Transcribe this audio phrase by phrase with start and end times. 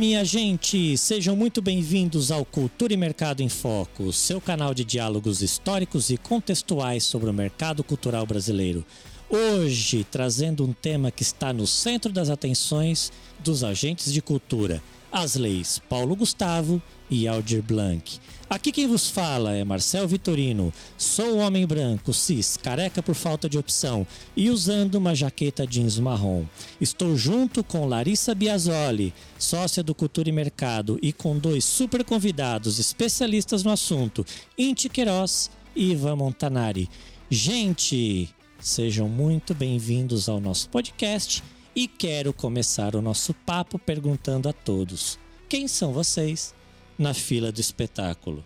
[0.00, 0.96] Minha gente!
[0.96, 6.16] Sejam muito bem-vindos ao Cultura e Mercado em Foco, seu canal de diálogos históricos e
[6.16, 8.82] contextuais sobre o mercado cultural brasileiro.
[9.28, 14.82] Hoje, trazendo um tema que está no centro das atenções dos agentes de cultura:
[15.12, 18.20] as leis Paulo Gustavo e Aldir Blanc.
[18.48, 20.72] Aqui quem vos fala é Marcel Vitorino.
[20.98, 26.44] Sou homem branco, cis, careca por falta de opção e usando uma jaqueta jeans marrom.
[26.80, 32.78] Estou junto com Larissa Biasoli, sócia do Cultura e Mercado, e com dois super convidados
[32.78, 34.26] especialistas no assunto,
[34.58, 36.88] Inti Queiroz e Ivan Montanari.
[37.30, 41.42] Gente, sejam muito bem-vindos ao nosso podcast
[41.74, 46.52] e quero começar o nosso papo perguntando a todos: quem são vocês?
[47.00, 48.44] Na fila do espetáculo.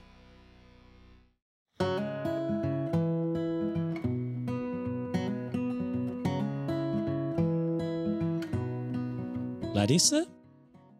[9.75, 10.29] Larissa?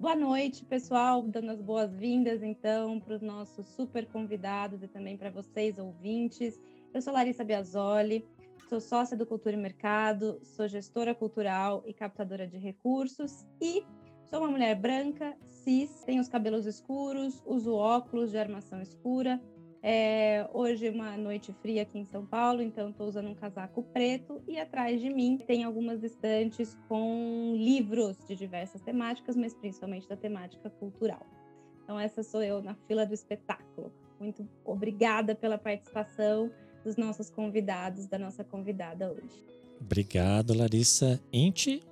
[0.01, 1.23] Boa noite, pessoal.
[1.23, 6.61] Dando as boas-vindas, então, para os nossos super convidados e também para vocês, ouvintes.
[6.93, 8.27] Eu sou Larissa Biasoli,
[8.69, 13.85] sou sócia do Cultura e Mercado, sou gestora cultural e captadora de recursos e
[14.35, 19.41] Sou uma mulher branca, cis, tenho os cabelos escuros, uso óculos de armação escura.
[19.83, 23.83] É, hoje é uma noite fria aqui em São Paulo, então estou usando um casaco
[23.83, 30.09] preto e atrás de mim tem algumas estantes com livros de diversas temáticas, mas principalmente
[30.09, 31.27] da temática cultural.
[31.83, 33.93] Então essa sou eu na fila do espetáculo.
[34.19, 36.51] Muito obrigada pela participação
[36.83, 39.45] dos nossos convidados, da nossa convidada hoje.
[39.81, 41.21] Obrigado, Larissa.
[41.31, 41.83] Inti,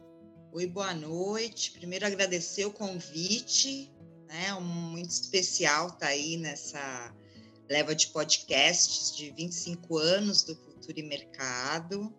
[0.55, 1.71] Oi, boa noite.
[1.71, 3.91] Primeiro agradecer o convite,
[4.29, 4.53] né?
[4.53, 7.17] Um muito especial estar tá aí nessa
[7.71, 12.15] leva de podcasts de 25 anos do Cultura e Mercado.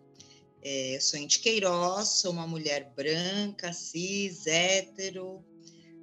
[0.60, 5.44] É, eu sou Inti Queiroz, sou uma mulher branca, cis, hétero,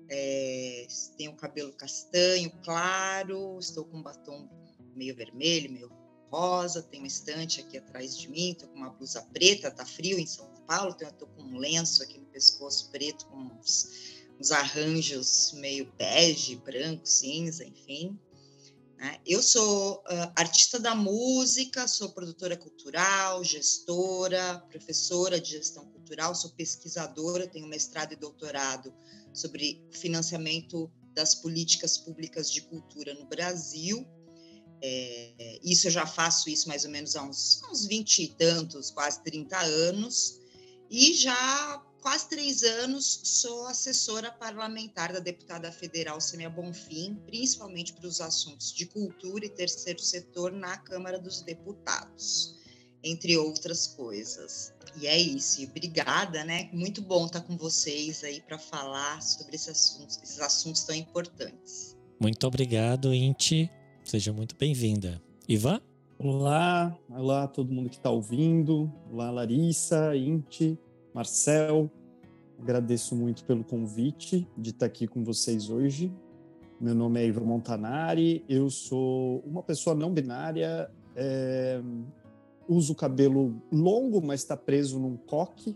[0.09, 4.47] é, tenho cabelo castanho claro, estou com batom
[4.95, 5.89] meio vermelho, meio
[6.31, 10.17] rosa, tem uma estante aqui atrás de mim, estou com uma blusa preta, tá frio
[10.17, 13.89] em São Paulo, então estou com um lenço aqui no pescoço preto, com uns,
[14.39, 18.17] uns arranjos meio bege, branco, cinza, enfim.
[18.97, 19.17] Né?
[19.25, 26.51] Eu sou uh, artista da música, sou produtora cultural, gestora, professora de gestão cultural, sou
[26.51, 28.93] pesquisadora, tenho mestrado e doutorado
[29.33, 34.07] sobre financiamento das políticas públicas de cultura no Brasil
[34.81, 38.89] é, isso eu já faço isso mais ou menos há uns, uns 20 e tantos,
[38.89, 40.39] quase 30 anos,
[40.89, 48.07] e já quase três anos sou assessora parlamentar da deputada federal Semia Bonfim, principalmente para
[48.07, 52.55] os assuntos de cultura e terceiro setor na Câmara dos Deputados,
[53.03, 54.73] entre outras coisas.
[54.99, 56.69] E é isso, e obrigada, né?
[56.73, 61.95] Muito bom estar com vocês aí para falar sobre esses assuntos, esses assuntos tão importantes.
[62.19, 63.69] Muito obrigado, Inti.
[64.11, 65.21] Seja muito bem-vinda.
[65.47, 65.79] Ivan?
[66.19, 68.91] Olá, olá todo mundo que está ouvindo.
[69.09, 70.77] Olá, Larissa, Inti,
[71.13, 71.89] Marcel.
[72.59, 76.11] Agradeço muito pelo convite de estar aqui com vocês hoje.
[76.77, 81.81] Meu nome é Ivan Montanari, eu sou uma pessoa não binária, é,
[82.67, 85.73] uso cabelo longo, mas está preso num coque.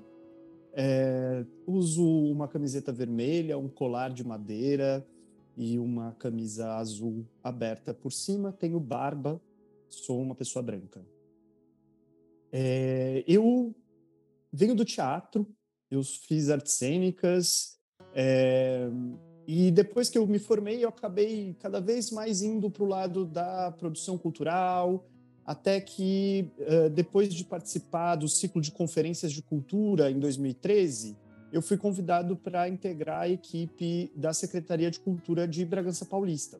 [0.74, 5.07] É, uso uma camiseta vermelha, um colar de madeira,
[5.56, 8.52] e uma camisa azul aberta por cima.
[8.52, 9.42] Tenho barba,
[9.90, 11.06] sou uma pessoa branca.
[12.52, 13.76] É, eu
[14.52, 15.48] venho do teatro,
[15.90, 17.80] eu fiz artes cênicas,
[18.14, 18.90] é,
[19.48, 23.26] e depois que eu me formei, eu acabei cada vez mais indo para o lado
[23.26, 25.06] da produção cultural,
[25.46, 31.16] até que, uh, depois de participar do ciclo de conferências de cultura em 2013,
[31.56, 36.60] eu fui convidado para integrar a equipe da Secretaria de Cultura de Bragança Paulista.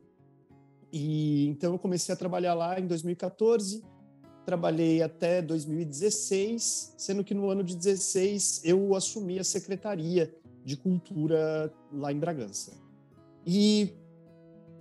[0.90, 3.84] E então eu comecei a trabalhar lá em 2014,
[4.46, 10.34] trabalhei até 2016, sendo que no ano de 16 eu assumi a Secretaria
[10.64, 12.72] de Cultura lá em Bragança.
[13.46, 13.90] E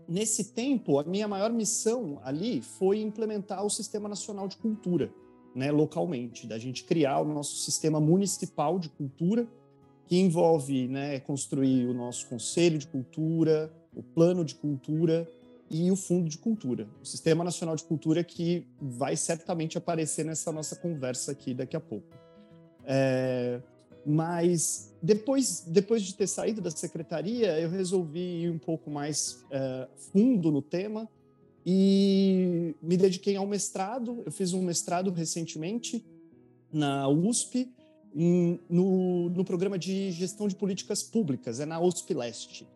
[0.07, 5.13] nesse tempo, a minha maior missão ali foi implementar o Sistema Nacional de Cultura,
[5.57, 9.49] né, localmente, da gente criar o nosso sistema municipal de cultura
[10.07, 15.29] que envolve né, construir o nosso Conselho de Cultura, o Plano de Cultura
[15.71, 20.53] e o Fundo de Cultura, o Sistema Nacional de Cultura que vai certamente aparecer nessa
[20.53, 22.07] nossa conversa aqui daqui a pouco.
[22.85, 23.61] É,
[24.05, 29.89] mas depois, depois de ter saído da secretaria, eu resolvi ir um pouco mais é,
[30.13, 31.09] fundo no tema
[31.65, 34.23] e me dediquei ao mestrado.
[34.27, 36.05] Eu fiz um mestrado recentemente
[36.71, 37.73] na USP
[38.15, 42.69] no, no programa de gestão de políticas públicas, é na USP Leste.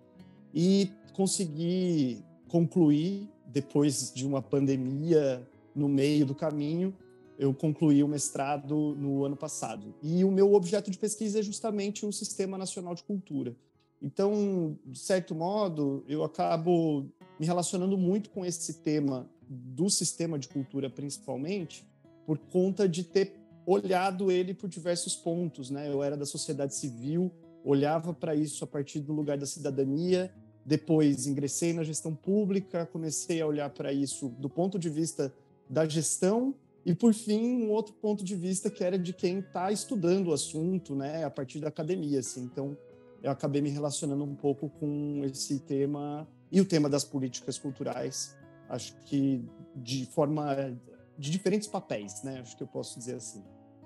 [0.53, 6.95] E consegui concluir, depois de uma pandemia no meio do caminho,
[7.39, 9.95] eu concluí o mestrado no ano passado.
[10.03, 13.55] E o meu objeto de pesquisa é justamente o Sistema Nacional de Cultura.
[14.03, 17.07] Então, de certo modo, eu acabo
[17.39, 21.87] me relacionando muito com esse tema do sistema de cultura, principalmente,
[22.27, 23.38] por conta de ter
[23.69, 25.71] olhado ele por diversos pontos.
[25.71, 25.93] Né?
[25.93, 27.31] Eu era da sociedade civil,
[27.63, 30.33] olhava para isso a partir do lugar da cidadania,
[30.65, 35.33] depois ingressei na gestão pública, comecei a olhar para isso do ponto de vista
[35.69, 36.55] da gestão
[36.85, 40.33] e por fim um outro ponto de vista que era de quem está estudando o
[40.33, 42.43] assunto, né, a partir da academia, assim.
[42.45, 42.77] Então
[43.23, 48.35] eu acabei me relacionando um pouco com esse tema e o tema das políticas culturais,
[48.69, 49.45] acho que
[49.77, 50.75] de forma
[51.19, 52.41] de diferentes papéis, né?
[52.41, 53.43] Acho que eu posso dizer assim.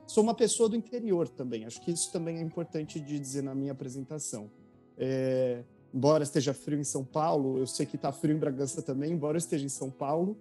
[0.07, 3.55] Sou uma pessoa do interior também, acho que isso também é importante de dizer na
[3.55, 4.51] minha apresentação.
[4.97, 9.13] É, embora esteja frio em São Paulo, eu sei que está frio em Bragança também,
[9.13, 10.37] embora eu esteja em São Paulo,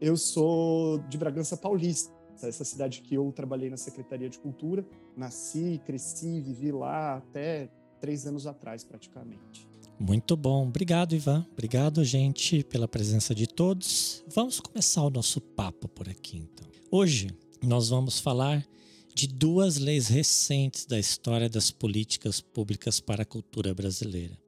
[0.00, 2.12] eu sou de Bragança Paulista,
[2.42, 4.84] essa cidade que eu trabalhei na Secretaria de Cultura,
[5.16, 7.70] nasci, cresci, vivi lá até
[8.00, 9.68] três anos atrás, praticamente.
[9.98, 10.66] Muito bom.
[10.66, 11.46] Obrigado, Ivan.
[11.52, 14.24] Obrigado, gente, pela presença de todos.
[14.34, 16.68] Vamos começar o nosso papo por aqui, então.
[16.90, 17.30] Hoje
[17.62, 18.66] nós vamos falar
[19.14, 24.38] de duas leis recentes da história das políticas públicas para a cultura brasileira: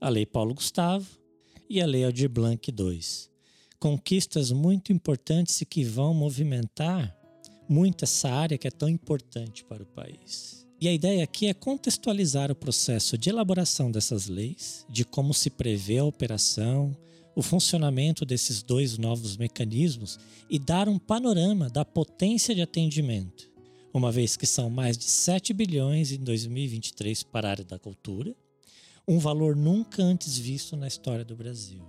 [0.00, 1.06] a Lei Paulo Gustavo
[1.68, 3.00] e a Lei Aldir Blanc II.
[3.78, 7.14] Conquistas muito importantes e que vão movimentar
[7.68, 10.66] muito essa área que é tão importante para o país.
[10.80, 15.50] E a ideia aqui é contextualizar o processo de elaboração dessas leis, de como se
[15.50, 16.94] prevê a operação,
[17.34, 20.18] o funcionamento desses dois novos mecanismos
[20.48, 23.50] e dar um panorama da potência de atendimento,
[23.92, 28.34] uma vez que são mais de 7 bilhões em 2023 para a área da cultura,
[29.08, 31.82] um valor nunca antes visto na história do Brasil,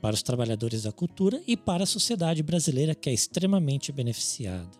[0.00, 4.70] para os trabalhadores da cultura e para a sociedade brasileira que é extremamente beneficiada.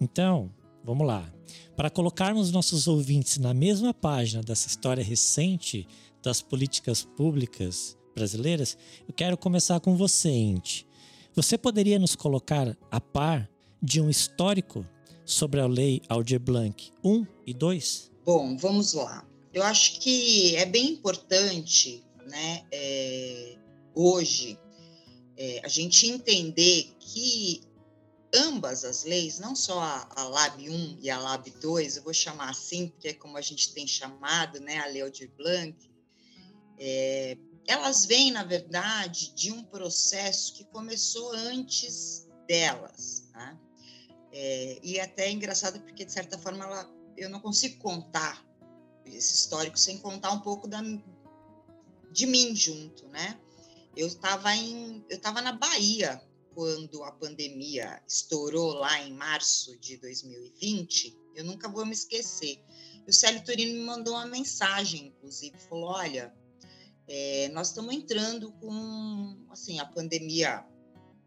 [0.00, 0.50] Então,
[0.84, 1.32] vamos lá.
[1.76, 5.86] Para colocarmos nossos ouvintes na mesma página dessa história recente
[6.22, 8.76] das políticas públicas brasileiras,
[9.06, 10.86] eu quero começar com você, Inti.
[11.34, 13.48] Você poderia nos colocar a par
[13.82, 14.86] de um histórico
[15.24, 18.10] sobre a Lei Aldir Blanc 1 e 2?
[18.24, 19.26] Bom, vamos lá.
[19.52, 23.56] Eu acho que é bem importante, né, é,
[23.94, 24.58] hoje,
[25.36, 27.60] é, a gente entender que
[28.34, 32.12] ambas as leis, não só a, a, LAB 1 e a LAB 2, eu vou
[32.12, 35.76] chamar assim, porque é como a gente tem chamado, né, a Lei Aldir Blanc,
[36.78, 37.36] é,
[37.66, 43.28] elas vêm, na verdade, de um processo que começou antes delas.
[43.32, 43.58] Né?
[44.36, 48.44] É, e até é engraçado porque, de certa forma, ela, eu não consigo contar
[49.06, 50.82] esse histórico sem contar um pouco da,
[52.10, 53.38] de mim junto, né?
[53.96, 56.20] Eu estava em, eu estava na Bahia
[56.52, 62.60] quando a pandemia estourou lá em março de 2020, eu nunca vou me esquecer.
[63.06, 66.34] O Célio Torino me mandou uma mensagem, inclusive, falou: olha,
[67.06, 70.66] é, nós estamos entrando com, assim, a pandemia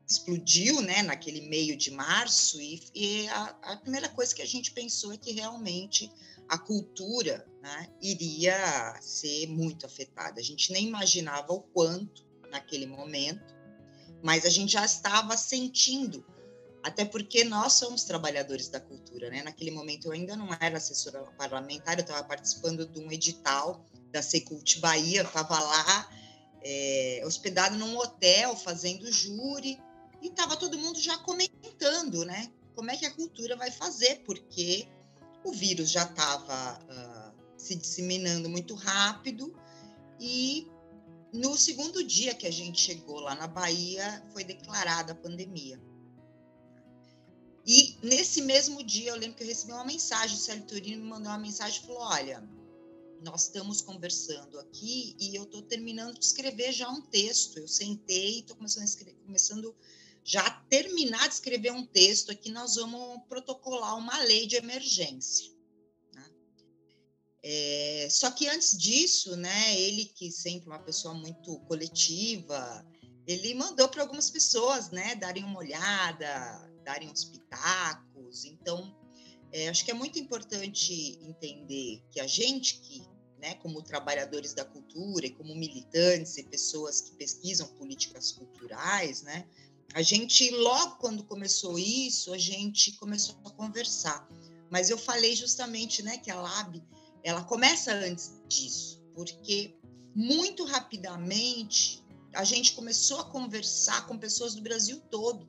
[0.08, 4.72] explodiu, né, naquele meio de março e, e a, a, primeira coisa que a gente
[4.72, 6.10] pensou é que realmente
[6.48, 10.40] a cultura né, iria ser muito afetada.
[10.40, 13.58] A gente nem imaginava o quanto naquele momento
[14.22, 16.26] mas a gente já estava sentindo,
[16.84, 19.44] até porque nós somos trabalhadores da cultura, né?
[19.44, 24.22] Naquele momento eu ainda não era assessora parlamentar, eu estava participando de um edital da
[24.22, 26.10] Secult Bahia, estava lá
[26.64, 29.80] é, hospedado num hotel, fazendo júri,
[30.22, 32.52] e estava todo mundo já comentando, né?
[32.76, 34.88] Como é que a cultura vai fazer, porque
[35.44, 39.56] o vírus já estava uh, ah, se disseminando muito rápido
[40.20, 40.68] e
[41.34, 45.80] no segundo dia que a gente chegou lá na Bahia, foi declarada a pandemia.
[47.66, 51.10] E nesse mesmo dia, eu lembro que eu recebi uma mensagem, o Célio Turino me
[51.10, 52.42] mandou uma mensagem e falou: Olha,
[53.22, 57.60] nós estamos conversando aqui e eu estou terminando de escrever já um texto.
[57.60, 59.76] Eu sentei e estou começando, a escrever, começando
[60.28, 62.52] já terminar de escrever um texto aqui.
[62.52, 65.56] Nós vamos protocolar uma lei de emergência.
[67.42, 72.86] É, só que antes disso, né, ele que sempre é uma pessoa muito coletiva,
[73.26, 78.44] ele mandou para algumas pessoas, né, darem uma olhada, darem uns pitacos.
[78.44, 78.94] Então,
[79.54, 83.02] é, acho que é muito importante entender que a gente que,
[83.40, 89.48] né, como trabalhadores da cultura e como militantes e pessoas que pesquisam políticas culturais, né,
[89.94, 94.28] a gente logo quando começou isso, a gente começou a conversar
[94.70, 96.84] Mas eu falei justamente, né, que a Lab,
[97.24, 99.76] ela começa antes disso, porque
[100.14, 102.04] muito rapidamente
[102.34, 105.48] a gente começou a conversar com pessoas do Brasil todo.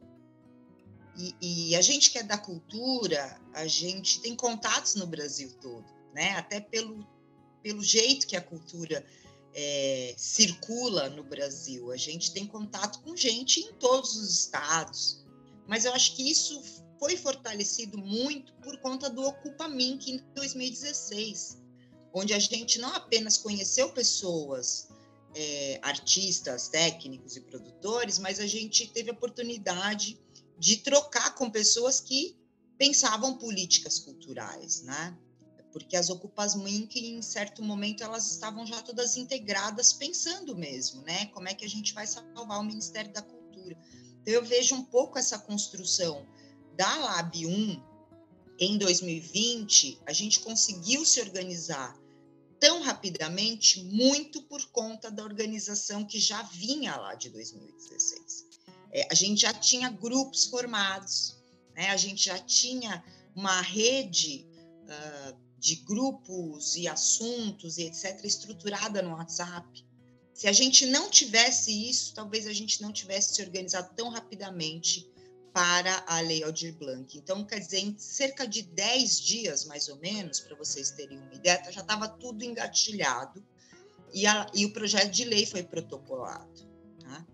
[1.16, 5.84] E, e, a gente que é da cultura, a gente tem contatos no Brasil todo,
[6.14, 6.30] né?
[6.36, 7.04] Até pelo,
[7.60, 9.04] pelo jeito que a cultura
[9.54, 11.90] é, circula no Brasil.
[11.90, 15.24] A gente tem contato com gente em todos os estados.
[15.66, 16.62] Mas eu acho que isso
[16.98, 21.58] foi fortalecido muito por conta do Ocupa Mink em 2016,
[22.12, 24.88] onde a gente não apenas conheceu pessoas,
[25.34, 30.18] é, artistas, técnicos e produtores, mas a gente teve a oportunidade
[30.58, 32.36] de trocar com pessoas que
[32.76, 35.16] pensavam políticas culturais, né?
[35.72, 41.26] Porque as Ocupas Mink, em certo momento, elas estavam já todas integradas, pensando mesmo, né?
[41.26, 43.76] Como é que a gente vai salvar o Ministério da Cultura?
[44.22, 46.26] Então, eu vejo um pouco essa construção
[46.76, 47.88] da Lab 1
[48.58, 51.96] em 2020, a gente conseguiu se organizar
[52.58, 58.46] tão rapidamente, muito por conta da organização que já vinha lá de 2016.
[58.90, 61.36] É, a gente já tinha grupos formados,
[61.74, 61.90] né?
[61.90, 64.44] a gente já tinha uma rede
[64.84, 69.84] uh, de grupos e assuntos e etc., estruturada no WhatsApp.
[70.32, 75.10] Se a gente não tivesse isso, talvez a gente não tivesse se organizado tão rapidamente
[75.52, 77.18] para a Lei Aldir Blanc.
[77.18, 81.34] Então, quer dizer, em cerca de 10 dias, mais ou menos, para vocês terem uma
[81.34, 83.44] ideia, já estava tudo engatilhado
[84.12, 86.68] e, a, e, o projeto de lei foi protocolado.
[87.00, 87.26] Tá?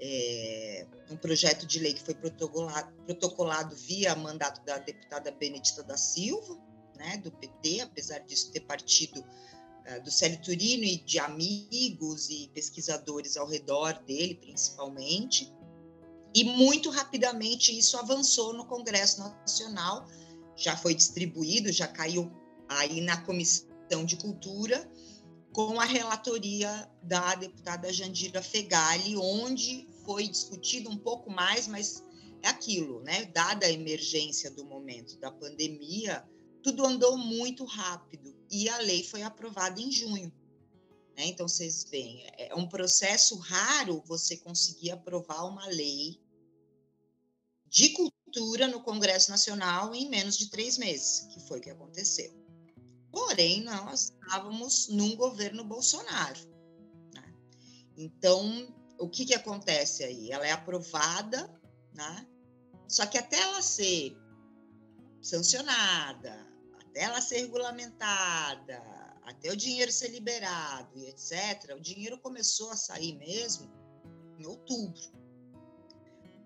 [0.00, 5.96] É, um projeto de lei que foi protocolado, protocolado via mandato da deputada Benedita da
[5.96, 6.58] Silva,
[6.96, 12.50] né, do PT, apesar disso ter partido uh, do Célio Turino e de amigos e
[12.54, 15.52] pesquisadores ao redor dele, principalmente.
[16.34, 20.06] E muito rapidamente isso avançou no Congresso Nacional,
[20.56, 22.30] já foi distribuído, já caiu
[22.68, 24.90] aí na Comissão de Cultura,
[25.52, 32.02] com a relatoria da deputada Jandira Fegali, onde foi discutido um pouco mais, mas
[32.42, 33.26] é aquilo, né?
[33.26, 36.24] Dada a emergência do momento da pandemia,
[36.62, 40.32] tudo andou muito rápido e a lei foi aprovada em junho.
[41.16, 41.26] Né?
[41.26, 46.20] Então, vocês veem, é um processo raro você conseguir aprovar uma lei
[47.68, 52.32] de cultura no Congresso Nacional em menos de três meses, que foi o que aconteceu.
[53.10, 56.40] Porém, nós estávamos num governo Bolsonaro.
[57.14, 57.34] Né?
[57.96, 60.30] Então, o que, que acontece aí?
[60.30, 61.48] Ela é aprovada,
[61.94, 62.26] né?
[62.88, 64.16] só que até ela ser
[65.20, 66.51] sancionada,
[66.92, 68.82] até ela ser regulamentada,
[69.22, 73.72] até o dinheiro ser liberado e etc., o dinheiro começou a sair mesmo
[74.38, 75.00] em outubro.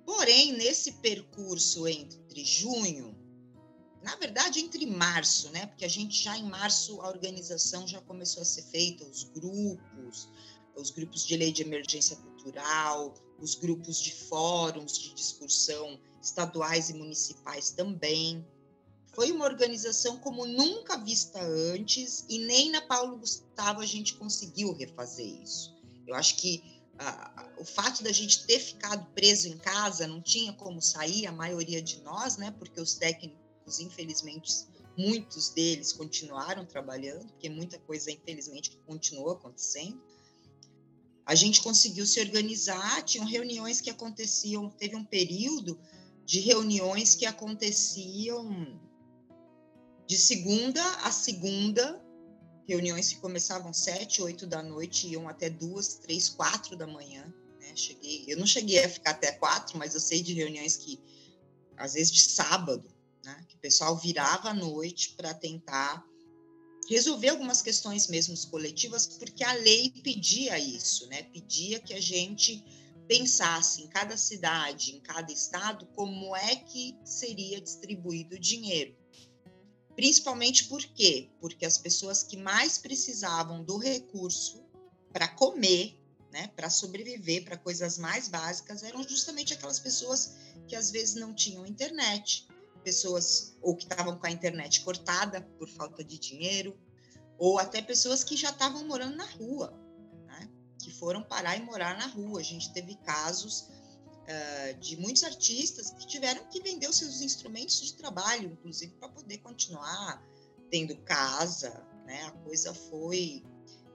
[0.04, 3.16] Porém, nesse percurso entre junho,
[4.04, 5.66] na verdade, entre março, né?
[5.66, 10.28] Porque a gente já em março a organização já começou a ser feita, os grupos,
[10.76, 16.94] os grupos de lei de emergência cultural, os grupos de fóruns de discussão estaduais e
[16.94, 18.46] municipais também.
[19.16, 24.74] Foi uma organização como nunca vista antes e nem na Paulo Gustavo a gente conseguiu
[24.74, 25.74] refazer isso.
[26.06, 26.62] Eu acho que
[26.98, 31.32] ah, o fato da gente ter ficado preso em casa, não tinha como sair, a
[31.32, 32.50] maioria de nós, né?
[32.58, 34.52] Porque os técnicos, infelizmente,
[34.98, 39.98] muitos deles continuaram trabalhando, porque muita coisa, infelizmente, continuou acontecendo.
[41.24, 45.80] A gente conseguiu se organizar, tinham reuniões que aconteciam, teve um período
[46.26, 48.78] de reuniões que aconteciam
[50.06, 52.00] de segunda a segunda,
[52.68, 57.24] reuniões que começavam sete, oito da noite, iam até duas, três, quatro da manhã.
[57.60, 57.72] Né?
[57.74, 61.00] Cheguei, eu não cheguei a ficar até quatro, mas eu sei de reuniões que,
[61.76, 62.88] às vezes, de sábado,
[63.24, 63.44] né?
[63.48, 66.04] que o pessoal virava à noite para tentar
[66.88, 71.24] resolver algumas questões mesmo coletivas, porque a lei pedia isso, né?
[71.24, 72.64] Pedia que a gente
[73.08, 78.96] pensasse em cada cidade, em cada estado, como é que seria distribuído o dinheiro.
[79.96, 81.30] Principalmente por quê?
[81.40, 84.62] Porque as pessoas que mais precisavam do recurso
[85.10, 85.98] para comer,
[86.30, 90.36] né, para sobreviver, para coisas mais básicas, eram justamente aquelas pessoas
[90.68, 92.46] que às vezes não tinham internet,
[92.84, 96.78] pessoas ou que estavam com a internet cortada por falta de dinheiro,
[97.38, 99.72] ou até pessoas que já estavam morando na rua,
[100.26, 102.40] né, que foram parar e morar na rua.
[102.40, 103.68] A gente teve casos
[104.26, 109.08] uh, de muitos artistas que tiveram que vender os seus instrumentos de trabalho, inclusive para
[109.08, 110.22] poder continuar
[110.70, 112.22] tendo casa, né?
[112.24, 113.44] A coisa foi,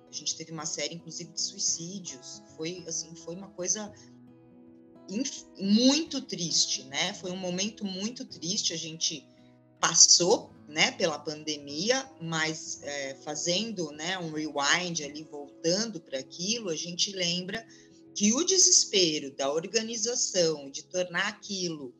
[0.09, 2.41] a gente teve uma série, inclusive, de suicídios.
[2.55, 3.93] Foi assim, foi uma coisa
[5.59, 7.13] muito triste, né?
[7.13, 8.73] Foi um momento muito triste.
[8.73, 9.27] A gente
[9.79, 16.75] passou né, pela pandemia, mas é, fazendo né, um rewind ali, voltando para aquilo, a
[16.75, 17.65] gente lembra
[18.15, 21.93] que o desespero da organização de tornar aquilo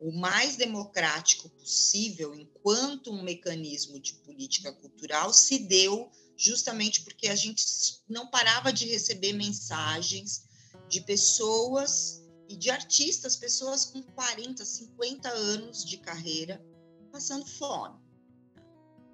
[0.00, 7.34] o mais democrático possível, enquanto um mecanismo de política cultural, se deu justamente porque a
[7.34, 7.64] gente
[8.08, 10.44] não parava de receber mensagens
[10.88, 16.62] de pessoas e de artistas, pessoas com 40, 50 anos de carreira,
[17.10, 17.98] passando fome.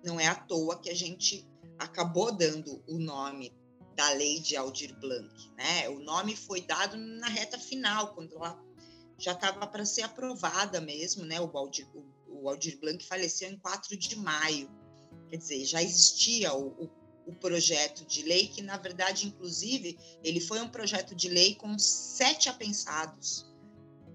[0.02, 1.46] Não é à toa que a gente
[1.78, 3.54] acabou dando o nome
[4.00, 5.86] da lei de Aldir Blanc, né?
[5.90, 8.58] O nome foi dado na reta final, quando ela
[9.18, 11.38] já estava para ser aprovada mesmo, né?
[11.38, 14.70] O Aldir, o, o Aldir Blanc faleceu em 4 de maio.
[15.28, 16.90] Quer dizer, já existia o, o,
[17.26, 21.78] o, projeto de lei, que na verdade, inclusive, ele foi um projeto de lei com
[21.78, 23.44] sete apensados.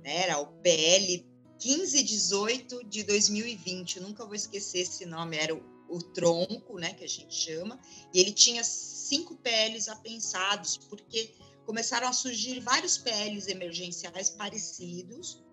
[0.03, 0.23] Né?
[0.23, 1.23] Era o PL
[1.63, 3.97] 1518 de 2020.
[3.97, 7.79] Eu nunca vou esquecer esse nome, era o, o tronco, né, que a gente chama,
[8.13, 11.33] e ele tinha cinco PLs apensados, porque
[11.65, 15.43] começaram a surgir vários PLs emergenciais parecidos,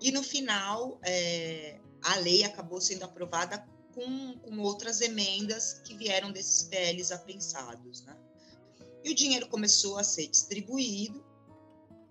[0.00, 6.30] e no final é, a lei acabou sendo aprovada com, com, outras emendas que vieram
[6.30, 8.04] desses PLs apensados.
[8.04, 8.16] Né?
[9.02, 11.24] E o dinheiro começou a ser distribuído.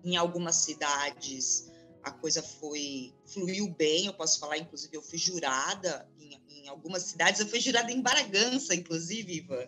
[0.04, 1.70] Em algumas cidades
[2.02, 4.06] a coisa foi fluiu bem.
[4.06, 7.40] Eu posso falar, inclusive, eu fui jurada em, em algumas cidades.
[7.40, 9.66] Eu fui jurada em Bragança, inclusive, Ivan.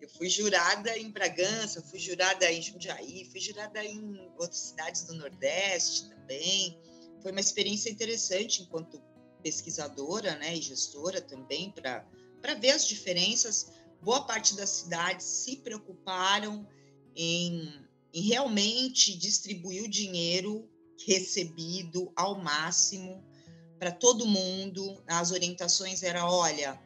[0.00, 5.14] Eu fui jurada em Bragança, fui jurada em Jundiaí, fui jurada em outras cidades do
[5.14, 6.78] Nordeste também.
[7.22, 9.02] Foi uma experiência interessante enquanto
[9.42, 13.72] pesquisadora né, e gestora também, para ver as diferenças.
[14.02, 16.66] Boa parte das cidades se preocuparam
[17.14, 17.72] em,
[18.12, 20.68] em realmente distribuir o dinheiro
[21.06, 23.24] recebido ao máximo
[23.78, 25.02] para todo mundo.
[25.06, 26.80] As orientações eram: olha,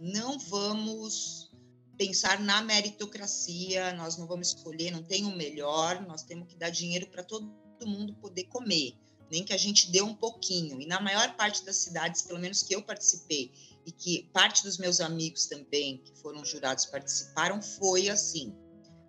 [0.00, 1.50] não vamos
[1.96, 6.70] pensar na meritocracia, nós não vamos escolher, não tem o melhor, nós temos que dar
[6.70, 7.52] dinheiro para todo
[7.84, 8.94] mundo poder comer,
[9.30, 10.80] nem que a gente dê um pouquinho.
[10.80, 13.52] E na maior parte das cidades, pelo menos que eu participei,
[13.84, 18.54] e que parte dos meus amigos também, que foram jurados, participaram, foi assim.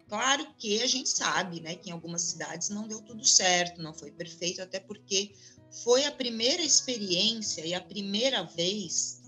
[0.08, 3.94] Claro que a gente sabe, né, que em algumas cidades não deu tudo certo, não
[3.94, 5.36] foi perfeito, até porque
[5.72, 9.20] foi a primeira experiência e a primeira vez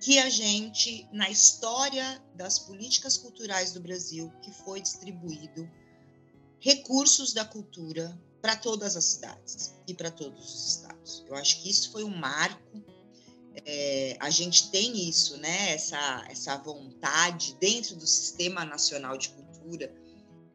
[0.00, 5.70] que a gente, na história das políticas culturais do Brasil, que foi distribuído
[6.58, 11.24] recursos da cultura para todas as cidades e para todos os estados.
[11.28, 12.82] Eu acho que isso foi um marco.
[13.66, 15.72] É, a gente tem isso, né?
[15.72, 19.92] Essa, essa vontade dentro do Sistema Nacional de Cultura,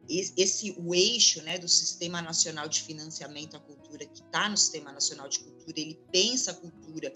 [0.10, 4.92] esse o eixo, né, do Sistema Nacional de Financiamento à Cultura que está no Sistema
[4.92, 7.12] Nacional de Cultura, ele pensa a cultura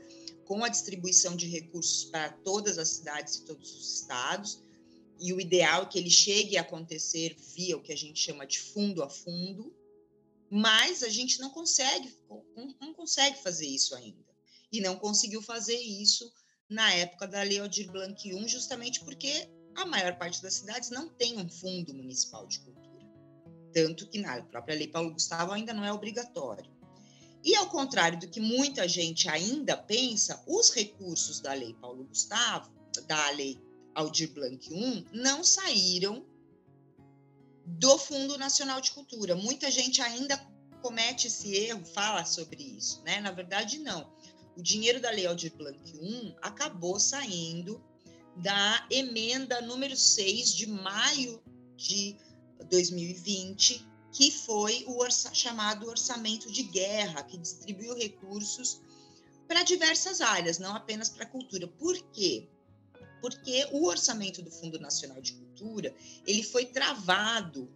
[0.45, 4.63] com a distribuição de recursos para todas as cidades e todos os estados,
[5.19, 8.47] e o ideal é que ele chegue a acontecer via o que a gente chama
[8.47, 9.75] de fundo a fundo,
[10.49, 12.11] mas a gente não consegue,
[12.79, 14.25] não consegue fazer isso ainda.
[14.71, 16.31] E não conseguiu fazer isso
[16.69, 19.49] na época da Lei Aldir Blanc I, justamente porque
[19.81, 23.05] a maior parte das cidades não tem um fundo municipal de cultura.
[23.73, 26.69] Tanto que na própria Lei Paulo Gustavo ainda não é obrigatório.
[27.43, 32.69] E ao contrário do que muita gente ainda pensa, os recursos da Lei Paulo Gustavo,
[33.07, 33.57] da Lei
[33.95, 36.25] Aldir Blanc I, não saíram
[37.65, 39.35] do Fundo Nacional de Cultura.
[39.35, 40.37] Muita gente ainda
[40.81, 43.21] comete esse erro, fala sobre isso, né?
[43.21, 44.11] Na verdade, não.
[44.57, 47.81] O dinheiro da Lei Aldir Blanc I acabou saindo
[48.41, 51.41] da emenda número 6 de maio
[51.75, 52.15] de
[52.69, 58.81] 2020, que foi o orça, chamado orçamento de guerra, que distribuiu recursos
[59.47, 61.67] para diversas áreas, não apenas para a cultura.
[61.67, 62.47] Por quê?
[63.21, 65.93] Porque o orçamento do Fundo Nacional de Cultura
[66.25, 67.69] ele foi travado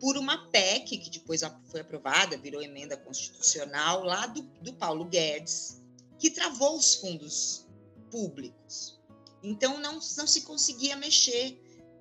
[0.00, 5.82] por uma PEC que depois foi aprovada, virou emenda constitucional lá do, do Paulo Guedes,
[6.18, 7.66] que travou os fundos
[8.10, 8.99] públicos.
[9.42, 11.58] Então não, não se conseguia mexer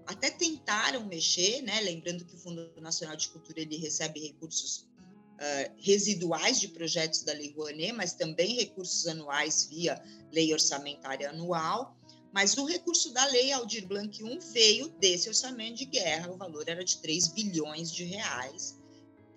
[0.10, 1.80] até tentaram mexer, né?
[1.82, 4.88] Lembrando que o Fundo Nacional de Cultura ele recebe recursos
[5.36, 11.96] uh, residuais de projetos da Lei Rouanet, mas também recursos anuais via Lei Orçamentária Anual.
[12.34, 16.68] Mas o recurso da Lei Aldir Blanc I veio desse orçamento de guerra, o valor
[16.68, 18.80] era de 3 bilhões de reais,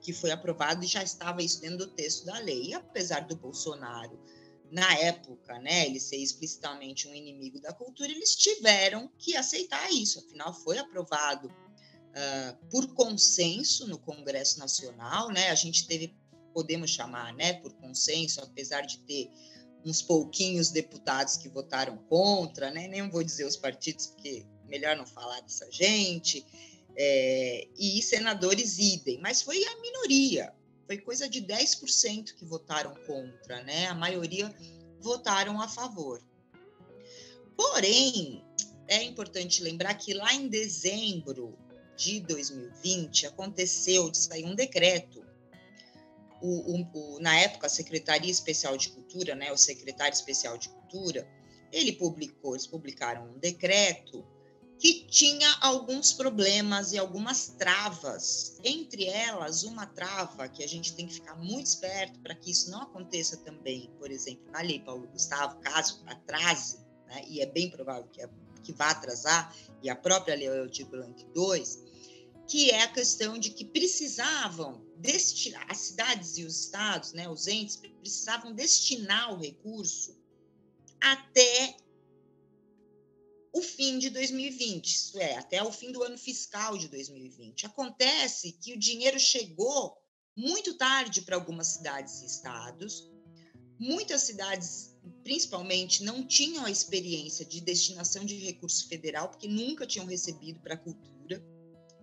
[0.00, 2.68] que foi aprovado e já estava isso dentro do texto da lei.
[2.68, 4.18] E apesar do Bolsonaro
[4.72, 10.18] na época, né, ele ser explicitamente um inimigo da cultura, eles tiveram que aceitar isso.
[10.18, 15.50] Afinal, foi aprovado uh, por consenso no Congresso Nacional, né?
[15.50, 16.16] A gente teve,
[16.54, 19.30] podemos chamar, né, por consenso, apesar de ter
[19.85, 22.88] uns pouquinhos deputados que votaram contra, né?
[22.88, 26.46] Nem vou dizer os partidos, porque melhor não falar dessa gente,
[26.96, 30.54] é, e senadores idem, mas foi a minoria,
[30.92, 33.87] foi coisa de 10% que votaram contra, né?
[33.87, 34.55] A maioria
[35.00, 36.22] votaram a favor.
[37.57, 38.44] Porém,
[38.87, 41.59] é importante lembrar que lá em dezembro
[41.96, 45.24] de 2020 aconteceu de sair um decreto.
[46.42, 50.68] O, o, o, na época, a Secretaria Especial de Cultura, né, o secretário especial de
[50.68, 51.26] Cultura,
[51.72, 54.22] ele publicou, eles publicaram um decreto
[54.82, 58.58] que tinha alguns problemas e algumas travas.
[58.64, 62.68] Entre elas, uma trava que a gente tem que ficar muito esperto para que isso
[62.68, 67.70] não aconteça também, por exemplo, na Lei Paulo Gustavo, caso atrase, né, e é bem
[67.70, 68.28] provável que, é,
[68.64, 71.62] que vá atrasar, e a própria Lei Aldir Blanc II,
[72.48, 77.46] que é a questão de que precisavam destinar, as cidades e os estados, né, os
[77.46, 80.20] entes, precisavam destinar o recurso
[81.00, 81.76] até
[83.52, 87.66] o fim de 2020, isso é, até o fim do ano fiscal de 2020.
[87.66, 89.94] Acontece que o dinheiro chegou
[90.34, 93.10] muito tarde para algumas cidades e estados,
[93.78, 100.06] muitas cidades, principalmente, não tinham a experiência de destinação de recurso federal, porque nunca tinham
[100.06, 101.44] recebido para a cultura.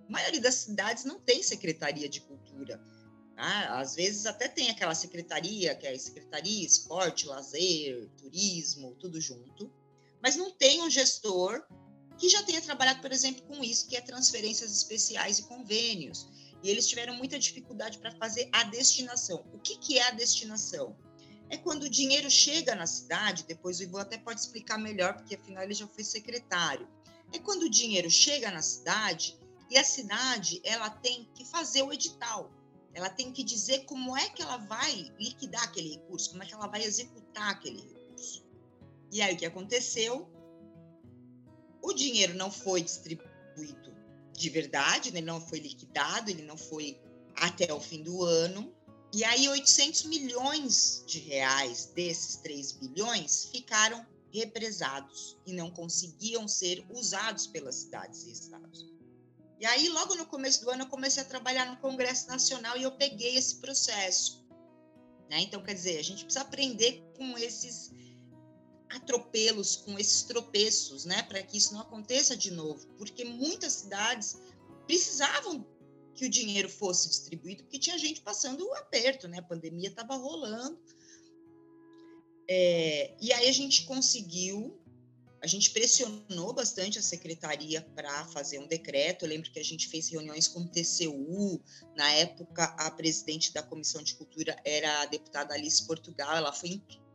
[0.08, 2.80] A maioria das cidades não tem secretaria de cultura.
[3.36, 3.80] Tá?
[3.80, 9.72] Às vezes até tem aquela secretaria, que é a Secretaria Esporte, Lazer, Turismo, tudo junto
[10.22, 11.64] mas não tem um gestor
[12.18, 16.28] que já tenha trabalhado, por exemplo, com isso, que é transferências especiais e convênios.
[16.62, 19.46] E eles tiveram muita dificuldade para fazer a destinação.
[19.54, 20.98] O que, que é a destinação?
[21.50, 25.36] É quando o dinheiro chega na cidade, depois o Ivo até pode explicar melhor, porque
[25.36, 26.88] afinal ele já foi secretário.
[27.32, 31.94] É quando o dinheiro chega na cidade e a cidade ela tem que fazer o
[31.94, 32.52] edital.
[32.94, 36.54] Ela tem que dizer como é que ela vai liquidar aquele recurso, como é que
[36.54, 37.99] ela vai executar aquele recurso.
[39.12, 40.30] E aí o que aconteceu?
[41.82, 43.98] O dinheiro não foi distribuído
[44.34, 45.20] de verdade, né?
[45.20, 47.00] ele não foi liquidado, ele não foi
[47.36, 48.74] até o fim do ano.
[49.14, 56.86] E aí 800 milhões de reais desses 3 bilhões ficaram represados e não conseguiam ser
[56.90, 58.86] usados pelas cidades e estados.
[59.60, 62.84] E aí, logo no começo do ano, eu comecei a trabalhar no Congresso Nacional e
[62.84, 64.48] eu peguei esse processo.
[65.30, 65.42] Né?
[65.42, 67.92] Então, quer dizer, a gente precisa aprender com esses
[68.90, 74.38] atropelos, com esses tropeços, né, para que isso não aconteça de novo, porque muitas cidades
[74.88, 75.66] precisavam
[76.16, 80.16] que o dinheiro fosse distribuído, porque tinha gente passando o aperto, né, a pandemia estava
[80.16, 80.80] rolando.
[82.50, 84.78] É, e aí a gente conseguiu,
[85.40, 89.24] a gente pressionou bastante a secretaria para fazer um decreto.
[89.24, 91.62] Eu lembro que a gente fez reuniões com o TCU,
[91.96, 96.70] na época a presidente da Comissão de Cultura era a deputada Alice Portugal, ela foi
[96.70, 97.09] incrível,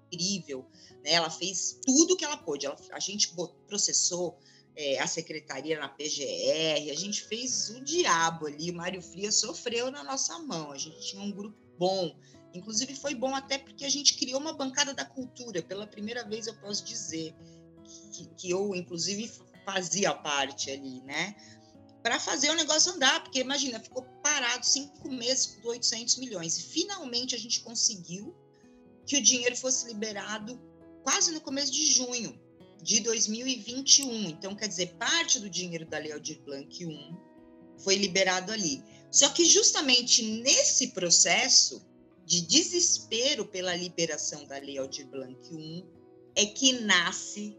[1.05, 1.13] né?
[1.13, 2.67] Ela fez tudo que ela pôde.
[2.67, 3.35] Ela, a gente
[3.69, 4.39] processou
[4.77, 8.71] é, a secretaria na PGR, a gente fez o diabo ali.
[8.71, 10.73] O Mário Frias sofreu na nossa mão.
[10.73, 12.17] A gente tinha um grupo bom.
[12.53, 15.63] Inclusive, foi bom até porque a gente criou uma bancada da cultura.
[15.63, 17.35] Pela primeira vez, eu posso dizer
[18.13, 19.31] que, que eu, inclusive,
[19.65, 21.35] fazia parte ali, né?
[22.03, 26.59] Para fazer o negócio andar, porque imagina, ficou parado cinco meses com 800 milhões.
[26.59, 28.35] E finalmente a gente conseguiu
[29.07, 30.61] que o dinheiro fosse liberado
[31.03, 32.39] quase no começo de junho
[32.83, 34.31] de 2021.
[34.31, 37.17] Então, quer dizer, parte do dinheiro da Lei Aldir Blanc 1
[37.79, 38.83] foi liberado ali.
[39.11, 41.85] Só que justamente nesse processo
[42.25, 45.87] de desespero pela liberação da Lei Aldir Blanc 1
[46.37, 47.57] é que nasce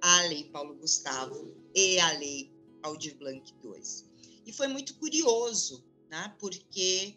[0.00, 2.52] a Lei Paulo Gustavo e a Lei
[2.82, 4.04] Aldir Blanc 2.
[4.46, 6.34] E foi muito curioso, né?
[6.38, 7.16] porque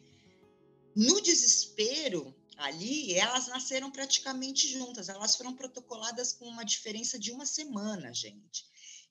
[0.96, 7.46] no desespero ali, elas nasceram praticamente juntas, elas foram protocoladas com uma diferença de uma
[7.46, 8.66] semana, gente.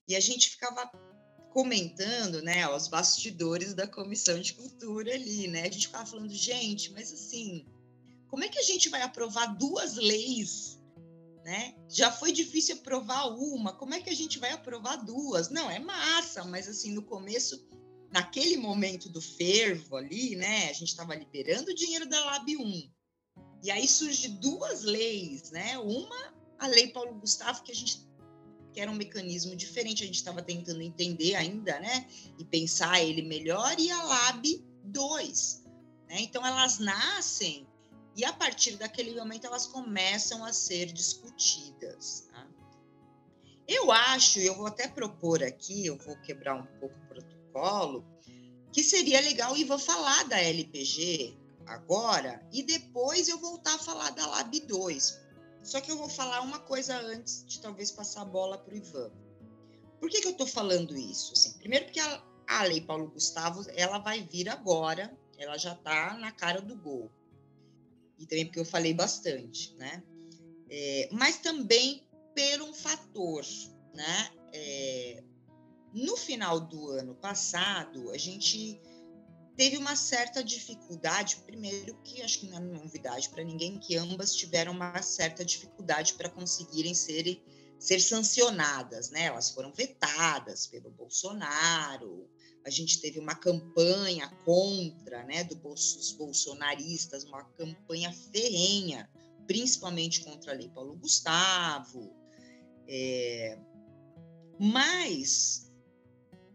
[0.08, 0.90] E a gente ficava
[1.50, 5.62] comentando, né, os bastidores da comissão de cultura ali, né?
[5.62, 7.64] A gente ficava falando, gente, mas assim,
[8.28, 10.78] como é que a gente vai aprovar duas leis,
[11.44, 11.74] né?
[11.88, 15.48] Já foi difícil aprovar uma, como é que a gente vai aprovar duas?
[15.48, 17.66] Não, é massa, mas assim, no começo,
[18.10, 22.95] naquele momento do fervo ali, né, a gente estava liberando o dinheiro da Lab 1
[23.66, 25.76] e aí surge duas leis, né?
[25.78, 28.06] Uma, a lei Paulo Gustavo, que a gente
[28.72, 32.06] que era um mecanismo diferente, a gente estava tentando entender ainda, né?
[32.38, 34.44] E pensar ele melhor, e a LAB
[34.84, 35.64] 2.
[36.08, 36.20] Né?
[36.20, 37.66] Então, elas nascem
[38.14, 42.28] e a partir daquele momento elas começam a ser discutidas.
[42.30, 42.46] Tá?
[43.66, 48.04] Eu acho, eu vou até propor aqui, eu vou quebrar um pouco o protocolo,
[48.72, 54.10] que seria legal e vou falar da LPG agora e depois eu voltar a falar
[54.10, 55.26] da Lab 2.
[55.62, 58.76] Só que eu vou falar uma coisa antes de talvez passar a bola para o
[58.76, 59.10] Ivan.
[59.98, 61.32] Por que, que eu estou falando isso?
[61.32, 66.16] Assim, primeiro porque a, a Lei Paulo Gustavo ela vai vir agora, ela já está
[66.18, 67.10] na cara do gol.
[68.18, 70.02] E também porque eu falei bastante, né?
[70.70, 73.44] É, mas também por um fator,
[73.94, 74.30] né?
[74.52, 75.24] É,
[75.92, 78.80] no final do ano passado, a gente
[79.56, 84.34] teve uma certa dificuldade, primeiro que acho que não é novidade para ninguém, que ambas
[84.34, 87.42] tiveram uma certa dificuldade para conseguirem ser,
[87.78, 89.24] ser sancionadas, né?
[89.24, 92.28] Elas foram vetadas pelo Bolsonaro,
[92.64, 99.08] a gente teve uma campanha contra, né, do, dos bolsonaristas, uma campanha ferrenha,
[99.46, 102.12] principalmente contra a Lei Paulo Gustavo,
[102.88, 103.56] é,
[104.58, 105.72] mas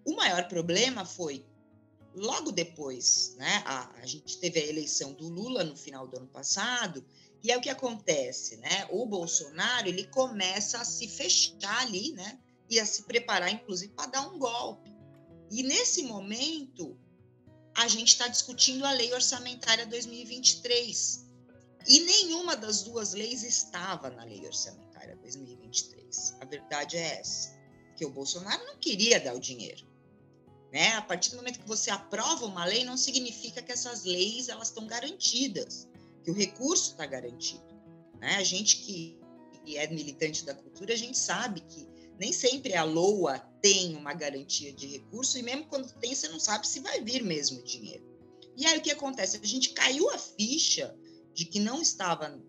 [0.05, 1.45] o maior problema foi
[2.15, 3.63] logo depois, né?
[3.65, 7.03] A, a, gente teve a eleição do Lula no final do ano passado,
[7.43, 8.87] e é o que acontece, né?
[8.91, 12.39] O Bolsonaro ele começa a se fechar ali, né?
[12.69, 14.93] E a se preparar, inclusive, para dar um golpe.
[15.49, 16.97] E nesse momento,
[17.75, 21.25] a gente está discutindo a lei orçamentária 2023.
[21.87, 26.35] E nenhuma das duas leis estava na lei orçamentária 2023.
[26.39, 27.59] A verdade é essa.
[27.97, 29.90] Que o Bolsonaro não queria dar o dinheiro.
[30.71, 30.93] Né?
[30.93, 34.69] A partir do momento que você aprova uma lei, não significa que essas leis elas
[34.69, 35.87] estão garantidas,
[36.23, 37.63] que o recurso está garantido.
[38.19, 38.35] Né?
[38.35, 39.19] A gente que,
[39.65, 44.13] que é militante da cultura, a gente sabe que nem sempre a LOA tem uma
[44.13, 47.63] garantia de recurso, e mesmo quando tem, você não sabe se vai vir mesmo o
[47.63, 48.05] dinheiro.
[48.55, 49.39] E aí o que acontece?
[49.41, 50.95] A gente caiu a ficha
[51.33, 52.39] de que não estava,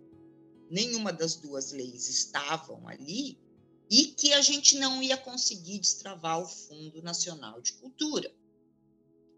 [0.71, 3.39] nenhuma das duas leis estavam ali,
[3.93, 8.35] e que a gente não ia conseguir destravar o Fundo Nacional de Cultura.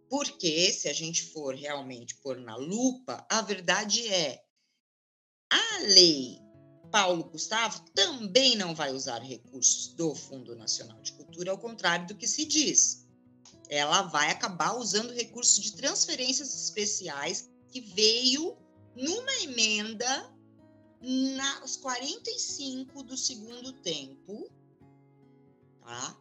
[0.09, 4.45] Porque, se a gente for realmente pôr na lupa, a verdade é
[5.51, 6.39] a lei
[6.89, 12.15] Paulo Gustavo também não vai usar recursos do Fundo Nacional de Cultura, ao contrário do
[12.15, 13.05] que se diz.
[13.69, 18.57] Ela vai acabar usando recursos de transferências especiais que veio
[18.95, 20.33] numa emenda
[21.05, 24.51] nos 45 do segundo tempo,
[25.83, 26.19] tá?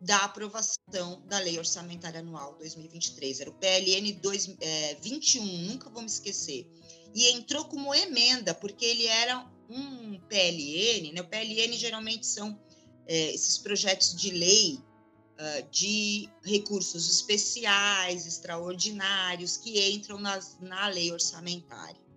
[0.00, 3.40] Da aprovação da Lei Orçamentária Anual 2023.
[3.40, 6.68] Era o PLN 2, é, 21, nunca vou me esquecer.
[7.14, 11.20] E entrou como emenda, porque ele era um PLN, né?
[11.20, 12.58] O PLN geralmente são
[13.06, 21.12] é, esses projetos de lei uh, de recursos especiais, extraordinários, que entram nas, na lei
[21.12, 22.07] orçamentária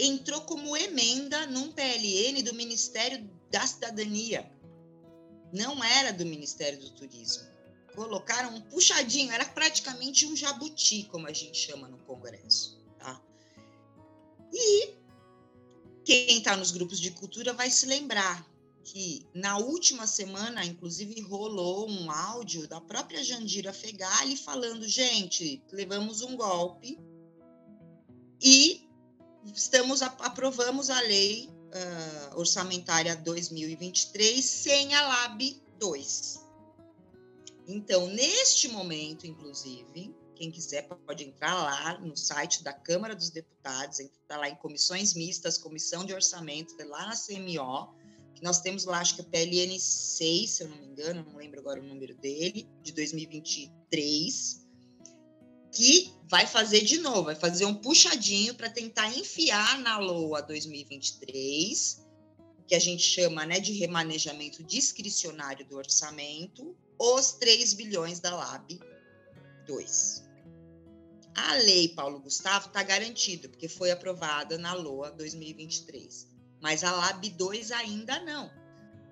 [0.00, 4.50] entrou como emenda num PLN do Ministério da Cidadania.
[5.52, 7.48] Não era do Ministério do Turismo.
[7.94, 12.80] Colocaram um puxadinho, era praticamente um jabuti, como a gente chama no Congresso.
[12.98, 13.20] Tá?
[14.52, 14.94] E
[16.04, 18.48] quem está nos grupos de cultura vai se lembrar
[18.82, 26.22] que na última semana, inclusive, rolou um áudio da própria Jandira Fegali falando: gente, levamos
[26.22, 26.98] um golpe
[28.42, 28.88] e
[29.44, 36.46] estamos aprovamos a lei uh, orçamentária 2023 sem a LAB 2.
[37.66, 44.00] Então, neste momento, inclusive, quem quiser pode entrar lá no site da Câmara dos Deputados,
[44.00, 47.94] entrar lá em comissões mistas, comissão de orçamento, lá na CMO,
[48.34, 51.36] que nós temos lá, acho que é PLN 6, se eu não me engano, não
[51.36, 54.60] lembro agora o número dele, de 2023
[55.72, 62.06] que vai fazer de novo, vai fazer um puxadinho para tentar enfiar na LOA 2023,
[62.68, 68.78] que a gente chama né, de remanejamento discricionário do orçamento, os 3 bilhões da LAB
[69.66, 70.24] 2.
[71.34, 76.28] A lei Paulo Gustavo está garantida, porque foi aprovada na LOA 2023,
[76.62, 78.48] mas a LAB 2 ainda não.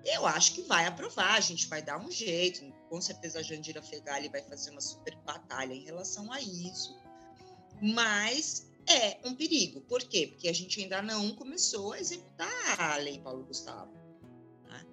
[0.05, 3.81] Eu acho que vai aprovar, a gente vai dar um jeito, com certeza a Jandira
[3.81, 6.97] Fegali vai fazer uma super batalha em relação a isso.
[7.81, 9.81] Mas é um perigo.
[9.81, 10.27] Por quê?
[10.27, 13.91] Porque a gente ainda não começou a executar a lei Paulo Gustavo.
[14.67, 14.85] Né?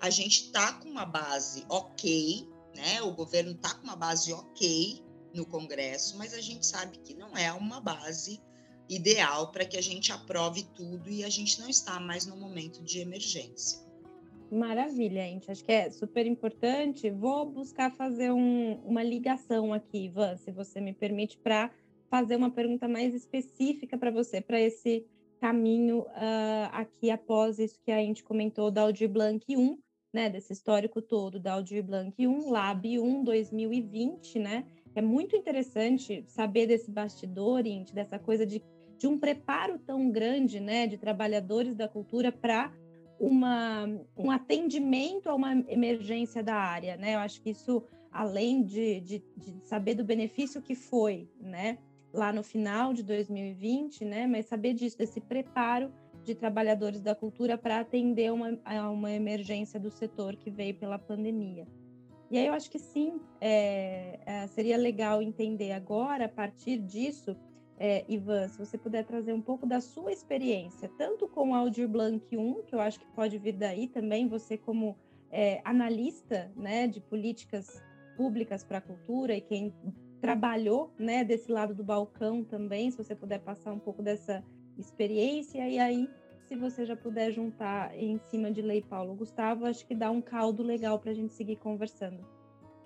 [0.00, 3.02] A gente está com uma base ok, né?
[3.02, 7.36] O governo está com uma base ok no Congresso, mas a gente sabe que não
[7.36, 8.40] é uma base
[8.88, 12.82] ideal para que a gente aprove tudo e a gente não está mais no momento
[12.82, 13.84] de emergência.
[14.50, 15.50] Maravilha, gente.
[15.50, 17.10] Acho que é super importante.
[17.10, 21.70] Vou buscar fazer um, uma ligação aqui, Ivan, se você me permite, para
[22.10, 25.06] fazer uma pergunta mais específica para você, para esse
[25.40, 29.78] caminho uh, aqui após isso que a gente comentou da Aldir Blanc 1,
[30.12, 34.64] né, desse histórico todo da Aldir Blanc 1, Lab 1 2020, né?
[34.94, 38.62] É muito interessante saber desse bastidor, gente, dessa coisa de
[38.98, 42.72] de um preparo tão grande, né, de trabalhadores da cultura para
[43.18, 47.14] uma, um atendimento a uma emergência da área, né?
[47.14, 51.78] Eu acho que isso, além de, de, de, saber do benefício que foi, né,
[52.16, 55.92] lá no final de 2020, né, mas saber disso, desse preparo
[56.24, 60.98] de trabalhadores da cultura para atender uma, a uma emergência do setor que veio pela
[60.98, 61.66] pandemia.
[62.28, 67.36] E aí eu acho que sim, é, é, seria legal entender agora, a partir disso,
[67.78, 71.86] é, Ivan, se você puder trazer um pouco da sua experiência, tanto com o Aldir
[71.86, 74.96] Blanc 1, que eu acho que pode vir daí também, você como
[75.30, 77.80] é, analista né, de políticas
[78.16, 79.72] públicas para a cultura e quem
[80.20, 84.42] trabalhou né, desse lado do balcão também, se você puder passar um pouco dessa
[84.78, 86.08] experiência, e aí,
[86.48, 90.20] se você já puder juntar em cima de Lei Paulo Gustavo, acho que dá um
[90.20, 92.24] caldo legal para a gente seguir conversando.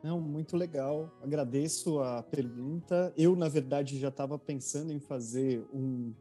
[0.03, 1.11] Não, muito legal.
[1.23, 3.12] Agradeço a pergunta.
[3.16, 6.14] Eu, na verdade, já estava pensando em fazer um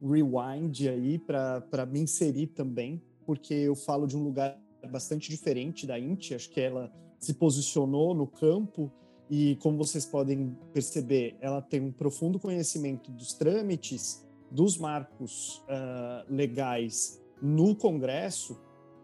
[0.00, 4.56] rewind aí para me inserir também, porque eu falo de um lugar
[4.88, 6.34] bastante diferente da Inti.
[6.34, 8.92] Acho que ela se posicionou no campo
[9.30, 16.32] e, como vocês podem perceber, ela tem um profundo conhecimento dos trâmites, dos marcos uh,
[16.32, 18.58] legais no Congresso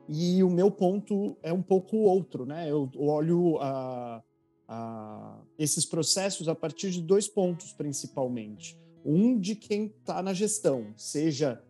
[0.08, 2.68] e o meu ponto é um pouco outro, né?
[2.68, 4.22] Eu olho a,
[4.66, 8.76] a, esses processos a partir de dois pontos, principalmente.
[9.04, 11.62] Um de quem está na gestão, seja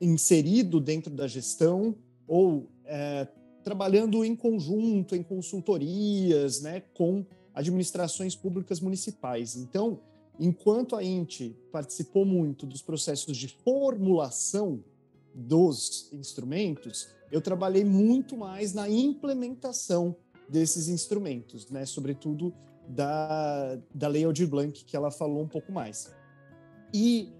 [0.00, 1.96] inserido dentro da gestão
[2.28, 3.26] ou é,
[3.64, 7.24] trabalhando em conjunto, em consultorias, né, com
[7.56, 9.56] administrações públicas municipais.
[9.56, 9.98] Então,
[10.38, 14.84] enquanto a INTE participou muito dos processos de formulação
[15.34, 20.14] dos instrumentos, eu trabalhei muito mais na implementação
[20.48, 21.84] desses instrumentos, né?
[21.84, 22.54] Sobretudo
[22.88, 26.14] da, da Lei Aldir Blanc, que ela falou um pouco mais.
[26.94, 27.32] E,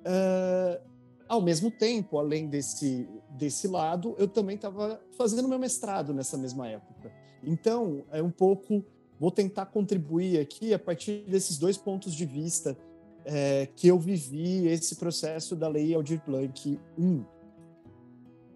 [0.00, 0.82] uh,
[1.28, 6.68] ao mesmo tempo, além desse, desse lado, eu também estava fazendo meu mestrado nessa mesma
[6.68, 7.12] época.
[7.42, 8.84] Então, é um pouco.
[9.18, 12.76] Vou tentar contribuir aqui a partir desses dois pontos de vista
[13.24, 17.24] é, que eu vivi esse processo da Lei Aldir Blanc 1.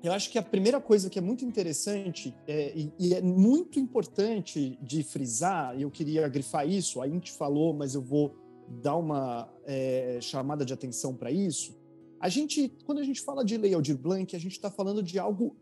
[0.03, 3.81] Eu acho que a primeira coisa que é muito interessante é, e, e, é muito
[3.81, 8.37] importante de frisar, eu queria grifar isso, a gente falou, mas eu vou
[8.81, 11.77] dar uma é, chamada de atenção para isso.
[12.21, 15.19] A gente, quando a gente fala de Lei Aldir Blanc, a gente está falando de
[15.19, 15.57] algo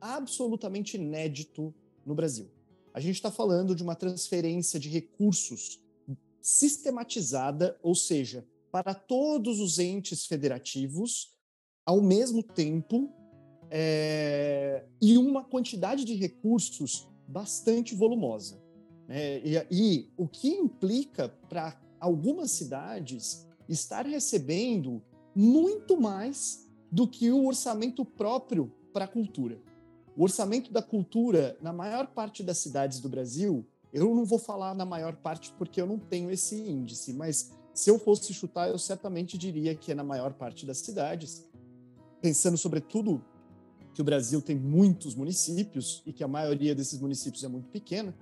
[0.00, 2.48] absolutamente inédito no Brasil.
[2.94, 5.80] A gente está falando de uma transferência de recursos
[6.40, 11.34] sistematizada, ou seja, para todos os entes federativos,
[11.84, 13.12] ao mesmo tempo
[13.68, 18.62] é, e uma quantidade de recursos bastante volumosa.
[19.08, 19.40] Né?
[19.40, 25.02] E, e o que implica para algumas cidades estar recebendo
[25.34, 29.60] muito mais do que o orçamento próprio para a cultura.
[30.16, 34.74] O orçamento da cultura, na maior parte das cidades do Brasil, eu não vou falar
[34.74, 38.78] na maior parte porque eu não tenho esse índice, mas se eu fosse chutar, eu
[38.78, 41.44] certamente diria que é na maior parte das cidades,
[42.20, 43.24] pensando sobretudo
[43.92, 48.14] que o Brasil tem muitos municípios e que a maioria desses municípios é muito pequena,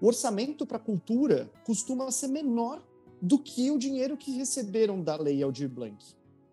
[0.00, 2.82] o orçamento para cultura costuma ser menor
[3.20, 6.02] do que o dinheiro que receberam da Lei Aldir Blanc.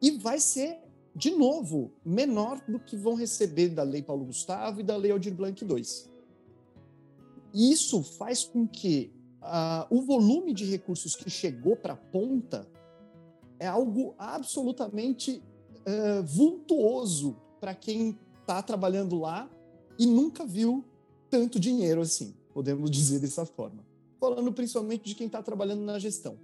[0.01, 0.79] E vai ser,
[1.17, 5.33] de novo, menor do que vão receber da Lei Paulo Gustavo e da Lei Aldir
[5.33, 5.83] Blanc II.
[7.51, 12.69] Isso faz com que uh, o volume de recursos que chegou para a ponta
[13.57, 15.41] é algo absolutamente
[15.87, 19.49] uh, vultuoso para quem está trabalhando lá
[19.97, 20.85] e nunca viu
[21.31, 23.83] tanto dinheiro assim, podemos dizer dessa forma.
[24.19, 26.37] Falando principalmente de quem está trabalhando na gestão.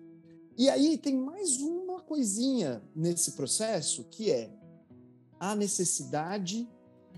[0.58, 4.50] E aí tem mais uma coisinha nesse processo que é
[5.44, 6.70] a necessidade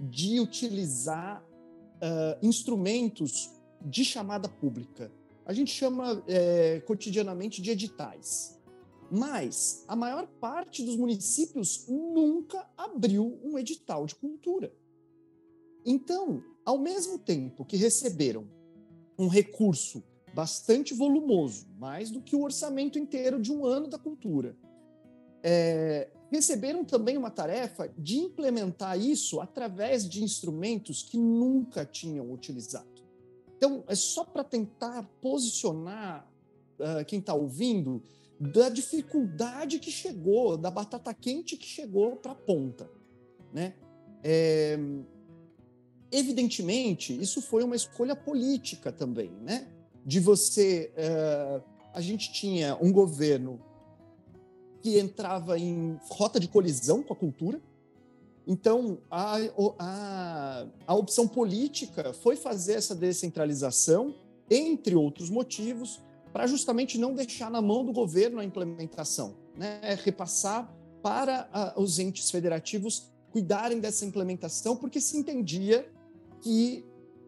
[0.01, 5.11] de utilizar uh, instrumentos de chamada pública.
[5.45, 8.59] A gente chama é, cotidianamente de editais.
[9.11, 14.73] Mas a maior parte dos municípios nunca abriu um edital de cultura.
[15.85, 18.49] Então, ao mesmo tempo que receberam
[19.19, 20.03] um recurso
[20.33, 24.57] bastante volumoso, mais do que o orçamento inteiro de um ano da cultura,
[25.43, 32.95] é, receberam também uma tarefa de implementar isso através de instrumentos que nunca tinham utilizado.
[33.57, 36.29] Então, é só para tentar posicionar
[36.79, 38.01] uh, quem está ouvindo
[38.39, 42.89] da dificuldade que chegou, da batata quente que chegou para a ponta.
[43.53, 43.73] Né?
[44.21, 44.77] É,
[46.11, 49.67] evidentemente, isso foi uma escolha política também, né?
[50.05, 50.91] De você.
[50.95, 51.63] Uh,
[51.93, 53.61] a gente tinha um governo
[54.85, 57.59] que entrava em rota de colisão com a cultura.
[58.45, 59.37] Então, a,
[59.79, 64.13] a, a opção política foi fazer essa descentralização,
[64.47, 65.99] entre outros motivos,
[66.31, 69.81] para justamente não deixar na mão do governo a implementação, né?
[70.03, 70.71] repassar
[71.01, 75.91] para a, os entes federativos cuidarem dessa implementação, porque se entendia
[76.41, 76.85] que,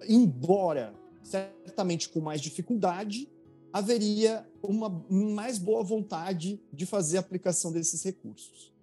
[0.07, 0.93] embora
[1.23, 3.27] certamente com mais dificuldade,
[3.73, 8.73] haveria uma mais boa vontade de fazer a aplicação desses recursos.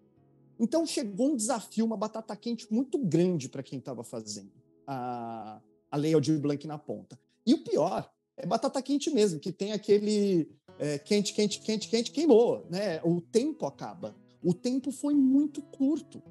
[0.59, 4.53] Então chegou um desafio, uma batata quente muito grande para quem estava fazendo
[4.87, 5.61] a,
[5.91, 7.19] a Lei Aldir Blanc na ponta.
[7.47, 12.11] E o pior é batata quente mesmo, que tem aquele é, quente, quente, quente, quente,
[12.11, 13.01] queimou, né?
[13.05, 14.17] O tempo acaba.
[14.43, 16.23] O tempo foi muito curto.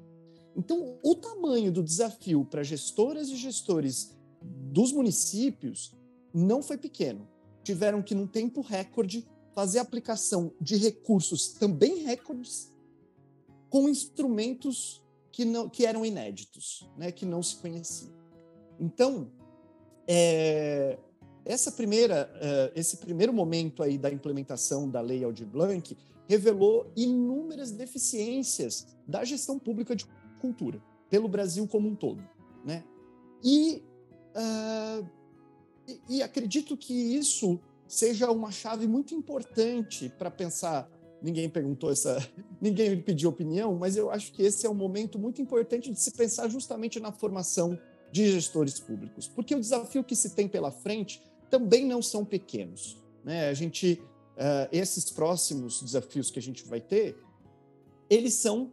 [0.56, 5.94] Então, o tamanho do desafio para gestoras e gestores dos municípios
[6.32, 7.28] não foi pequeno.
[7.62, 12.72] Tiveram que, num tempo recorde, fazer aplicação de recursos também recordes
[13.70, 18.12] com instrumentos que, não, que eram inéditos, né, que não se conheciam.
[18.78, 19.30] Então,
[20.06, 20.98] é,
[21.44, 25.96] essa primeira, uh, esse primeiro momento aí da implementação da Lei Aldir Blanc
[26.26, 30.06] revelou inúmeras deficiências da gestão pública de
[30.40, 30.80] cultura
[31.10, 32.22] pelo Brasil como um todo,
[32.64, 32.82] né?
[33.42, 33.82] E,
[34.34, 35.06] uh,
[35.86, 37.60] e, e acredito que isso
[37.94, 40.90] seja uma chave muito importante para pensar.
[41.22, 42.18] Ninguém perguntou essa,
[42.60, 46.10] ninguém pediu opinião, mas eu acho que esse é um momento muito importante de se
[46.10, 47.78] pensar justamente na formação
[48.10, 51.20] de gestores públicos, porque o desafio que se tem pela frente
[51.50, 53.02] também não são pequenos.
[53.24, 53.48] Né?
[53.48, 54.00] A gente,
[54.36, 57.16] uh, esses próximos desafios que a gente vai ter,
[58.08, 58.70] eles são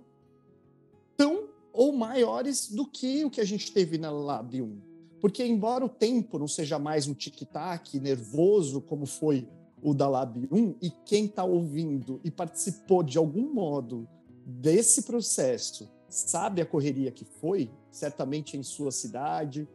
[1.15, 4.90] tão ou maiores do que o que a gente teve na Lab 1.
[5.21, 9.47] Porque, embora o tempo não seja mais um tic-tac nervoso, como foi
[9.81, 14.07] o da Lab 1, e quem está ouvindo e participou de algum modo
[14.45, 19.67] desse processo sabe a correria que foi, certamente em sua cidade,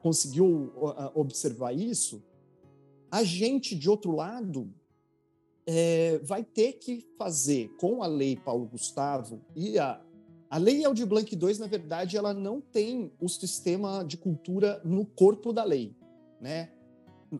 [0.00, 0.72] conseguiu
[1.14, 2.22] observar isso,
[3.10, 4.72] a gente, de outro lado,
[5.66, 10.00] é, vai ter que fazer com a lei Paulo Gustavo e a,
[10.54, 15.04] a lei Aldir Blanc II, na verdade, ela não tem o sistema de cultura no
[15.04, 15.96] corpo da lei,
[16.40, 16.70] né?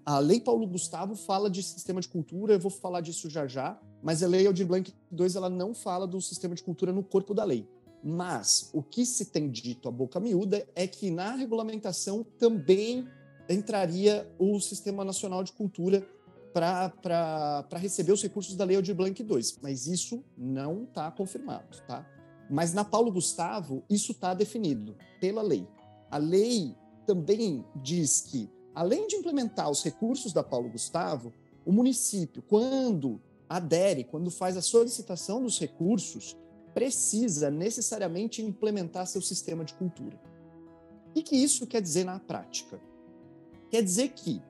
[0.04, 3.80] A lei Paulo Gustavo fala de sistema de cultura, eu vou falar disso já já,
[4.02, 7.32] mas a lei Aldir Blanc II ela não fala do sistema de cultura no corpo
[7.32, 7.68] da lei.
[8.02, 13.06] Mas o que se tem dito a boca miúda é que na regulamentação também
[13.48, 16.04] entraria o Sistema Nacional de Cultura
[16.52, 19.40] para receber os recursos da Lei Aldir Blanc II.
[19.62, 22.10] Mas isso não está confirmado, tá?
[22.51, 25.66] Mas na Paulo Gustavo, isso está definido pela lei.
[26.11, 26.76] A lei
[27.07, 31.32] também diz que, além de implementar os recursos da Paulo Gustavo,
[31.64, 36.36] o município, quando adere, quando faz a solicitação dos recursos,
[36.74, 40.20] precisa necessariamente implementar seu sistema de cultura.
[41.14, 42.80] O que isso quer dizer na prática?
[43.70, 44.42] Quer dizer que,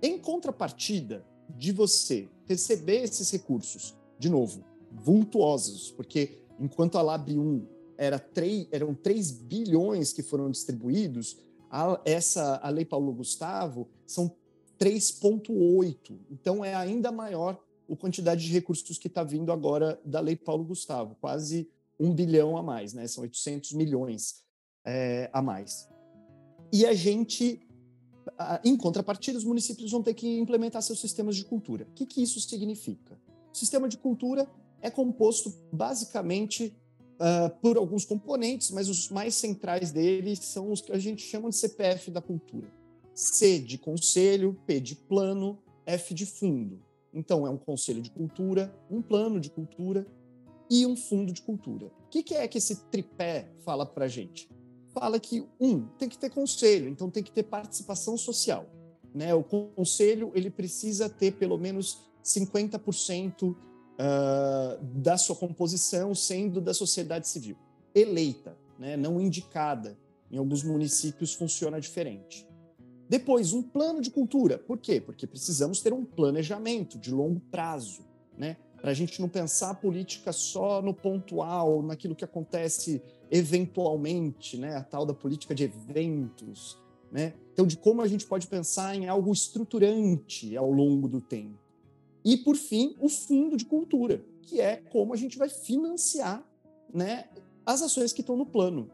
[0.00, 7.66] em contrapartida de você receber esses recursos, de novo, vultuosos, porque enquanto a Lab 1
[7.98, 11.36] era 3, eram 3 bilhões que foram distribuídos,
[11.70, 14.34] a, essa, a Lei Paulo Gustavo são
[14.78, 16.18] 3,8.
[16.30, 17.60] Então, é ainda maior
[17.90, 22.56] a quantidade de recursos que está vindo agora da Lei Paulo Gustavo, quase um bilhão
[22.56, 23.06] a mais, né?
[23.06, 24.42] São 800 milhões
[24.84, 25.88] é, a mais.
[26.72, 27.60] E a gente,
[28.64, 31.86] em contrapartida, os municípios vão ter que implementar seus sistemas de cultura.
[31.90, 33.18] O que, que isso significa?
[33.52, 34.48] O sistema de cultura
[34.82, 36.76] é composto basicamente
[37.14, 41.48] uh, por alguns componentes, mas os mais centrais deles são os que a gente chama
[41.48, 42.68] de CPF da cultura.
[43.14, 46.82] C de conselho, P de plano, F de fundo.
[47.14, 50.06] Então, é um conselho de cultura, um plano de cultura
[50.68, 51.86] e um fundo de cultura.
[51.86, 54.48] O que, que é que esse tripé fala para a gente?
[54.88, 58.66] Fala que, um, tem que ter conselho, então tem que ter participação social.
[59.14, 59.34] Né?
[59.34, 63.54] O conselho ele precisa ter pelo menos 50%
[63.98, 67.56] uh, da sua composição sendo da sociedade civil,
[67.94, 68.96] eleita, né?
[68.96, 69.96] não indicada.
[70.30, 72.48] Em alguns municípios funciona diferente.
[73.08, 74.56] Depois, um plano de cultura.
[74.56, 74.98] Por quê?
[74.98, 78.00] Porque precisamos ter um planejamento de longo prazo,
[78.38, 78.56] né?
[78.80, 84.76] Para a gente não pensar a política só no pontual, naquilo que acontece eventualmente, né?
[84.76, 86.78] A tal da política de eventos,
[87.10, 87.34] né?
[87.52, 91.61] Então, de como a gente pode pensar em algo estruturante ao longo do tempo.
[92.24, 96.46] E, por fim, o fundo de cultura, que é como a gente vai financiar
[96.92, 97.26] né,
[97.64, 98.90] as ações que estão no plano,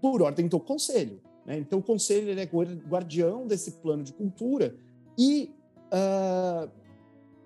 [0.00, 1.20] por ordem do conselho.
[1.44, 1.58] Né?
[1.58, 4.76] Então, o conselho é guardião desse plano de cultura
[5.16, 5.50] e
[5.92, 6.70] uh,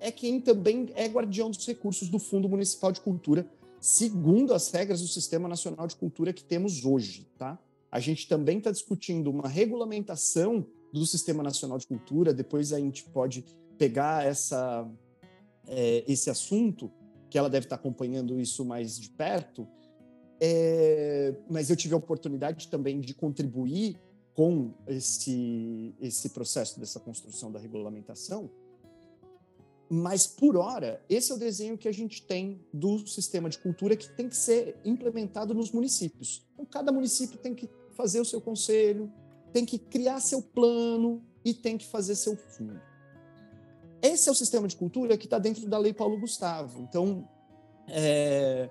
[0.00, 3.48] é quem também é guardião dos recursos do Fundo Municipal de Cultura,
[3.80, 7.58] segundo as regras do Sistema Nacional de Cultura que temos hoje, tá?
[7.90, 13.04] A gente também está discutindo uma regulamentação do Sistema Nacional de Cultura, depois a gente
[13.04, 13.44] pode
[13.78, 14.90] pegar essa,
[15.66, 16.90] é, esse assunto,
[17.30, 19.66] que ela deve estar acompanhando isso mais de perto,
[20.40, 23.96] é, mas eu tive a oportunidade também de contribuir
[24.34, 28.50] com esse, esse processo dessa construção da regulamentação.
[29.88, 33.94] Mas, por hora, esse é o desenho que a gente tem do sistema de cultura
[33.94, 36.46] que tem que ser implementado nos municípios.
[36.54, 39.12] Então, cada município tem que fazer o seu conselho,
[39.52, 42.80] tem que criar seu plano e tem que fazer seu fundo.
[44.02, 46.82] Esse é o sistema de cultura que está dentro da Lei Paulo Gustavo.
[46.82, 47.28] Então,
[47.88, 48.68] é,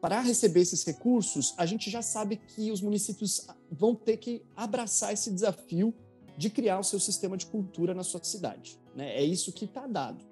[0.00, 5.12] para receber esses recursos, a gente já sabe que os municípios vão ter que abraçar
[5.12, 5.92] esse desafio
[6.36, 8.78] de criar o seu sistema de cultura na sua cidade.
[8.94, 9.16] Né?
[9.16, 10.24] É isso que está dado.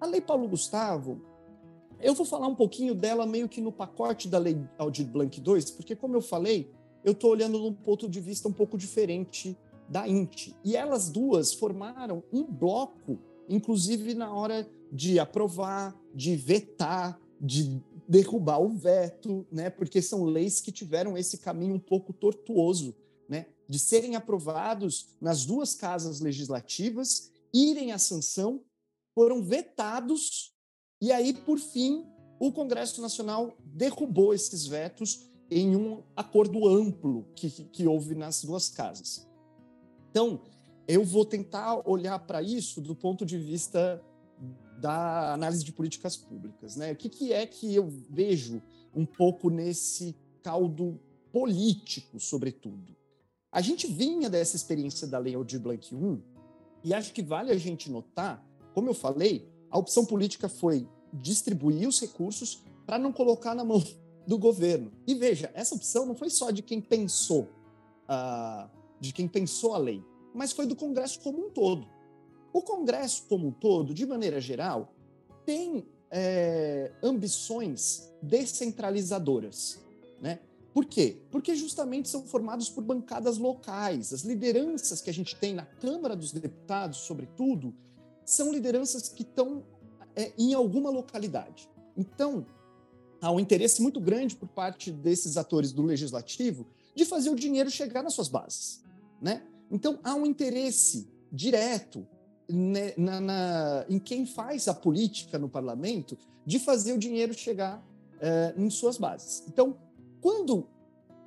[0.00, 1.20] A Lei Paulo Gustavo,
[2.00, 5.72] eu vou falar um pouquinho dela meio que no pacote da Lei Aldir Blanc II,
[5.76, 6.68] porque, como eu falei,
[7.04, 9.56] eu estou olhando num ponto de vista um pouco diferente
[9.88, 10.54] da INT.
[10.64, 13.18] E elas duas formaram um bloco,
[13.48, 19.70] inclusive na hora de aprovar, de vetar, de derrubar o veto, né?
[19.70, 22.94] Porque são leis que tiveram esse caminho um pouco tortuoso,
[23.28, 23.46] né?
[23.68, 28.60] De serem aprovados nas duas casas legislativas, irem à sanção,
[29.14, 30.52] foram vetados
[31.02, 32.06] e aí, por fim,
[32.38, 38.68] o Congresso Nacional derrubou esses vetos em um acordo amplo que, que houve nas duas
[38.68, 39.28] casas.
[40.08, 40.40] Então,
[40.86, 44.02] eu vou tentar olhar para isso do ponto de vista
[44.78, 46.76] da análise de políticas públicas.
[46.76, 46.92] Né?
[46.92, 48.60] O que, que é que eu vejo
[48.94, 51.00] um pouco nesse caldo
[51.32, 52.96] político, sobretudo?
[53.50, 56.22] A gente vinha dessa experiência da Lei Aldir Blanc 1
[56.84, 61.86] e acho que vale a gente notar, como eu falei, a opção política foi distribuir
[61.86, 63.82] os recursos para não colocar na mão
[64.26, 64.90] do governo.
[65.06, 67.48] E veja, essa opção não foi só de quem pensou,
[68.08, 68.68] uh,
[68.98, 70.02] de quem pensou a lei,
[70.34, 71.86] mas foi do Congresso como um todo.
[72.52, 74.94] O Congresso, como um todo, de maneira geral,
[75.44, 79.80] tem é, ambições descentralizadoras.
[80.20, 80.38] Né?
[80.74, 81.22] Por quê?
[81.30, 84.12] Porque justamente são formados por bancadas locais.
[84.12, 87.74] As lideranças que a gente tem na Câmara dos Deputados, sobretudo,
[88.24, 89.64] são lideranças que estão
[90.14, 91.68] é, em alguma localidade.
[91.96, 92.46] Então,
[93.20, 97.70] há um interesse muito grande por parte desses atores do legislativo de fazer o dinheiro
[97.70, 98.82] chegar nas suas bases.
[99.20, 99.42] Né?
[99.72, 102.06] Então, há um interesse direto
[102.48, 107.78] né, na, na, em quem faz a política no parlamento de fazer o dinheiro chegar
[107.78, 109.42] uh, em suas bases.
[109.48, 109.78] Então,
[110.20, 110.68] quando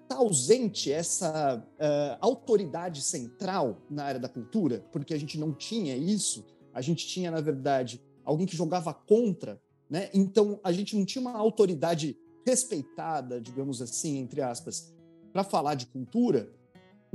[0.03, 5.97] está ausente essa uh, autoridade central na área da cultura, porque a gente não tinha
[5.97, 10.09] isso, a gente tinha, na verdade, alguém que jogava contra, né?
[10.13, 12.15] então a gente não tinha uma autoridade
[12.45, 14.93] respeitada, digamos assim, entre aspas,
[15.33, 16.51] para falar de cultura,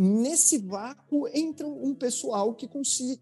[0.00, 2.66] nesse vácuo entra um pessoal que,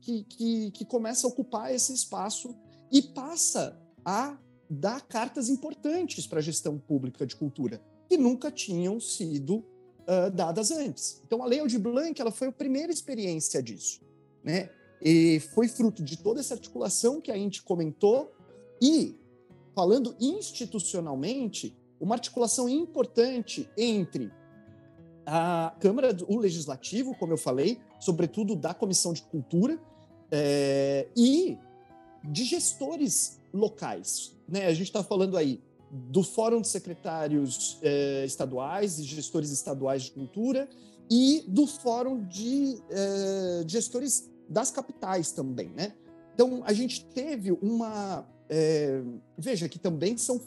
[0.00, 2.54] que, que, que começa a ocupar esse espaço
[2.92, 4.38] e passa a
[4.70, 10.70] dar cartas importantes para a gestão pública de cultura, que nunca tinham sido uh, dadas
[10.70, 11.20] antes.
[11.26, 14.00] Então, a Lei Aldir Blanc ela foi a primeira experiência disso.
[14.44, 14.70] Né?
[15.02, 18.32] E foi fruto de toda essa articulação que a gente comentou
[18.80, 19.18] e,
[19.74, 24.30] falando institucionalmente, uma articulação importante entre
[25.30, 29.78] a Câmara, o Legislativo, como eu falei, sobretudo da Comissão de Cultura,
[30.32, 31.58] é, e
[32.24, 34.34] de gestores locais.
[34.48, 34.66] Né?
[34.66, 40.12] A gente está falando aí do Fórum de Secretários é, Estaduais e Gestores Estaduais de
[40.12, 40.68] Cultura
[41.10, 45.92] e do Fórum de é, Gestores das Capitais também, né?
[46.34, 48.26] Então, a gente teve uma...
[48.48, 49.02] É,
[49.36, 50.40] veja que também são,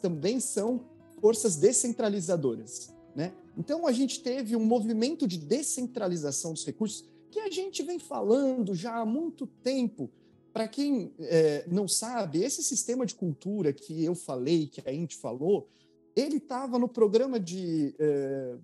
[0.00, 0.80] também são
[1.20, 3.32] forças descentralizadoras, né?
[3.56, 8.74] Então, a gente teve um movimento de descentralização dos recursos que a gente vem falando
[8.74, 10.10] já há muito tempo.
[10.52, 15.16] Para quem é, não sabe, esse sistema de cultura que eu falei, que a gente
[15.16, 15.68] falou,
[16.14, 18.58] ele estava no programa de é,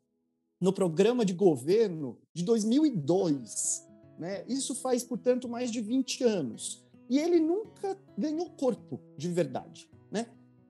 [0.60, 3.86] no programa de governo de 2002.
[4.18, 4.44] Né?
[4.48, 6.84] Isso faz, portanto, mais de 20 anos.
[7.08, 9.88] E ele nunca ganhou corpo de verdade.
[10.10, 10.26] Né?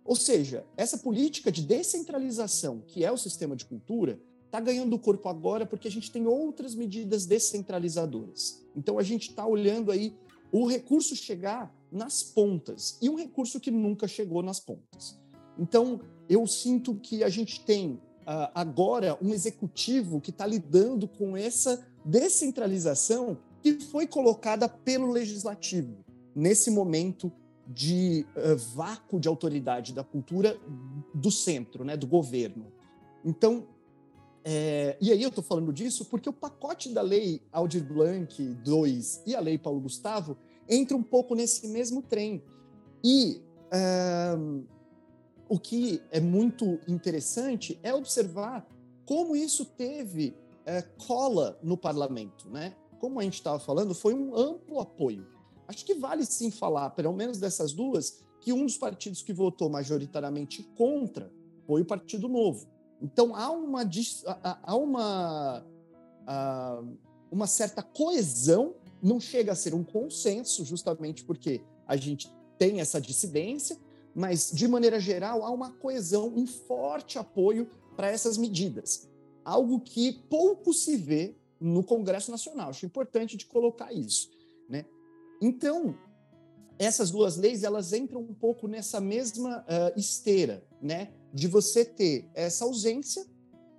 [0.09, 5.29] Ou seja, essa política de descentralização, que é o sistema de cultura, está ganhando corpo
[5.29, 8.65] agora porque a gente tem outras medidas descentralizadoras.
[8.75, 10.17] Então a gente está olhando aí
[10.51, 15.21] o recurso chegar nas pontas e um recurso que nunca chegou nas pontas.
[15.59, 21.37] Então eu sinto que a gente tem uh, agora um executivo que está lidando com
[21.37, 26.03] essa descentralização que foi colocada pelo legislativo
[26.35, 27.31] nesse momento
[27.69, 30.59] de uh, vácuo de autoridade da cultura
[31.15, 32.73] do centro, né, do governo.
[33.23, 33.67] Então,
[34.43, 39.25] é, e aí eu estou falando disso porque o pacote da lei Aldir Blanc 2
[39.27, 42.43] e a lei Paulo Gustavo entra um pouco nesse mesmo trem.
[43.05, 44.65] E uh,
[45.47, 48.67] o que é muito interessante é observar
[49.05, 52.75] como isso teve uh, cola no parlamento, né?
[52.99, 55.38] Como a gente estava falando, foi um amplo apoio
[55.69, 59.69] acho que vale sim falar, pelo menos dessas duas, que um dos partidos que votou
[59.69, 61.31] majoritariamente contra
[61.67, 62.67] foi o Partido Novo.
[63.01, 63.89] Então há uma,
[64.63, 65.67] há uma,
[67.31, 73.01] uma certa coesão, não chega a ser um consenso, justamente porque a gente tem essa
[73.01, 73.79] dissidência,
[74.15, 79.09] mas de maneira geral há uma coesão, um forte apoio para essas medidas.
[79.45, 82.71] Algo que pouco se vê no Congresso Nacional.
[82.71, 84.31] Acho importante de colocar isso.
[85.41, 85.97] Então,
[86.79, 91.13] essas duas leis elas entram um pouco nessa mesma uh, esteira, né?
[91.33, 93.27] De você ter essa ausência.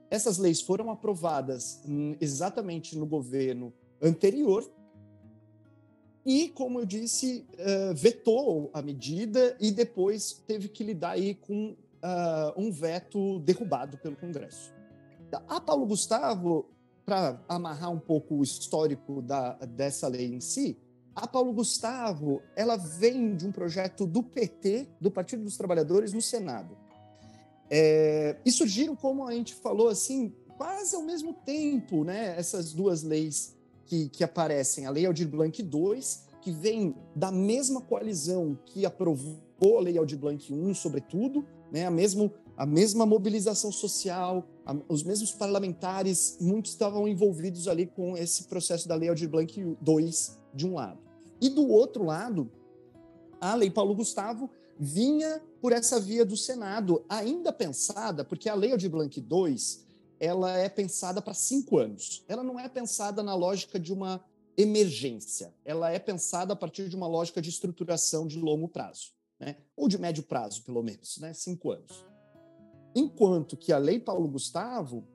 [0.09, 4.69] Essas leis foram aprovadas hum, exatamente no governo anterior
[6.25, 11.71] e, como eu disse, uh, vetou a medida e depois teve que lidar aí com
[11.71, 14.73] uh, um veto derrubado pelo Congresso.
[15.47, 16.69] A Paulo Gustavo,
[17.05, 20.77] para amarrar um pouco o histórico da, dessa lei em si,
[21.19, 26.21] a Paulo Gustavo, ela vem de um projeto do PT, do Partido dos Trabalhadores, no
[26.21, 26.77] Senado.
[27.69, 32.35] É, e surgiram, como a gente falou, assim, quase ao mesmo tempo, né?
[32.37, 33.55] Essas duas leis
[33.85, 34.85] que, que aparecem.
[34.85, 36.01] A Lei Aldir Blanc II,
[36.41, 41.85] que vem da mesma coalizão que aprovou a Lei Aldir Blanc I, sobretudo, né?
[41.85, 48.17] A, mesmo, a mesma mobilização social, a, os mesmos parlamentares, muitos estavam envolvidos ali com
[48.17, 49.75] esse processo da Lei Aldir Blanc II,
[50.53, 51.08] de um lado.
[51.41, 52.51] E do outro lado,
[53.39, 58.75] a Lei Paulo Gustavo vinha por essa via do Senado, ainda pensada, porque a Lei
[58.77, 59.55] de Blanc II
[60.19, 62.23] ela é pensada para cinco anos.
[62.27, 64.23] Ela não é pensada na lógica de uma
[64.57, 65.53] emergência.
[65.63, 69.55] Ela é pensada a partir de uma lógica de estruturação de longo prazo, né?
[69.75, 71.33] ou de médio prazo, pelo menos, né?
[71.33, 72.05] cinco anos.
[72.93, 75.07] Enquanto que a Lei Paulo Gustavo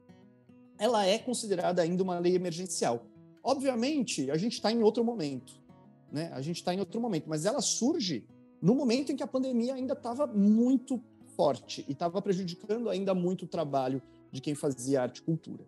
[0.79, 3.07] ela é considerada ainda uma lei emergencial.
[3.43, 5.64] Obviamente, a gente está em outro momento
[6.13, 6.31] né?
[6.33, 8.27] A gente está em outro momento, mas ela surge
[8.61, 11.03] no momento em que a pandemia ainda estava muito
[11.37, 14.01] forte e estava prejudicando ainda muito o trabalho
[14.31, 15.67] de quem fazia arte e cultura.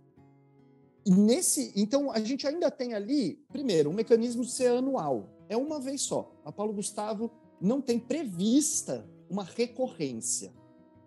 [1.04, 5.56] E nesse, então a gente ainda tem ali, primeiro, um mecanismo de ser anual, é
[5.56, 6.32] uma vez só.
[6.44, 7.30] A Paulo Gustavo
[7.60, 10.52] não tem prevista uma recorrência,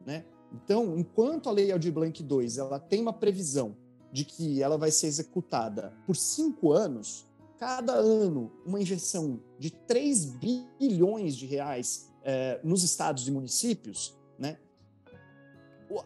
[0.05, 0.25] né?
[0.51, 3.75] Então, enquanto a Lei Aldir Blanc II ela tem uma previsão
[4.11, 7.28] de que ela vai ser executada por cinco anos,
[7.59, 10.37] cada ano uma injeção de 3
[10.79, 14.57] bilhões de reais é, nos estados e municípios, né?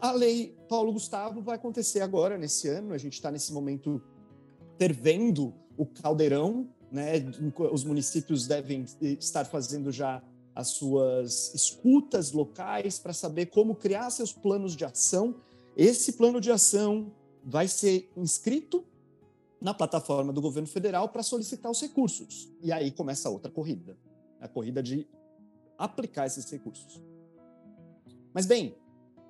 [0.02, 2.94] A lei Paulo Gustavo vai acontecer agora, nesse ano.
[2.94, 4.02] A gente está nesse momento
[4.80, 7.14] fervendo o caldeirão, né?
[7.72, 10.24] Os municípios devem estar fazendo já
[10.56, 15.36] as suas escutas locais para saber como criar seus planos de ação.
[15.76, 17.12] Esse plano de ação
[17.44, 18.86] vai ser inscrito
[19.64, 22.52] na plataforma do governo federal para solicitar os recursos.
[22.62, 23.98] E aí começa outra corrida,
[24.42, 25.08] a corrida de
[25.78, 27.02] aplicar esses recursos.
[28.34, 28.76] Mas bem,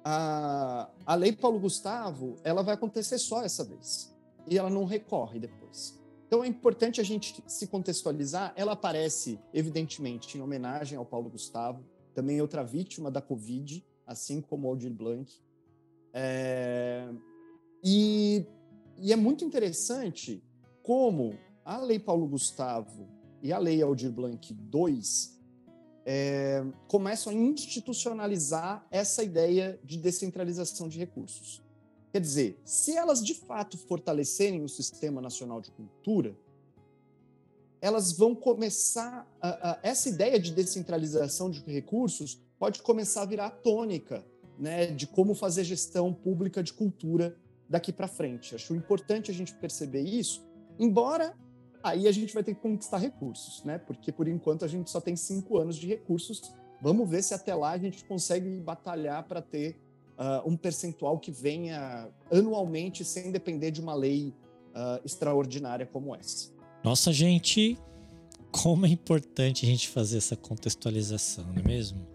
[0.04, 4.12] a, a lei Paulo Gustavo, ela vai acontecer só essa vez.
[4.48, 6.02] E ela não recorre depois.
[6.26, 8.54] Então é importante a gente se contextualizar.
[8.56, 14.68] Ela aparece, evidentemente, em homenagem ao Paulo Gustavo, também outra vítima da Covid, assim como
[14.68, 15.32] Aldir Blanc.
[16.12, 17.08] É...
[17.84, 18.48] E
[18.98, 20.44] e é muito interessante
[20.82, 23.08] como a Lei Paulo Gustavo
[23.42, 25.02] e a Lei Aldir Blanc II
[26.06, 31.62] é, começam a institucionalizar essa ideia de descentralização de recursos.
[32.12, 36.38] Quer dizer, se elas de fato fortalecerem o Sistema Nacional de Cultura,
[37.82, 39.28] elas vão começar.
[39.42, 44.24] A, a, essa ideia de descentralização de recursos pode começar a virar a tônica
[44.58, 47.36] né, de como fazer gestão pública de cultura
[47.70, 48.56] daqui para frente.
[48.56, 50.46] Acho importante a gente perceber isso,
[50.80, 51.36] embora
[51.84, 53.78] aí a gente vai ter que conquistar recursos, né?
[53.78, 56.54] Porque por enquanto a gente só tem cinco anos de recursos.
[56.82, 59.78] Vamos ver se até lá a gente consegue batalhar para ter
[60.18, 64.34] uh, um percentual que venha anualmente sem depender de uma lei
[64.70, 66.52] uh, extraordinária como essa.
[66.84, 67.78] Nossa, gente,
[68.52, 72.06] como é importante a gente fazer essa contextualização, não é mesmo?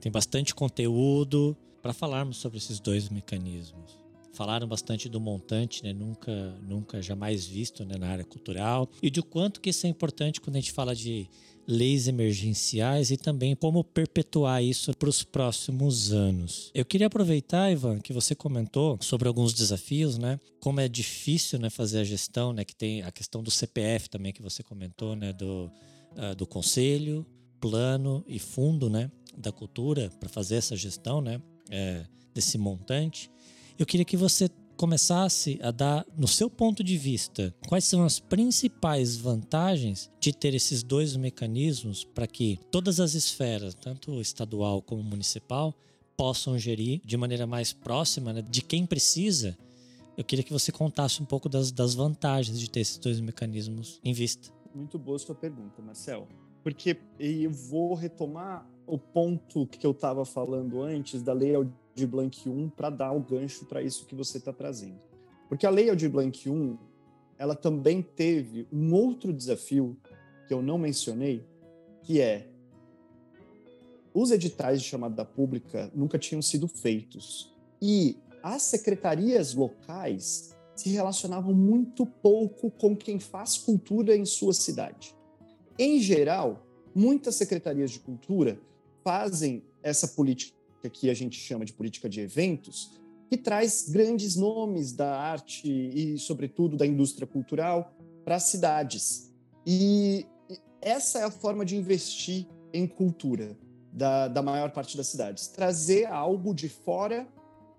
[0.00, 3.97] Tem bastante conteúdo para falarmos sobre esses dois mecanismos
[4.38, 5.92] falaram bastante do montante, né?
[5.92, 6.32] Nunca,
[6.62, 7.96] nunca jamais visto né?
[7.98, 11.28] na área cultural e de quanto que isso é importante quando a gente fala de
[11.66, 16.70] leis emergenciais e também como perpetuar isso para os próximos anos.
[16.72, 20.38] Eu queria aproveitar, Ivan, que você comentou sobre alguns desafios, né?
[20.60, 22.64] Como é difícil, né, fazer a gestão, né?
[22.64, 25.32] Que tem a questão do CPF também que você comentou, né?
[25.32, 25.68] Do,
[26.16, 27.26] uh, do conselho,
[27.60, 29.10] plano e fundo, né?
[29.36, 31.42] Da cultura para fazer essa gestão, né?
[31.68, 33.28] É, desse montante.
[33.78, 38.18] Eu queria que você começasse a dar, no seu ponto de vista, quais são as
[38.18, 45.00] principais vantagens de ter esses dois mecanismos para que todas as esferas, tanto estadual como
[45.00, 45.72] municipal,
[46.16, 49.56] possam gerir de maneira mais próxima né, de quem precisa.
[50.16, 54.00] Eu queria que você contasse um pouco das, das vantagens de ter esses dois mecanismos
[54.04, 54.48] em vista.
[54.74, 56.26] Muito boa sua pergunta, Marcel.
[56.64, 61.54] Porque eu vou retomar o ponto que eu estava falando antes da lei
[61.98, 64.98] de Blank 1 para dar o gancho para isso que você está trazendo.
[65.48, 66.78] Porque a Lei de Blank 1,
[67.36, 69.96] ela também teve um outro desafio
[70.46, 71.44] que eu não mencionei,
[72.02, 72.48] que é
[74.14, 81.54] os editais de chamada pública nunca tinham sido feitos e as secretarias locais se relacionavam
[81.54, 85.14] muito pouco com quem faz cultura em sua cidade.
[85.78, 88.58] Em geral, muitas secretarias de cultura
[89.04, 92.98] fazem essa política que aqui a gente chama de política de eventos,
[93.28, 99.32] que traz grandes nomes da arte e, sobretudo, da indústria cultural para as cidades.
[99.66, 100.26] E
[100.80, 103.56] essa é a forma de investir em cultura
[103.92, 105.48] da, da maior parte das cidades.
[105.48, 107.28] Trazer algo de fora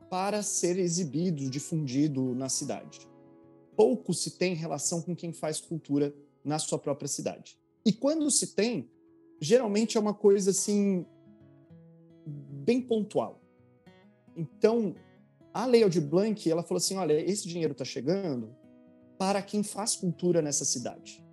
[0.10, 3.08] para ser exibido, difundido na cidade.
[3.76, 7.58] Pouco se tem relação com quem faz cultura na sua própria cidade.
[7.86, 8.90] E quando se tem,
[9.40, 11.06] geralmente é uma coisa assim
[12.70, 13.42] bem pontual.
[14.38, 14.96] Então,
[15.52, 18.56] a Lei Aldir Blanc, ela falou assim, olha, esse dinheiro está chegando
[19.18, 21.26] para quem faz cultura nessa cidade.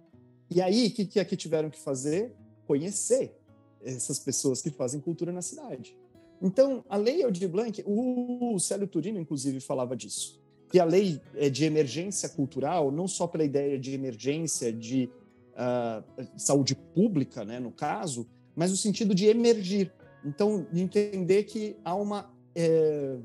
[0.51, 2.35] E aí, o que, que aqui tiveram que fazer?
[2.67, 3.39] Conhecer
[3.85, 5.95] essas pessoas que fazem cultura na cidade.
[6.41, 11.51] Então, a Lei Aldir Blanc, o Célio Turino, inclusive, falava disso, que a lei é
[11.51, 15.11] de emergência cultural, não só pela ideia de emergência de
[15.53, 19.93] uh, saúde pública, né, no caso, mas no sentido de emergir.
[20.27, 22.29] Então, de entender que há uma.
[22.55, 23.17] É,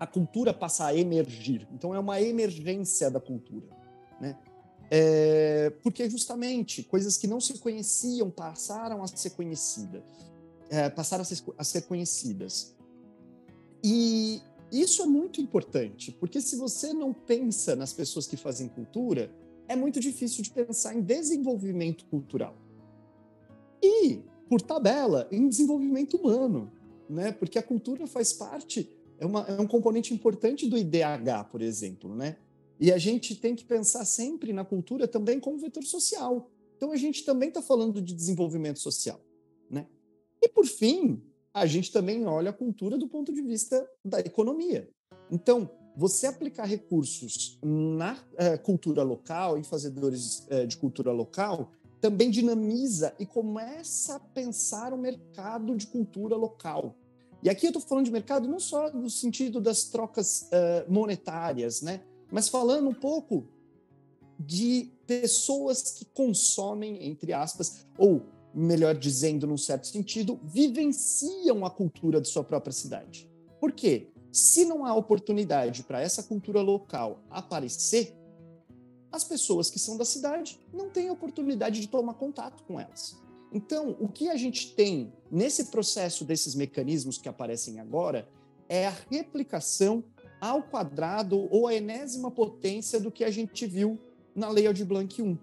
[0.00, 1.68] a cultura passa a emergir.
[1.72, 3.66] Então, é uma emergência da cultura.
[4.20, 4.36] Né?
[4.90, 10.02] É, porque, justamente, coisas que não se conheciam passaram a ser conhecidas.
[10.70, 12.74] É, passaram a ser, a ser conhecidas.
[13.84, 14.40] E
[14.72, 19.30] isso é muito importante, porque se você não pensa nas pessoas que fazem cultura,
[19.68, 22.56] é muito difícil de pensar em desenvolvimento cultural.
[23.82, 24.22] E
[24.52, 26.70] por tabela, em desenvolvimento humano,
[27.08, 27.32] né?
[27.32, 28.86] Porque a cultura faz parte,
[29.18, 32.36] é, uma, é um componente importante do IDH, por exemplo, né?
[32.78, 36.50] E a gente tem que pensar sempre na cultura também como vetor social.
[36.76, 39.18] Então a gente também está falando de desenvolvimento social,
[39.70, 39.86] né?
[40.42, 41.22] E por fim,
[41.54, 44.86] a gente também olha a cultura do ponto de vista da economia.
[45.30, 51.72] Então, você aplicar recursos na uh, cultura local, em fazedores uh, de cultura local,
[52.02, 56.96] também dinamiza e começa a pensar o mercado de cultura local.
[57.40, 61.80] E aqui eu estou falando de mercado não só no sentido das trocas uh, monetárias,
[61.80, 62.02] né?
[62.28, 63.46] mas falando um pouco
[64.36, 68.22] de pessoas que consomem, entre aspas, ou
[68.52, 73.30] melhor dizendo, num certo sentido, vivenciam a cultura de sua própria cidade.
[73.60, 74.08] Por quê?
[74.32, 78.16] Se não há oportunidade para essa cultura local aparecer,
[79.12, 83.20] as pessoas que são da cidade não têm oportunidade de tomar contato com elas.
[83.52, 88.26] Então, o que a gente tem nesse processo desses mecanismos que aparecem agora
[88.68, 90.02] é a replicação
[90.40, 93.98] ao quadrado ou a enésima potência do que a gente viu
[94.34, 95.38] na Lei de Blanc 1.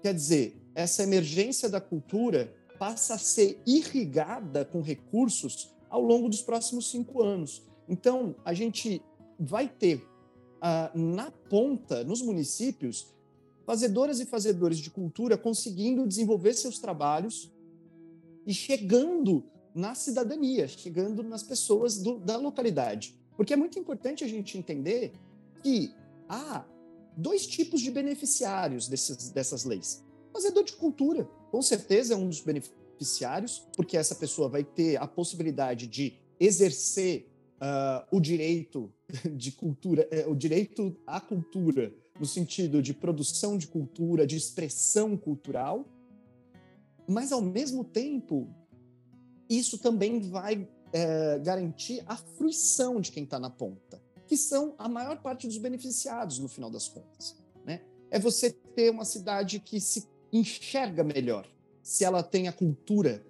[0.00, 6.40] Quer dizer, essa emergência da cultura passa a ser irrigada com recursos ao longo dos
[6.40, 7.62] próximos cinco anos.
[7.88, 9.02] Então, a gente
[9.38, 10.07] vai ter
[10.94, 13.14] na ponta, nos municípios,
[13.64, 17.52] fazedoras e fazedores de cultura conseguindo desenvolver seus trabalhos
[18.46, 19.44] e chegando
[19.74, 23.14] na cidadania, chegando nas pessoas do, da localidade.
[23.36, 25.12] Porque é muito importante a gente entender
[25.62, 25.94] que
[26.28, 26.64] há
[27.16, 30.02] dois tipos de beneficiários desses, dessas leis.
[30.32, 35.06] Fazedor de cultura, com certeza é um dos beneficiários, porque essa pessoa vai ter a
[35.06, 37.28] possibilidade de exercer
[37.60, 38.92] uh, o direito
[39.34, 45.16] de cultura, é, o direito à cultura, no sentido de produção de cultura, de expressão
[45.16, 45.86] cultural,
[47.06, 48.48] mas ao mesmo tempo,
[49.48, 54.88] isso também vai é, garantir a fruição de quem está na ponta, que são a
[54.88, 57.36] maior parte dos beneficiados no final das contas.
[57.64, 57.80] Né?
[58.10, 61.48] É você ter uma cidade que se enxerga melhor,
[61.82, 63.24] se ela tem a cultura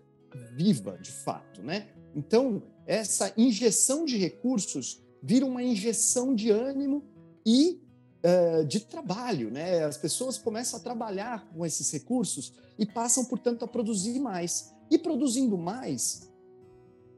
[0.57, 1.89] viva, de fato, né?
[2.15, 7.03] Então, essa injeção de recursos vira uma injeção de ânimo
[7.45, 7.81] e
[8.25, 9.85] uh, de trabalho, né?
[9.85, 14.75] As pessoas começam a trabalhar com esses recursos e passam, portanto, a produzir mais.
[14.91, 16.33] E produzindo mais,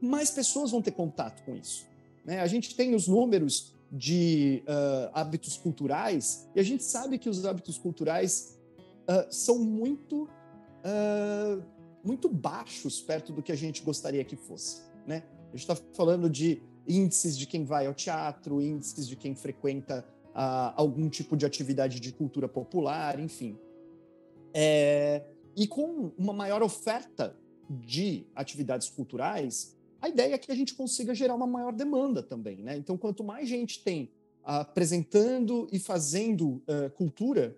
[0.01, 1.85] mais pessoas vão ter contato com isso.
[2.25, 2.41] Né?
[2.41, 7.45] A gente tem os números de uh, hábitos culturais e a gente sabe que os
[7.45, 8.57] hábitos culturais
[9.03, 10.27] uh, são muito
[12.03, 15.21] muito baixos perto do que a gente gostaria que fosse, né?
[15.53, 20.05] A gente está falando de índices de quem vai ao teatro, índices de quem frequenta
[20.33, 23.57] algum tipo de atividade de cultura popular, enfim.
[24.53, 25.23] É,
[25.55, 27.35] e com uma maior oferta
[27.69, 32.57] de atividades culturais, a ideia é que a gente consiga gerar uma maior demanda também,
[32.57, 32.75] né?
[32.75, 34.09] Então, quanto mais gente tem
[34.43, 37.55] apresentando e fazendo uh, cultura,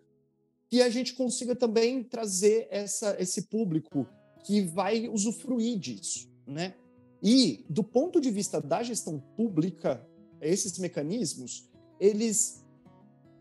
[0.70, 4.08] que a gente consiga também trazer essa, esse público
[4.44, 6.74] que vai usufruir disso, né?
[7.24, 10.06] E do ponto de vista da gestão pública,
[10.42, 12.62] esses mecanismos, eles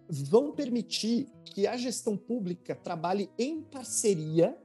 [0.08, 4.56] vão permitir que a gestão pública trabalhe em parceria,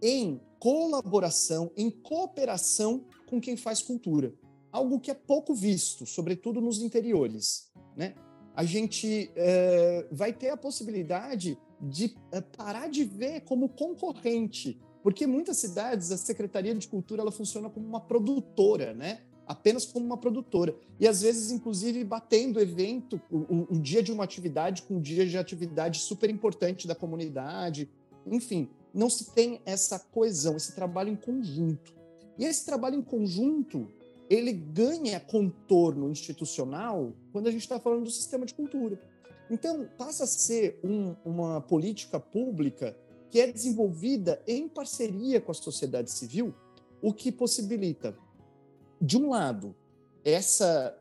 [0.00, 4.32] em colaboração, em cooperação com quem faz cultura.
[4.72, 7.70] Algo que é pouco visto, sobretudo nos interiores.
[7.94, 8.14] Né?
[8.56, 15.26] A gente é, vai ter a possibilidade de é, parar de ver como concorrente, porque
[15.26, 19.20] muitas cidades a Secretaria de Cultura ela funciona como uma produtora, né?
[19.46, 20.74] apenas como uma produtora.
[20.98, 25.26] E às vezes, inclusive, batendo evento, o, o, dia de uma atividade com um dia
[25.26, 27.90] de atividade super importante da comunidade.
[28.26, 31.92] Enfim, não se tem essa coesão, esse trabalho em conjunto.
[32.38, 33.86] E esse trabalho em conjunto,
[34.30, 38.98] ele ganha contorno institucional quando a gente está falando do sistema de cultura.
[39.50, 42.96] Então, passa a ser um, uma política pública
[43.34, 46.54] que é desenvolvida em parceria com a sociedade civil,
[47.02, 48.16] o que possibilita,
[49.00, 49.74] de um lado,
[50.24, 50.96] essa,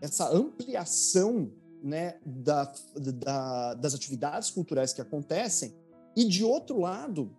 [0.00, 2.64] essa ampliação né, da,
[2.96, 5.72] da, das atividades culturais que acontecem,
[6.16, 7.30] e, de outro lado,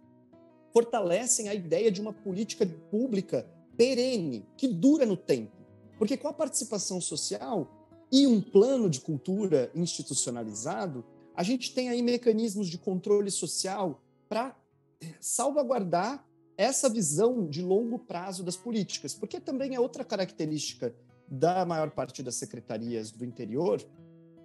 [0.72, 3.45] fortalecem a ideia de uma política pública
[3.76, 5.57] perene, que dura no tempo.
[5.97, 7.70] Porque com a participação social
[8.09, 11.03] e um plano de cultura institucionalizado,
[11.41, 14.55] a gente tem aí mecanismos de controle social para
[15.19, 16.23] salvaguardar
[16.55, 20.93] essa visão de longo prazo das políticas, porque também é outra característica
[21.27, 23.83] da maior parte das secretarias do interior,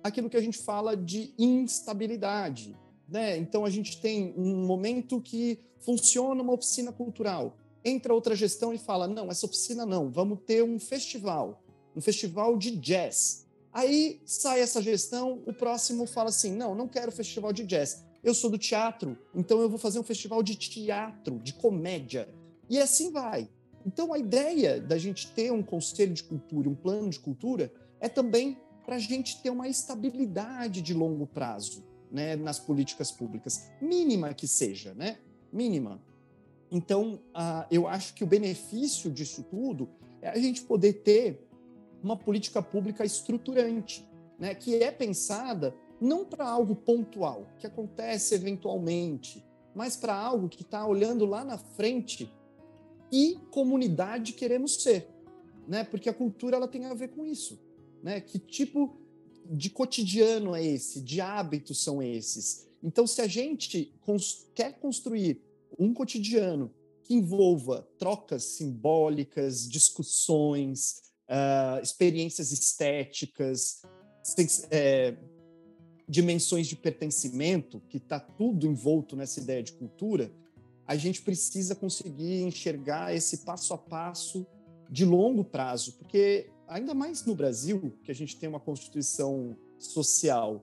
[0.03, 2.75] aquilo que a gente fala de instabilidade.
[3.07, 3.37] Né?
[3.37, 7.59] Então a gente tem um momento que funciona uma oficina cultural.
[7.85, 11.63] Entra outra gestão e fala: não, essa oficina não, vamos ter um festival,
[11.95, 13.46] um festival de jazz.
[13.77, 18.03] Aí sai essa gestão, o próximo fala assim: não, não quero festival de jazz.
[18.25, 22.27] Eu sou do teatro, então eu vou fazer um festival de teatro, de comédia.
[22.71, 23.51] E assim vai.
[23.85, 27.71] Então a ideia da gente ter um conselho de cultura, um plano de cultura,
[28.01, 28.57] é também
[28.87, 34.49] para a gente ter uma estabilidade de longo prazo né, nas políticas públicas, mínima que
[34.49, 35.19] seja, né?
[35.53, 36.03] Mínima.
[36.71, 39.87] Então, uh, eu acho que o benefício disso tudo
[40.23, 41.46] é a gente poder ter
[42.07, 49.45] uma política pública estruturante, né, que é pensada não para algo pontual, que acontece eventualmente,
[49.75, 52.33] mas para algo que está olhando lá na frente
[53.11, 55.09] e comunidade queremos ser,
[55.67, 55.85] né?
[55.85, 57.59] Porque a cultura ela tem a ver com isso,
[58.03, 58.21] né?
[58.21, 58.97] Que tipo
[59.45, 62.67] de cotidiano é esse, de hábitos são esses.
[62.83, 65.41] Então, se a gente cons quer construir
[65.79, 73.83] um cotidiano que envolva trocas simbólicas, discussões, uh, experiências estéticas,
[74.71, 75.15] é,
[76.09, 80.31] dimensões de pertencimento, que está tudo envolto nessa ideia de cultura,
[80.87, 84.47] a gente precisa conseguir enxergar esse passo a passo
[84.89, 90.63] de longo prazo, porque ainda mais no Brasil, que a gente tem uma constituição social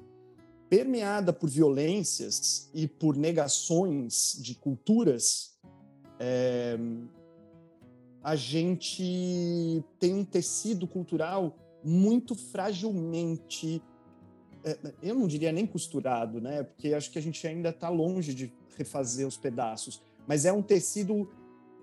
[0.69, 5.53] permeada por violências e por negações de culturas,
[6.19, 6.77] é,
[8.23, 13.83] a gente tem um tecido cultural muito fragilmente,
[14.63, 16.63] é, eu não diria nem costurado, né?
[16.63, 20.61] Porque acho que a gente ainda está longe de refazer os pedaços, mas é um
[20.61, 21.29] tecido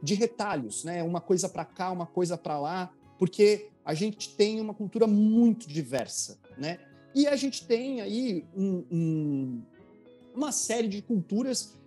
[0.03, 1.03] de retalhos, né?
[1.03, 5.69] Uma coisa para cá, uma coisa para lá, porque a gente tem uma cultura muito
[5.69, 6.79] diversa, né?
[7.15, 9.63] E a gente tem aí um, um,
[10.35, 11.79] uma série de culturas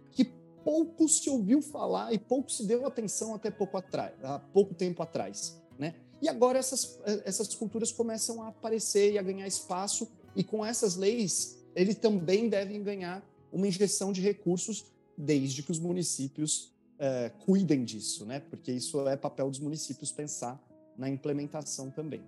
[0.64, 5.02] pouco se ouviu falar e pouco se deu atenção até pouco atrás, há pouco tempo
[5.02, 5.96] atrás, né?
[6.22, 10.96] E agora essas, essas culturas começam a aparecer e a ganhar espaço, e com essas
[10.96, 14.86] leis, eles também devem ganhar uma injeção de recursos
[15.18, 18.40] desde que os municípios é, cuidem disso, né?
[18.40, 20.62] Porque isso é papel dos municípios pensar
[20.98, 22.24] na implementação também.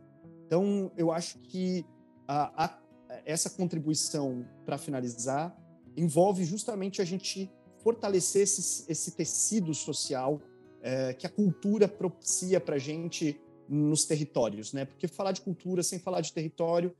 [0.45, 1.85] Então, eu acho que
[2.27, 2.79] a, a,
[3.25, 5.55] essa contribuição, para finalizar,
[5.95, 7.49] envolve justamente a gente
[7.85, 10.41] fortalecer esse, esse tecido social
[10.81, 14.85] é, que a cultura propicia para a gente nos territórios, né?
[14.85, 16.91] Porque falar de cultura sem falar de território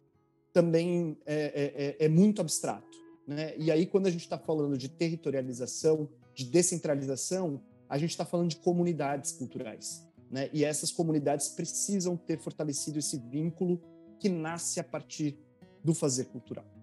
[0.54, 3.56] também é, é, é, é muito abstrato, né?
[3.58, 7.60] E aí quando a gente está falando de territorialização, de descentralização,
[7.90, 10.52] a gente está falando de comunidades culturais, né?
[10.54, 13.82] E essas comunidades precisam ter fortalecido esse vínculo
[14.20, 15.36] que nasce a partir
[15.84, 16.75] do fazer cultural.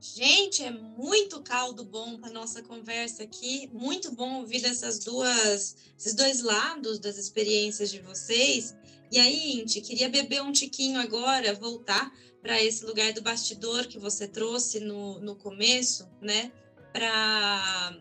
[0.00, 3.68] Gente, é muito caldo bom para nossa conversa aqui.
[3.72, 8.76] Muito bom ouvir essas duas, esses dois lados das experiências de vocês.
[9.10, 13.98] E aí, Inti, queria beber um tiquinho agora, voltar para esse lugar do bastidor que
[13.98, 16.52] você trouxe no, no começo, né?
[16.92, 17.96] Para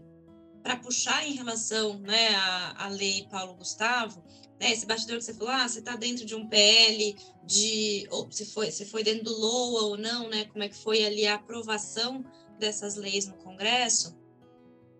[0.61, 4.23] para puxar em relação né, à, à lei Paulo Gustavo,
[4.59, 8.31] né, esse bastidor que você falou, ah, você está dentro de um PL, de, ou
[8.31, 11.25] se foi, se foi dentro do LOA ou não, né, como é que foi ali
[11.25, 12.23] a aprovação
[12.57, 14.17] dessas leis no Congresso,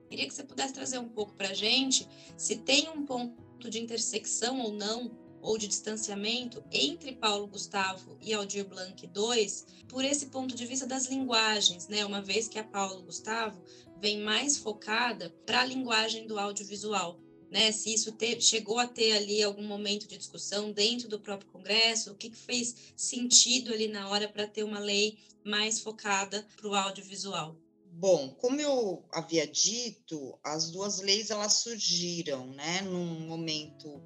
[0.09, 3.81] queria que você pudesse trazer um pouco para a gente se tem um ponto de
[3.81, 5.11] intersecção ou não,
[5.45, 9.47] ou de distanciamento entre Paulo Gustavo e Aldir Blanc II,
[9.87, 12.03] por esse ponto de vista das linguagens, né?
[12.03, 13.61] Uma vez que a Paulo Gustavo
[14.01, 17.19] vem mais focada para a linguagem do audiovisual,
[17.55, 17.71] né?
[17.71, 22.11] Se isso te, chegou a ter ali algum momento de discussão dentro do próprio Congresso,
[22.11, 26.67] o que, que fez sentido ali na hora para ter uma lei mais focada para
[26.67, 27.55] o audiovisual?
[27.93, 34.03] Bom, como eu havia dito, as duas leis elas surgiram, né, num momento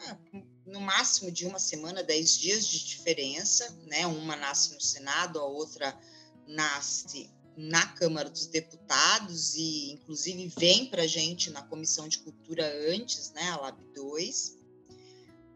[0.00, 0.18] ah,
[0.66, 4.06] no máximo de uma semana, dez dias de diferença, né?
[4.06, 5.98] Uma nasce no Senado, a outra
[6.46, 12.66] nasce na Câmara dos Deputados e, inclusive, vem para a gente na Comissão de Cultura
[12.90, 14.56] antes, né, a LAB 2.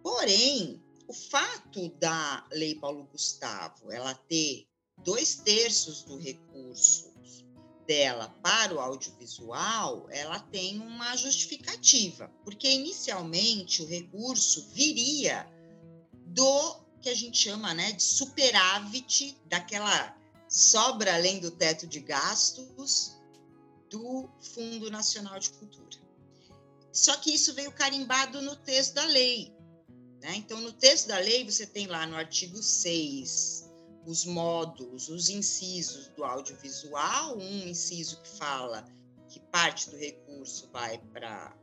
[0.02, 4.68] Porém, o fato da Lei Paulo Gustavo ela ter
[5.04, 7.12] dois terços do recurso
[7.86, 15.50] dela para o audiovisual, ela tem uma justificativa, porque inicialmente o recurso viria
[16.26, 20.17] do que a gente chama né, de superávit daquela
[20.48, 23.16] sobra além do teto de gastos
[23.90, 25.98] do Fundo Nacional de Cultura.
[26.92, 29.54] Só que isso veio carimbado no texto da lei.
[30.20, 30.36] Né?
[30.36, 33.68] Então, no texto da lei, você tem lá no artigo 6
[34.06, 38.86] os módulos, os incisos do audiovisual, um inciso que fala
[39.28, 41.54] que parte do recurso vai para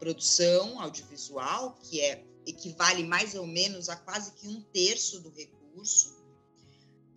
[0.00, 6.17] produção audiovisual, que é equivale mais ou menos a quase que um terço do recurso,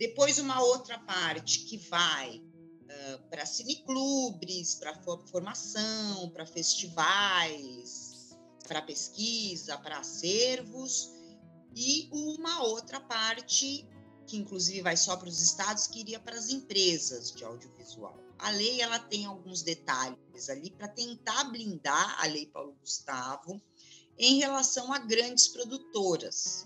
[0.01, 8.35] depois, uma outra parte que vai uh, para cineclubes, para formação, para festivais,
[8.67, 11.11] para pesquisa, para acervos,
[11.75, 13.87] e uma outra parte
[14.25, 18.17] que inclusive vai só para os estados, que iria para as empresas de audiovisual.
[18.39, 23.61] A lei ela tem alguns detalhes ali para tentar blindar a lei Paulo Gustavo
[24.17, 26.65] em relação a grandes produtoras,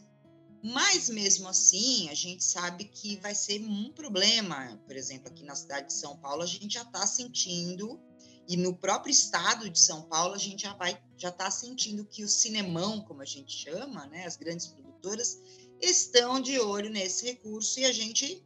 [0.68, 4.82] mas mesmo assim, a gente sabe que vai ser um problema.
[4.88, 8.00] Por exemplo, aqui na cidade de São Paulo, a gente já está sentindo,
[8.48, 12.24] e no próprio estado de São Paulo, a gente já vai já está sentindo que
[12.24, 15.40] o cinemão, como a gente chama, né, as grandes produtoras,
[15.80, 18.44] estão de olho nesse recurso e a gente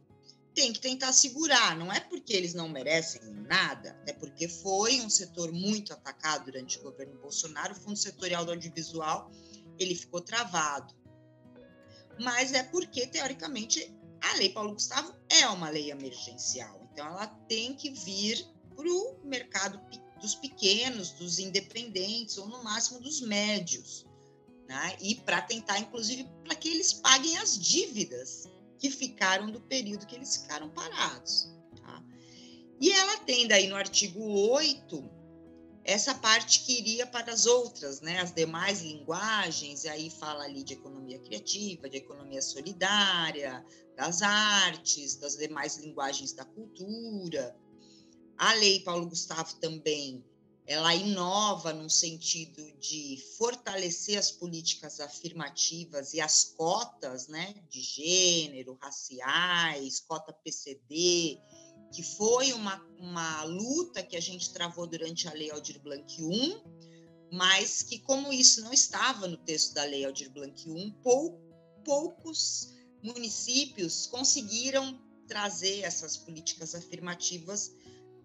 [0.54, 1.74] tem que tentar segurar.
[1.74, 6.78] Não é porque eles não merecem nada, é porque foi um setor muito atacado durante
[6.80, 7.72] o governo Bolsonaro.
[7.72, 9.30] O Fundo Setorial do Audiovisual
[9.78, 10.99] ele ficou travado
[12.20, 16.86] mas é porque, teoricamente, a Lei Paulo Gustavo é uma lei emergencial.
[16.92, 18.46] Então, ela tem que vir
[18.76, 19.80] para o mercado
[20.20, 24.04] dos pequenos, dos independentes, ou no máximo dos médios.
[24.68, 24.96] Né?
[25.00, 28.46] E para tentar, inclusive, para que eles paguem as dívidas
[28.78, 31.50] que ficaram do período que eles ficaram parados.
[31.76, 32.02] Tá?
[32.78, 35.19] E ela tem daí no artigo 8
[35.90, 40.62] essa parte que iria para as outras, né, as demais linguagens, e aí fala ali
[40.62, 43.64] de economia criativa, de economia solidária,
[43.96, 47.56] das artes, das demais linguagens da cultura.
[48.38, 50.24] A lei Paulo Gustavo também,
[50.64, 58.78] ela inova no sentido de fortalecer as políticas afirmativas e as cotas, né, de gênero,
[58.80, 61.40] raciais, cota PCD,
[61.92, 66.56] que foi uma, uma luta que a gente travou durante a Lei Aldir Blanc I,
[67.32, 71.40] mas que, como isso não estava no texto da Lei Aldir Blanc I, pou,
[71.84, 77.72] poucos municípios conseguiram trazer essas políticas afirmativas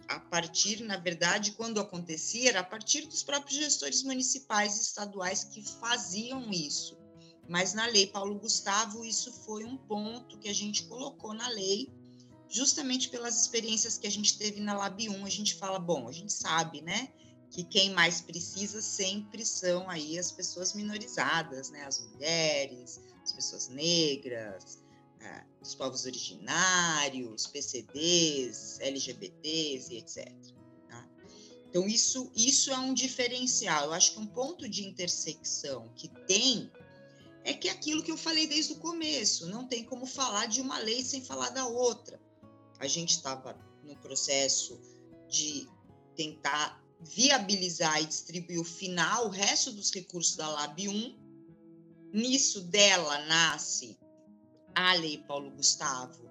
[0.08, 5.44] a partir, na verdade, quando acontecia, era a partir dos próprios gestores municipais e estaduais
[5.44, 6.98] que faziam isso.
[7.48, 11.92] Mas na lei Paulo Gustavo, isso foi um ponto que a gente colocou na lei,
[12.50, 15.26] justamente pelas experiências que a gente teve na Lab 1.
[15.26, 17.10] A gente fala, bom, a gente sabe, né,
[17.52, 23.70] que quem mais precisa sempre são aí as pessoas minorizadas, né, as mulheres, as pessoas
[23.70, 24.84] negras,
[25.22, 30.32] é, os povos originários, PCDs, LGBTs e etc.
[30.90, 31.08] Tá?
[31.70, 33.86] Então, isso, isso é um diferencial.
[33.86, 36.72] Eu acho que um ponto de intersecção que tem
[37.44, 40.62] é que é aquilo que eu falei desde o começo, não tem como falar de
[40.62, 42.20] uma lei sem falar da outra.
[42.80, 44.80] A gente estava no processo
[45.30, 45.68] de
[46.16, 51.26] tentar viabilizar e distribuir o final, o resto dos recursos da Lab 1.
[52.14, 53.98] Nisso dela nasce
[54.74, 56.30] a Lei Paulo Gustavo,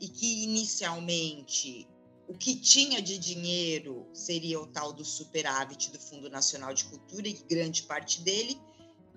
[0.00, 1.88] e que inicialmente
[2.26, 7.28] o que tinha de dinheiro seria o tal do superávit do Fundo Nacional de Cultura,
[7.28, 8.60] e grande parte dele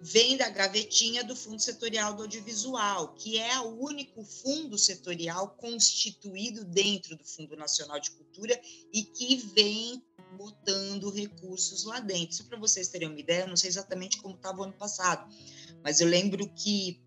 [0.03, 6.65] vem da gavetinha do Fundo Setorial do Audiovisual, que é o único fundo setorial constituído
[6.65, 8.59] dentro do Fundo Nacional de Cultura
[8.91, 10.03] e que vem
[10.37, 12.31] botando recursos lá dentro.
[12.31, 15.33] Isso para vocês terem uma ideia, eu não sei exatamente como estava o ano passado,
[15.81, 17.01] mas eu lembro que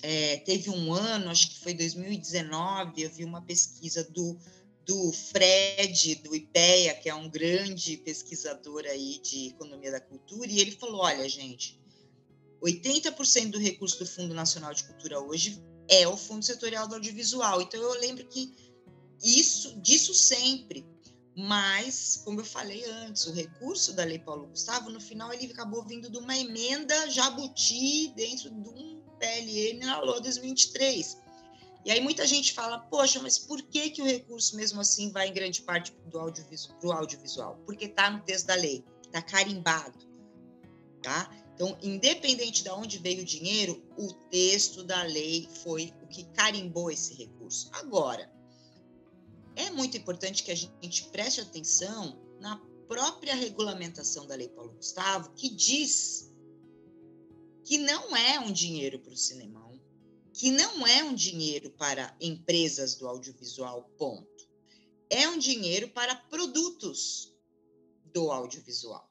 [0.00, 4.38] é, teve um ano, acho que foi 2019, eu vi uma pesquisa do,
[4.86, 10.60] do Fred, do IPEA, que é um grande pesquisador aí de economia da cultura, e
[10.60, 11.79] ele falou, olha, gente,
[12.62, 17.60] 80% do recurso do Fundo Nacional de Cultura hoje é o Fundo Setorial do Audiovisual.
[17.62, 18.54] Então eu lembro que
[19.22, 20.88] isso disso sempre.
[21.36, 25.86] Mas, como eu falei antes, o recurso da Lei Paulo Gustavo, no final, ele acabou
[25.86, 31.16] vindo de uma emenda jabuti dentro de um PLN na LOA 2023.
[31.84, 35.28] E aí muita gente fala, poxa, mas por que, que o recurso mesmo assim vai
[35.28, 37.58] em grande parte para o audiovisual, audiovisual?
[37.64, 39.98] Porque está no texto da lei, está carimbado,
[41.02, 41.30] tá?
[41.60, 46.90] Então, independente de onde veio o dinheiro, o texto da lei foi o que carimbou
[46.90, 47.68] esse recurso.
[47.74, 48.32] Agora,
[49.54, 52.56] é muito importante que a gente preste atenção na
[52.88, 56.32] própria regulamentação da Lei Paulo Gustavo, que diz
[57.62, 59.78] que não é um dinheiro para o cinemão,
[60.32, 64.48] que não é um dinheiro para empresas do audiovisual, ponto.
[65.10, 67.34] É um dinheiro para produtos
[68.06, 69.09] do audiovisual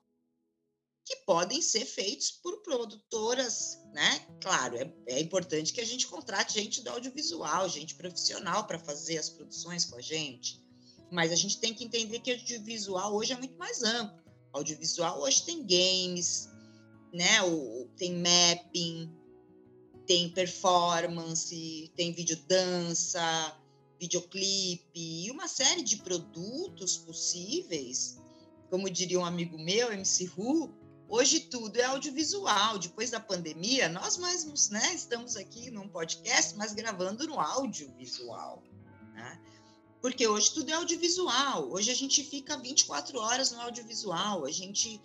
[1.10, 4.28] que podem ser feitos por produtoras, né?
[4.39, 9.18] Claro, é, é importante que a gente contrate gente do audiovisual, gente profissional para fazer
[9.18, 10.64] as produções com a gente,
[11.12, 14.24] mas a gente tem que entender que o audiovisual hoje é muito mais amplo.
[14.53, 16.47] O audiovisual hoje tem games,
[17.12, 17.41] né?
[17.41, 19.12] O, tem mapping,
[20.05, 23.57] tem performance, tem videodança,
[23.99, 28.22] videoclipe e uma série de produtos possíveis.
[28.70, 30.72] Como diria um amigo meu, MC Ru,
[31.10, 32.78] Hoje tudo é audiovisual.
[32.78, 38.62] Depois da pandemia, nós mesmos né, estamos aqui num podcast, mas gravando no audiovisual.
[39.16, 39.41] Né?
[39.99, 41.68] Porque hoje tudo é audiovisual.
[41.72, 44.45] Hoje a gente fica 24 horas no audiovisual.
[44.45, 45.01] A gente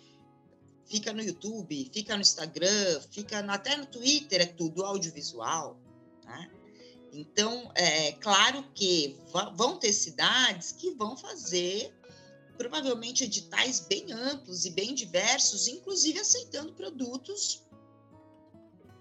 [0.85, 5.75] fica no YouTube, fica no Instagram, fica no, até no Twitter, é tudo audiovisual.
[6.23, 6.51] Né?
[7.13, 9.17] Então, é claro que
[9.55, 11.91] vão ter cidades que vão fazer
[12.57, 17.63] provavelmente editais bem amplos e bem diversos, inclusive aceitando produtos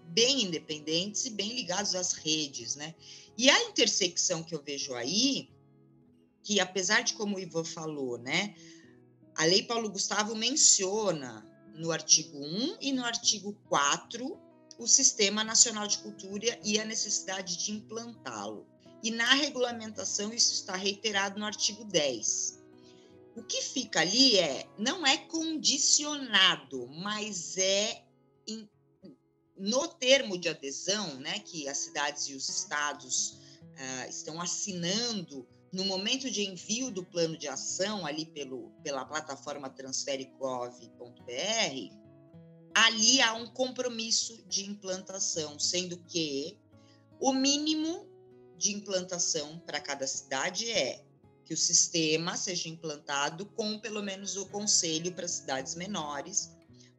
[0.09, 2.95] bem independentes e bem ligados às redes, né?
[3.37, 5.51] E a intersecção que eu vejo aí,
[6.43, 8.55] que apesar de como o Ivan falou, né,
[9.35, 11.45] a Lei Paulo Gustavo menciona
[11.75, 14.39] no artigo 1 e no artigo 4
[14.79, 18.67] o Sistema Nacional de Cultura e a necessidade de implantá-lo.
[19.03, 22.64] E na regulamentação isso está reiterado no artigo 10.
[23.37, 28.05] O que fica ali é não é condicionado, mas é
[28.47, 28.69] em,
[29.57, 35.85] no termo de adesão, né, que as cidades e os estados uh, estão assinando no
[35.85, 41.25] momento de envio do plano de ação ali pelo, pela plataforma transferegov.br,
[42.73, 46.57] ali há um compromisso de implantação, sendo que
[47.21, 48.09] o mínimo
[48.57, 51.05] de implantação para cada cidade é
[51.45, 56.51] que o sistema seja implantado com pelo menos o conselho para cidades menores,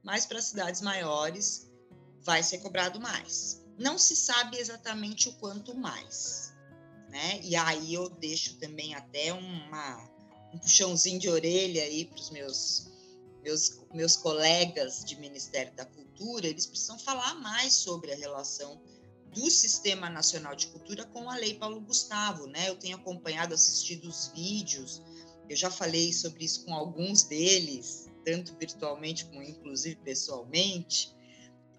[0.03, 1.69] mas para cidades maiores
[2.21, 3.63] vai ser cobrado mais.
[3.77, 6.53] Não se sabe exatamente o quanto mais,
[7.09, 7.39] né?
[7.43, 10.09] E aí eu deixo também até uma,
[10.53, 12.87] um puxãozinho de orelha aí para os meus,
[13.43, 18.81] meus, meus colegas de Ministério da Cultura, eles precisam falar mais sobre a relação
[19.35, 22.69] do Sistema Nacional de Cultura com a Lei Paulo Gustavo, né?
[22.69, 25.03] Eu tenho acompanhado, assistido os vídeos
[25.49, 31.15] eu já falei sobre isso com alguns deles, tanto virtualmente como inclusive pessoalmente,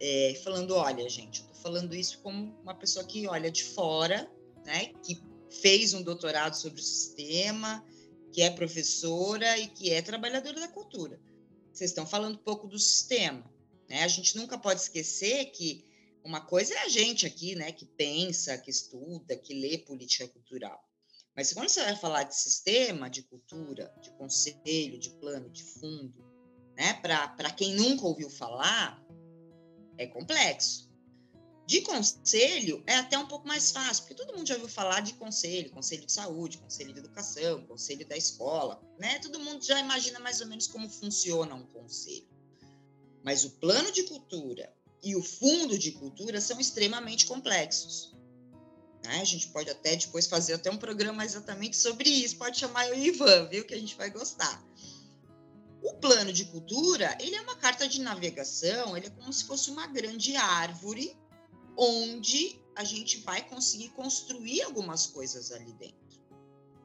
[0.00, 4.30] é, falando, olha, gente, eu estou falando isso como uma pessoa que olha de fora,
[4.64, 5.20] né, que
[5.50, 7.84] fez um doutorado sobre o sistema,
[8.32, 11.18] que é professora e que é trabalhadora da cultura.
[11.72, 13.44] Vocês estão falando pouco do sistema,
[13.88, 14.02] né?
[14.02, 15.84] A gente nunca pode esquecer que
[16.26, 20.84] uma coisa é a gente aqui, né, que pensa, que estuda, que lê política cultural.
[21.36, 26.24] Mas quando você vai falar de sistema, de cultura, de conselho, de plano, de fundo,
[26.76, 29.00] né, para quem nunca ouviu falar,
[29.96, 30.90] é complexo.
[31.64, 35.14] De conselho é até um pouco mais fácil, porque todo mundo já ouviu falar de
[35.14, 39.18] conselho, conselho de saúde, conselho de educação, conselho da escola, né?
[39.20, 42.28] Todo mundo já imagina mais ou menos como funciona um conselho.
[43.24, 48.14] Mas o plano de cultura e o fundo de cultura são extremamente complexos.
[49.04, 49.20] Né?
[49.20, 52.36] A gente pode até depois fazer até um programa exatamente sobre isso.
[52.36, 53.64] Pode chamar o Ivan, viu?
[53.64, 54.62] Que a gente vai gostar.
[55.82, 59.70] O plano de cultura, ele é uma carta de navegação, ele é como se fosse
[59.70, 61.16] uma grande árvore
[61.76, 66.20] onde a gente vai conseguir construir algumas coisas ali dentro,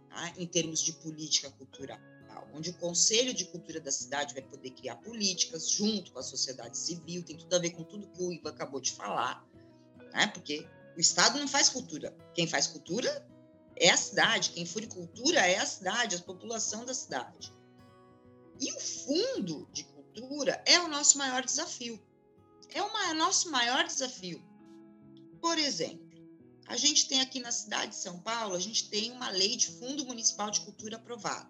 [0.10, 0.34] tá?
[0.38, 2.00] em termos de política cultural,
[2.54, 6.78] onde o Conselho de Cultura da cidade vai poder criar políticas junto com a sociedade
[6.78, 9.46] civil, tem tudo a ver com tudo que o Ivan acabou de falar,
[10.14, 10.28] né?
[10.28, 13.28] porque o Estado não faz cultura, quem faz cultura
[13.76, 17.54] é a cidade, quem for cultura é a cidade, a população da cidade.
[18.60, 22.00] E o fundo de cultura é o nosso maior desafio.
[22.70, 24.44] É o nosso maior desafio.
[25.42, 26.12] Por exemplo,
[26.68, 29.68] a gente tem aqui na cidade de São Paulo, a gente tem uma lei de
[29.68, 31.50] Fundo Municipal de Cultura aprovada.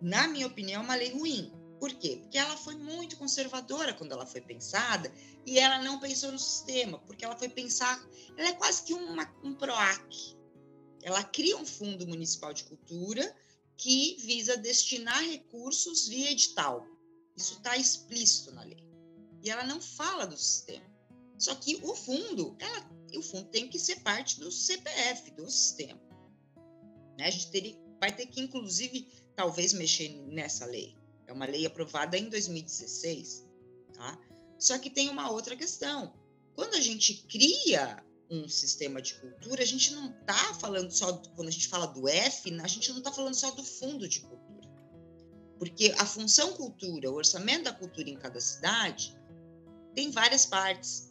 [0.00, 1.52] Na minha opinião, é uma lei ruim.
[1.78, 2.18] Por quê?
[2.22, 5.12] Porque ela foi muito conservadora quando ela foi pensada
[5.44, 8.02] e ela não pensou no sistema, porque ela foi pensar,
[8.36, 10.36] ela é quase que uma, um PROAC.
[11.02, 13.36] Ela cria um fundo municipal de cultura
[13.76, 16.86] que visa destinar recursos via edital.
[17.36, 18.88] Isso está explícito na lei.
[19.44, 20.86] E ela não fala do sistema.
[21.38, 26.00] Só que o fundo, ela, o fundo tem que ser parte do CPF, do sistema.
[27.18, 27.26] Né?
[27.26, 29.06] A gente teria, vai ter que, inclusive,
[29.36, 30.96] talvez mexer nessa lei.
[31.26, 33.44] É uma lei aprovada em 2016.
[33.94, 34.18] Tá?
[34.58, 36.12] Só que tem uma outra questão.
[36.54, 41.48] Quando a gente cria um sistema de cultura, a gente não está falando só, quando
[41.48, 44.68] a gente fala do F, a gente não está falando só do fundo de cultura.
[45.58, 49.16] Porque a função cultura, o orçamento da cultura em cada cidade,
[49.94, 51.10] tem várias partes.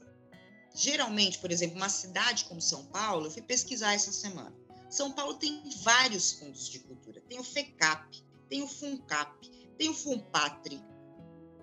[0.73, 4.53] Geralmente, por exemplo, uma cidade como São Paulo, eu fui pesquisar essa semana.
[4.89, 7.04] São Paulo tem vários fundos de cultura.
[7.27, 10.81] Tem o FECAP, tem o FUNCAP, tem o FUNPATRI.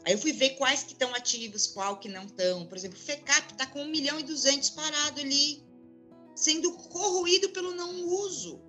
[0.04, 2.66] Aí eu fui ver quais que estão ativos, qual que não estão.
[2.66, 5.62] Por exemplo, o FECAP está com 1 milhão e 200 parado ali,
[6.34, 8.60] sendo corroído pelo não uso.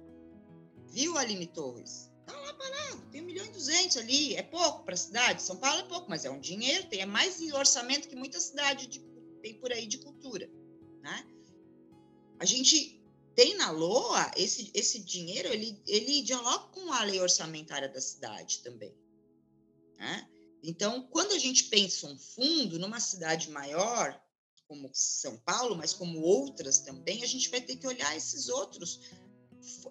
[0.90, 2.12] Viu, Aline Torres?
[2.20, 4.36] Está lá parado, tem 1 milhão e 200 ali.
[4.36, 5.42] É pouco para a cidade.
[5.42, 8.86] São Paulo é pouco, mas é um dinheiro, tem, é mais orçamento que muita cidade
[8.86, 9.00] de,
[9.42, 10.48] tem por aí de cultura.
[11.02, 11.26] Né?
[12.40, 13.03] A gente
[13.36, 18.60] tem na LOA, esse, esse dinheiro, ele, ele dialoga com a lei orçamentária da cidade
[18.60, 18.96] também.
[19.98, 20.30] Né?
[20.64, 24.20] Então, quando a gente pensa um fundo numa cidade maior,
[24.68, 29.00] como São Paulo, mas como outras também, a gente vai ter que olhar esses outros,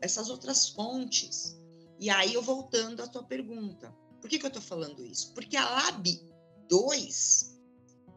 [0.01, 1.57] essas outras fontes.
[1.99, 3.91] E aí, eu voltando à tua pergunta,
[4.21, 5.33] por que, que eu estou falando isso?
[5.35, 6.33] Porque a Lab
[6.69, 7.61] 2,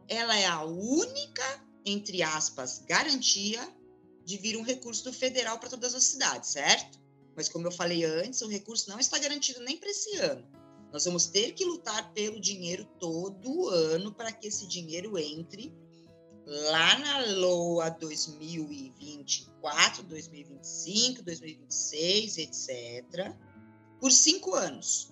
[0.08, 3.62] ela é a única, entre aspas, garantia
[4.26, 7.00] de vir um recurso do federal para todas as cidades, certo?
[7.36, 10.46] Mas como eu falei antes, o recurso não está garantido nem para esse ano.
[10.92, 15.74] Nós vamos ter que lutar pelo dinheiro todo ano para que esse dinheiro entre
[16.46, 23.36] lá na LOA 2024, 2025, 2026, etc.,
[24.00, 25.12] por cinco anos.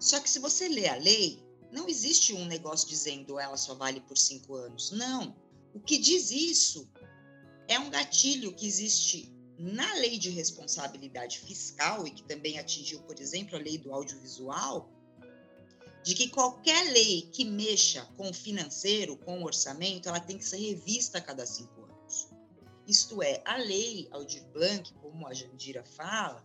[0.00, 4.00] Só que se você lê a lei, não existe um negócio dizendo ela só vale
[4.00, 4.90] por cinco anos.
[4.92, 5.36] Não.
[5.74, 6.88] O que diz isso
[7.68, 13.18] é um gatilho que existe na lei de responsabilidade fiscal e que também atingiu, por
[13.20, 14.90] exemplo, a lei do audiovisual,
[16.02, 20.44] de que qualquer lei que mexa com o financeiro, com o orçamento, ela tem que
[20.44, 22.28] ser revista a cada cinco anos.
[22.86, 26.44] Isto é, a lei Aldir Blanc, como a Jandira fala,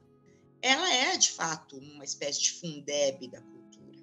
[0.62, 4.00] ela é de fato uma espécie de Fundeb da cultura.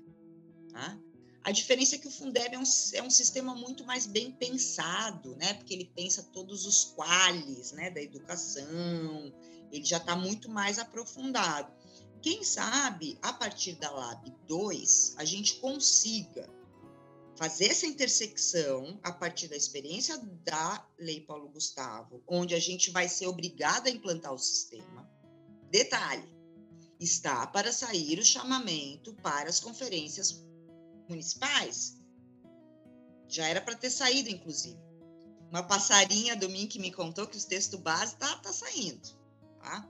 [0.71, 0.99] Tá?
[1.47, 2.65] A diferença é que o Fundeb é um,
[2.95, 5.55] é um sistema muito mais bem pensado, né?
[5.55, 7.89] porque ele pensa todos os quales né?
[7.89, 9.33] da educação,
[9.71, 11.73] ele já está muito mais aprofundado.
[12.21, 16.53] Quem sabe, a partir da Lab 2, a gente consiga
[17.37, 23.09] fazer essa intersecção a partir da experiência da Lei Paulo Gustavo, onde a gente vai
[23.09, 25.09] ser obrigado a implantar o sistema.
[25.71, 26.29] Detalhe,
[26.99, 30.45] está para sair o chamamento para as conferências
[31.09, 31.97] municipais.
[33.29, 34.79] Já era para ter saído, inclusive.
[35.51, 39.09] Uma passarinha do mim que me contou que o texto base está tá saindo,
[39.61, 39.89] tá?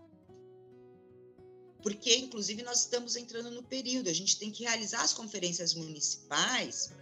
[1.82, 6.92] Porque, inclusive, nós estamos entrando no período, a gente tem que realizar as conferências municipais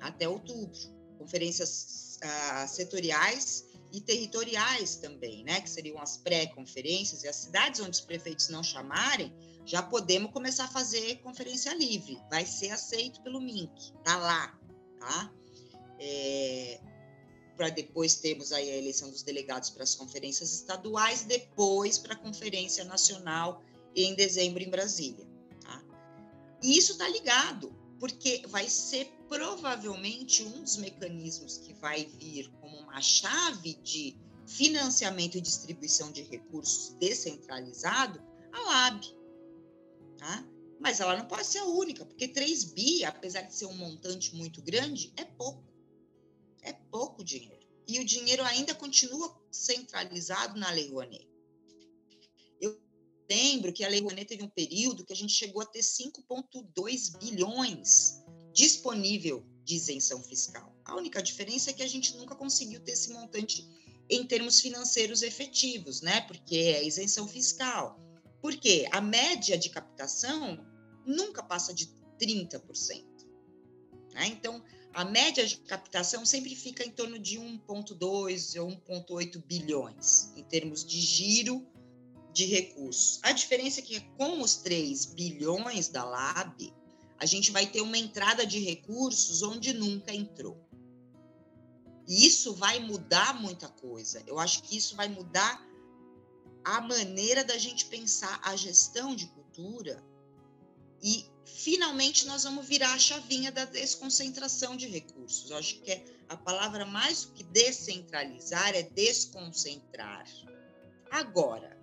[0.00, 0.78] até outubro,
[1.18, 5.60] conferências ah, setoriais e territoriais também, né?
[5.60, 9.32] Que seriam as pré-conferências e as cidades onde os prefeitos não chamarem,
[9.70, 12.20] já podemos começar a fazer conferência livre.
[12.28, 14.58] Vai ser aceito pelo MINC, tá lá,
[14.98, 15.32] tá?
[16.00, 16.80] É,
[17.56, 22.16] para depois termos aí a eleição dos delegados para as conferências estaduais, depois para a
[22.16, 23.62] conferência nacional
[23.94, 25.24] em dezembro em Brasília.
[25.60, 25.80] Tá?
[26.60, 32.76] E isso está ligado, porque vai ser provavelmente um dos mecanismos que vai vir como
[32.76, 34.18] uma chave de
[34.48, 38.20] financiamento e distribuição de recursos descentralizado,
[38.52, 39.19] a LAB.
[40.20, 40.46] Tá?
[40.78, 44.36] Mas ela não pode ser a única, porque 3 bi, apesar de ser um montante
[44.36, 45.64] muito grande, é pouco.
[46.60, 47.66] É pouco dinheiro.
[47.88, 51.26] E o dinheiro ainda continua centralizado na Lei Rouanet.
[52.60, 52.78] Eu
[53.30, 57.18] lembro que a Lei Rouanet teve um período que a gente chegou a ter 5,2
[57.18, 58.22] bilhões
[58.52, 60.76] disponível de isenção fiscal.
[60.84, 63.66] A única diferença é que a gente nunca conseguiu ter esse montante
[64.10, 66.20] em termos financeiros efetivos, né?
[66.22, 67.98] Porque é isenção fiscal.
[68.40, 70.66] Porque a média de captação
[71.04, 71.86] nunca passa de
[72.18, 73.04] 30%.
[74.14, 74.26] Né?
[74.26, 74.62] Então,
[74.92, 80.84] a média de captação sempre fica em torno de 1,2 ou 1,8 bilhões, em termos
[80.84, 81.66] de giro
[82.32, 83.20] de recursos.
[83.22, 86.72] A diferença é que com os 3 bilhões da LAB,
[87.18, 90.58] a gente vai ter uma entrada de recursos onde nunca entrou.
[92.08, 94.22] E isso vai mudar muita coisa.
[94.26, 95.64] Eu acho que isso vai mudar
[96.64, 100.02] a maneira da gente pensar a gestão de cultura
[101.02, 105.50] e finalmente nós vamos virar a chavinha da desconcentração de recursos.
[105.50, 110.26] Eu acho que é a palavra mais do que descentralizar é desconcentrar.
[111.10, 111.76] Agora,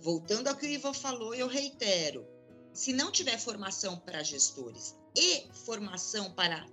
[0.00, 2.26] voltando ao que o Ivo falou, eu reitero,
[2.72, 6.66] se não tiver formação para gestores e formação para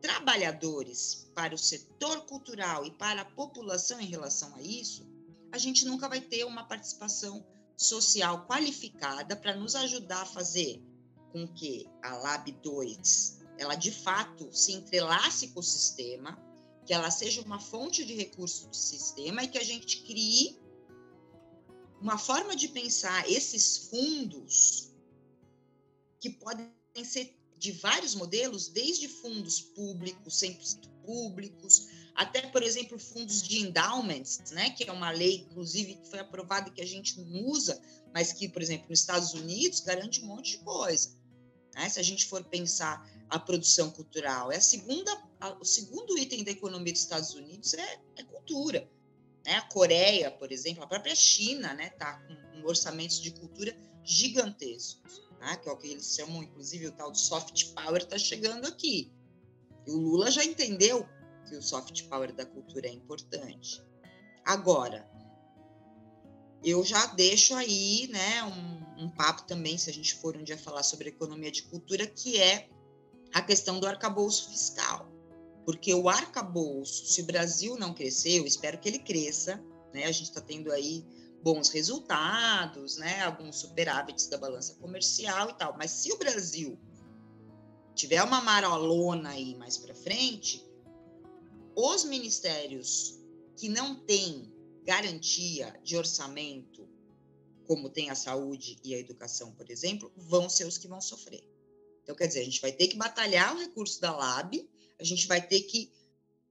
[0.00, 5.06] trabalhadores, para o setor cultural e para a população em relação a isso,
[5.52, 7.44] a gente nunca vai ter uma participação
[7.76, 10.82] social qualificada para nos ajudar a fazer
[11.32, 16.38] com que a Lab 2 ela de fato se entrelace com o sistema,
[16.86, 20.56] que ela seja uma fonte de recursos do sistema e que a gente crie
[22.00, 24.92] uma forma de pensar esses fundos
[26.20, 26.70] que podem
[27.04, 31.88] ser de vários modelos, desde fundos públicos, 100% públicos,
[32.18, 36.68] até, por exemplo, fundos de endowments, né, que é uma lei, inclusive, que foi aprovada
[36.68, 37.80] e que a gente não usa,
[38.12, 41.16] mas que, por exemplo, nos Estados Unidos garante um monte de coisa.
[41.76, 41.88] Né?
[41.88, 46.42] Se a gente for pensar a produção cultural, é a segunda, a, o segundo item
[46.42, 48.90] da economia dos Estados Unidos é, é cultura.
[49.46, 49.52] Né?
[49.52, 53.78] A Coreia, por exemplo, a própria China está né, tá com, com orçamentos de cultura
[54.02, 55.56] gigantescos, né?
[55.56, 59.12] que é o que eles chamam, inclusive, o tal de soft power está chegando aqui.
[59.86, 61.08] E o Lula já entendeu
[61.48, 63.82] que o soft power da cultura é importante.
[64.44, 65.08] Agora,
[66.64, 70.58] eu já deixo aí né, um, um papo também, se a gente for um dia
[70.58, 72.68] falar sobre economia de cultura, que é
[73.32, 75.08] a questão do arcabouço fiscal
[75.68, 79.62] porque o arcabouço, se o Brasil não crescer, eu espero que ele cresça,
[79.92, 80.04] né?
[80.04, 81.04] A gente está tendo aí
[81.42, 83.20] bons resultados, né?
[83.20, 85.76] Alguns superávites da balança comercial e tal.
[85.76, 86.80] Mas se o Brasil
[87.94, 90.66] tiver uma marolona aí mais para frente,
[91.80, 93.18] os ministérios
[93.56, 94.52] que não têm
[94.84, 96.88] garantia de orçamento,
[97.66, 101.44] como tem a saúde e a educação, por exemplo, vão ser os que vão sofrer.
[102.02, 104.66] Então, quer dizer, a gente vai ter que batalhar o recurso da LAB
[105.00, 105.92] a gente vai ter que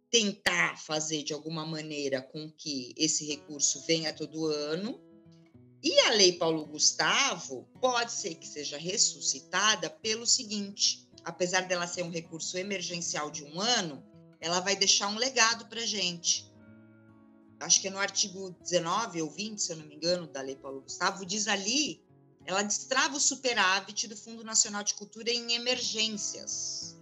[0.09, 5.01] tentar fazer de alguma maneira com que esse recurso venha todo ano.
[5.83, 12.03] E a Lei Paulo Gustavo pode ser que seja ressuscitada pelo seguinte: apesar dela ser
[12.03, 14.03] um recurso emergencial de um ano,
[14.39, 16.51] ela vai deixar um legado para gente.
[17.59, 20.55] Acho que é no artigo 19 ou 20, se eu não me engano, da Lei
[20.55, 22.01] Paulo Gustavo, diz ali,
[22.45, 26.95] ela destrava o superávit do Fundo Nacional de Cultura em emergências.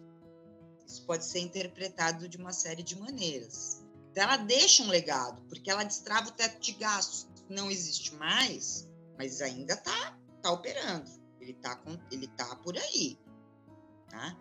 [0.88, 3.84] Isso pode ser interpretado de uma série de maneiras.
[4.12, 7.28] Então, ela deixa um legado, porque ela destrava o teto de gastos.
[7.50, 8.88] Não existe mais,
[9.18, 11.12] mas ainda está tá operando.
[11.40, 11.80] Ele está
[12.10, 13.20] ele tá por aí.
[14.10, 14.38] Tá?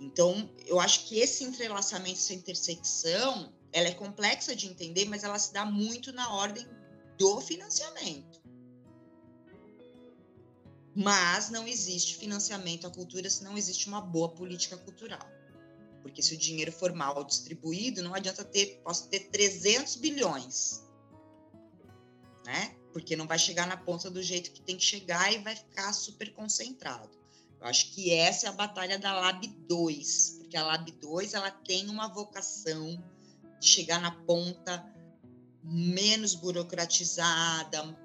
[0.00, 5.38] Então, eu acho que esse entrelaçamento, essa intersecção, ela é complexa de entender, mas ela
[5.38, 6.66] se dá muito na ordem
[7.18, 8.40] do financiamento.
[10.94, 15.26] Mas não existe financiamento à cultura se não existe uma boa política cultural.
[16.02, 20.82] Porque se o dinheiro for mal distribuído, não adianta ter, posso ter 300 bilhões,
[22.46, 22.76] né?
[22.92, 25.92] Porque não vai chegar na ponta do jeito que tem que chegar e vai ficar
[25.92, 27.10] super concentrado.
[27.60, 31.50] Eu acho que essa é a batalha da Lab 2, porque a Lab 2 ela
[31.50, 33.02] tem uma vocação
[33.60, 34.84] de chegar na ponta
[35.62, 37.98] menos burocratizada,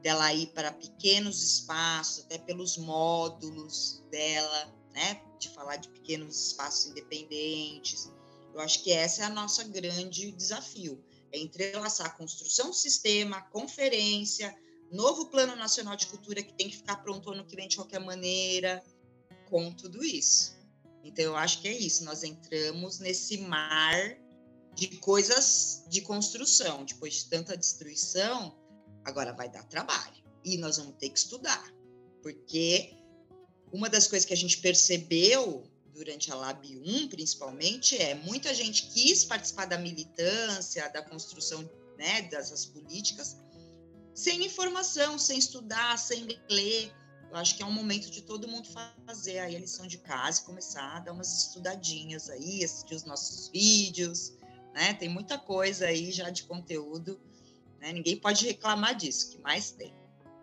[0.00, 5.20] dela ir para pequenos espaços, até pelos módulos dela, né?
[5.38, 8.10] De falar de pequenos espaços independentes.
[8.54, 13.42] Eu acho que essa é a nossa grande desafio, é entrelaçar a construção do sistema,
[13.42, 14.56] conferência,
[14.90, 18.00] novo plano nacional de cultura que tem que ficar pronto ano que vem de qualquer
[18.00, 18.82] maneira,
[19.50, 20.58] com tudo isso.
[21.04, 24.16] Então eu acho que é isso, nós entramos nesse mar
[24.74, 28.56] de coisas de construção, depois de tanta destruição,
[29.04, 31.70] agora vai dar trabalho e nós vamos ter que estudar,
[32.22, 32.94] porque
[33.72, 38.86] uma das coisas que a gente percebeu durante a Lab 1, principalmente, é muita gente
[38.88, 41.68] quis participar da militância, da construção
[41.98, 43.36] né, dessas políticas,
[44.14, 46.92] sem informação, sem estudar, sem ler.
[47.30, 48.68] Eu acho que é um momento de todo mundo
[49.06, 53.04] fazer aí a lição de casa e começar a dar umas estudadinhas aí, assistir os
[53.04, 54.32] nossos vídeos,
[54.74, 54.94] né?
[54.94, 57.20] Tem muita coisa aí já de conteúdo,
[57.80, 57.92] né?
[57.92, 59.94] Ninguém pode reclamar disso, que mais tem.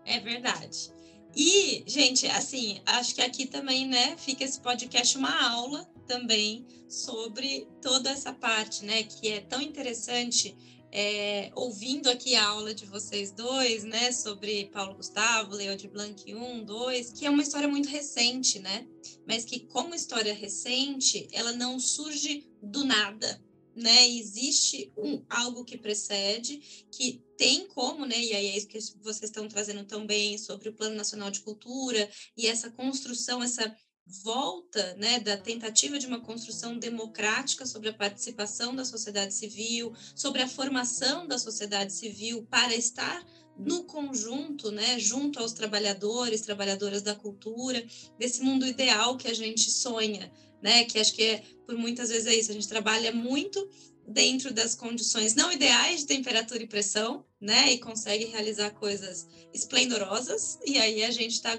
[0.06, 0.92] É verdade.
[1.36, 7.68] E, gente, assim, acho que aqui também, né, fica esse podcast uma aula também sobre
[7.82, 10.56] toda essa parte, né, que é tão interessante.
[10.92, 16.34] É, ouvindo aqui a aula de vocês dois, né, sobre Paulo Gustavo, Leo de Blanc
[16.34, 18.88] 1, 2, que é uma história muito recente, né,
[19.28, 23.42] mas que como história recente, ela não surge do nada,
[23.78, 24.10] né?
[24.10, 28.20] Existe um, algo que precede, que tem como, né?
[28.20, 32.10] E aí é isso que vocês estão trazendo também sobre o Plano Nacional de Cultura
[32.36, 33.76] e essa construção, essa
[34.24, 40.42] volta, né, da tentativa de uma construção democrática sobre a participação da sociedade civil, sobre
[40.42, 43.26] a formação da sociedade civil para estar
[43.58, 47.86] no conjunto, né, junto aos trabalhadores, trabalhadoras da cultura,
[48.18, 50.32] desse mundo ideal que a gente sonha,
[50.62, 50.86] né?
[50.86, 53.68] Que acho que é, por muitas vezes é isso, a gente trabalha muito
[54.08, 57.74] dentro das condições não ideais de temperatura e pressão, né?
[57.74, 60.58] E consegue realizar coisas esplendorosas.
[60.66, 61.58] E aí a gente está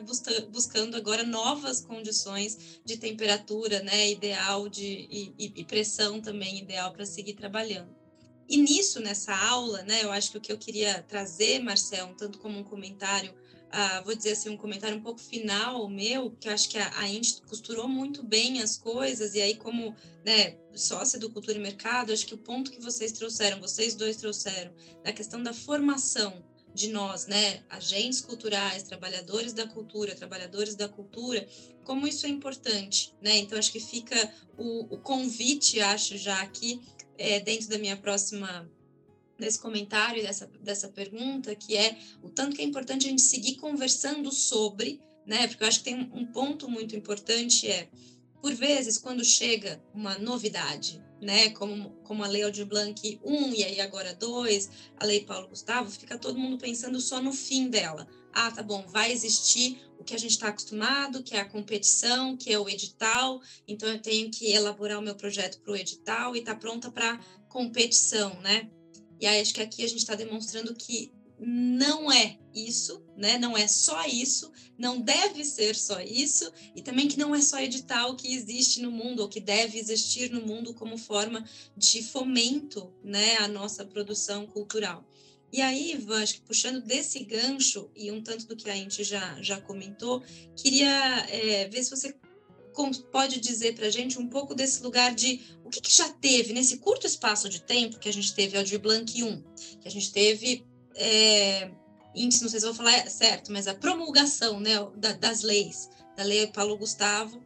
[0.50, 4.10] buscando agora novas condições de temperatura, né?
[4.10, 7.94] Ideal de, e, e pressão também ideal para seguir trabalhando.
[8.48, 10.02] E nisso, nessa aula, né?
[10.02, 13.34] Eu acho que o que eu queria trazer, Marcel, tanto como um comentário
[13.70, 16.98] ah, vou dizer assim, um comentário um pouco final meu, que eu acho que a,
[16.98, 21.60] a Indy costurou muito bem as coisas, e aí como né, sócia do Cultura e
[21.60, 24.72] Mercado, acho que o ponto que vocês trouxeram, vocês dois trouxeram,
[25.04, 31.46] da questão da formação de nós, né, agentes culturais, trabalhadores da cultura, trabalhadores da cultura,
[31.84, 33.38] como isso é importante, né?
[33.38, 36.80] Então acho que fica o, o convite, acho já aqui
[37.16, 38.70] é, dentro da minha próxima
[39.39, 43.55] desse comentário, dessa, dessa pergunta, que é o tanto que é importante a gente seguir
[43.56, 45.47] conversando sobre, né?
[45.47, 47.89] Porque eu acho que tem um ponto muito importante é,
[48.43, 51.51] por vezes, quando chega uma novidade, né?
[51.51, 55.90] Como, como a Lei Aldir Blanc 1 e aí agora 2, a Lei Paulo Gustavo,
[55.90, 58.09] fica todo mundo pensando só no fim dela.
[58.32, 62.36] Ah, tá bom, vai existir o que a gente está acostumado, que é a competição,
[62.36, 66.36] que é o edital, então eu tenho que elaborar o meu projeto para o edital
[66.36, 68.70] e tá pronta para competição, né?
[69.20, 73.38] E aí acho que aqui a gente está demonstrando que não é isso, né?
[73.38, 77.60] Não é só isso, não deve ser só isso, e também que não é só
[77.60, 81.44] edital que existe no mundo, ou que deve existir no mundo como forma
[81.76, 85.08] de fomento, né, à nossa produção cultural.
[85.52, 89.02] E aí, Ivan, acho que puxando desse gancho, e um tanto do que a gente
[89.02, 90.22] já, já comentou,
[90.56, 92.14] queria é, ver se você
[93.10, 96.52] pode dizer para a gente um pouco desse lugar de o que, que, já teve
[96.52, 99.42] nesse curto espaço de tempo que a gente teve Aldir Blanc 1,
[99.80, 100.64] que a gente teve
[100.94, 101.70] é,
[102.14, 106.22] índice, não sei se vou falar certo, mas a promulgação né, da, das leis, da
[106.22, 107.42] lei Paulo Gustavo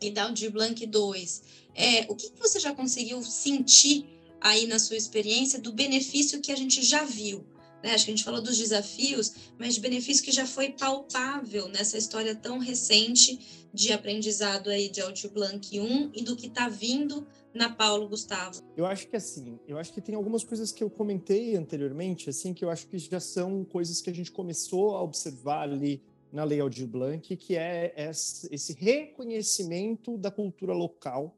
[0.00, 1.42] e da Aldir Blanc 2.
[1.74, 4.06] É, o que, que você já conseguiu sentir
[4.40, 7.44] aí na sua experiência do benefício que a gente já viu?
[7.82, 7.94] Né?
[7.94, 11.96] Acho que a gente falou dos desafios, mas de benefício que já foi palpável nessa
[11.96, 17.26] história tão recente de aprendizado aí de Aldir Blanc 1 e do que está vindo
[17.54, 18.62] na Paulo Gustavo?
[18.76, 22.54] Eu acho que assim, eu acho que tem algumas coisas que eu comentei anteriormente, assim,
[22.54, 26.02] que eu acho que já são coisas que a gente começou a observar ali
[26.32, 31.34] na Lei Aldir Blanc, que é esse reconhecimento da cultura local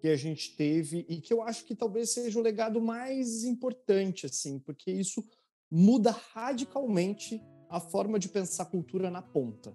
[0.00, 4.24] que a gente teve e que eu acho que talvez seja o legado mais importante,
[4.24, 5.22] assim, porque isso
[5.70, 9.72] muda radicalmente a forma de pensar cultura na ponta.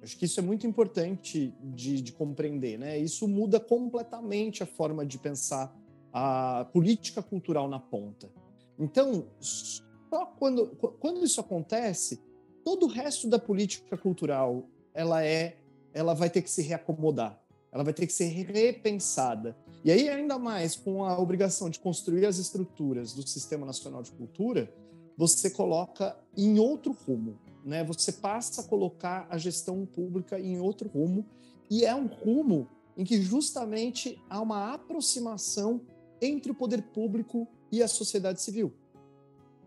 [0.00, 2.98] Acho que isso é muito importante de, de compreender, né?
[2.98, 5.76] Isso muda completamente a forma de pensar
[6.12, 8.30] a política cultural na ponta.
[8.78, 10.68] Então, só quando,
[11.00, 12.22] quando isso acontece,
[12.64, 15.58] todo o resto da política cultural ela é,
[15.92, 17.40] ela vai ter que se reacomodar,
[17.70, 19.56] ela vai ter que ser repensada.
[19.84, 24.10] E aí, ainda mais com a obrigação de construir as estruturas do Sistema Nacional de
[24.12, 24.72] Cultura,
[25.18, 27.82] você coloca em outro rumo, né?
[27.82, 31.26] Você passa a colocar a gestão pública em outro rumo
[31.68, 35.80] e é um rumo em que justamente há uma aproximação
[36.22, 38.72] entre o poder público e a sociedade civil,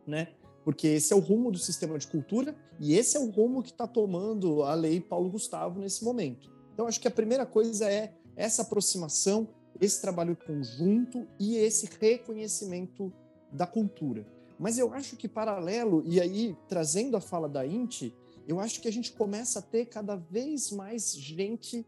[0.08, 0.30] né?
[0.64, 3.72] Porque esse é o rumo do sistema de cultura e esse é o rumo que
[3.72, 6.50] está tomando a lei Paulo Gustavo nesse momento.
[6.74, 9.50] Então, acho que a primeira coisa é essa aproximação,
[9.82, 13.12] esse trabalho conjunto e esse reconhecimento
[13.52, 14.26] da cultura.
[14.62, 18.16] Mas eu acho que paralelo, e aí trazendo a fala da Inti,
[18.48, 21.84] eu acho que a gente começa a ter cada vez mais gente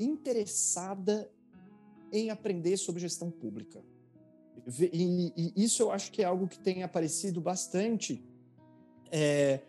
[0.00, 1.30] interessada
[2.10, 3.84] em aprender sobre gestão pública.
[4.80, 8.24] E, e, isso eu acho que é algo que tem aparecido bastante,
[9.12, 9.60] é,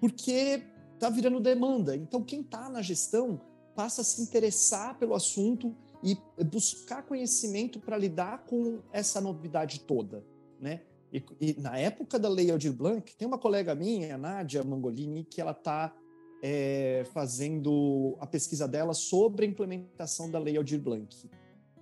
[0.00, 0.62] porque
[0.94, 1.94] está virando demanda.
[1.94, 3.42] Então, quem está na gestão
[3.76, 10.24] passa a se interessar pelo assunto e buscar conhecimento para lidar com essa novidade toda,
[10.58, 10.80] né?
[11.12, 15.24] E, e, na época da Lei Aldir Blanc, tem uma colega minha, a Nádia Mangolini,
[15.24, 15.94] que ela está
[16.42, 21.30] é, fazendo a pesquisa dela sobre a implementação da Lei Aldir Blanc.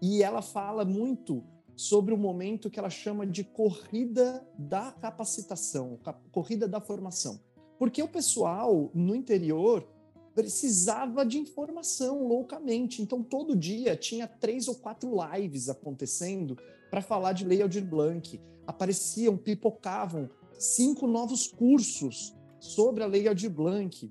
[0.00, 1.42] E ela fala muito
[1.74, 5.98] sobre o momento que ela chama de corrida da capacitação,
[6.32, 7.40] corrida da formação.
[7.78, 9.86] Porque o pessoal no interior
[10.34, 13.00] precisava de informação loucamente.
[13.02, 16.56] Então, todo dia tinha três ou quatro lives acontecendo
[16.90, 18.40] para falar de Lei Aldir Blanc.
[18.66, 20.28] Apareciam, pipocavam
[20.58, 24.10] cinco novos cursos sobre a Lei Aldir Blanc.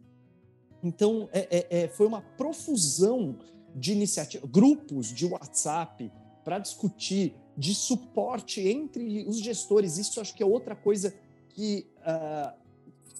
[0.83, 3.37] Então, é, é, é foi uma profusão
[3.75, 6.11] de iniciativas, grupos de WhatsApp
[6.43, 9.97] para discutir de suporte entre os gestores.
[9.97, 11.13] Isso acho que é outra coisa
[11.49, 12.53] que uh,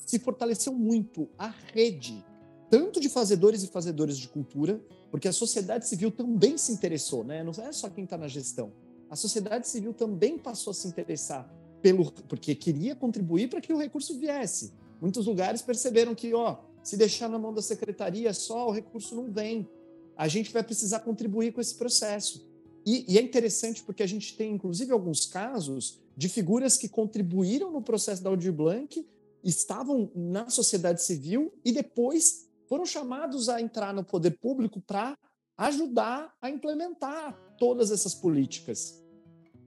[0.06, 2.24] se fortaleceu muito a rede,
[2.70, 4.80] tanto de fazedores e fazedores de cultura,
[5.10, 7.44] porque a sociedade civil também se interessou, né?
[7.44, 8.72] Não é só quem está na gestão.
[9.10, 11.50] A sociedade civil também passou a se interessar
[11.82, 14.74] pelo, porque queria contribuir para que o recurso viesse.
[15.00, 19.32] Muitos lugares perceberam que, ó, se deixar na mão da secretaria só, o recurso não
[19.32, 19.70] vem.
[20.18, 22.48] A gente vai precisar contribuir com esse processo.
[22.86, 27.72] E, e, é interessante porque a gente tem, inclusive, alguns casos de figuras que contribuíram
[27.72, 29.06] no processo da Aldir Blanc,
[29.44, 35.18] estavam na sociedade civil e depois foram chamados a entrar no poder público para
[35.58, 39.02] ajudar a implementar todas essas políticas.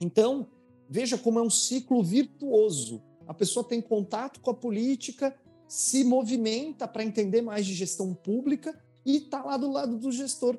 [0.00, 0.46] Então,
[0.88, 3.02] veja como é um ciclo virtuoso.
[3.26, 5.36] A pessoa tem contato com a política,
[5.66, 10.58] se movimenta para entender mais de gestão pública e está lá do lado do gestor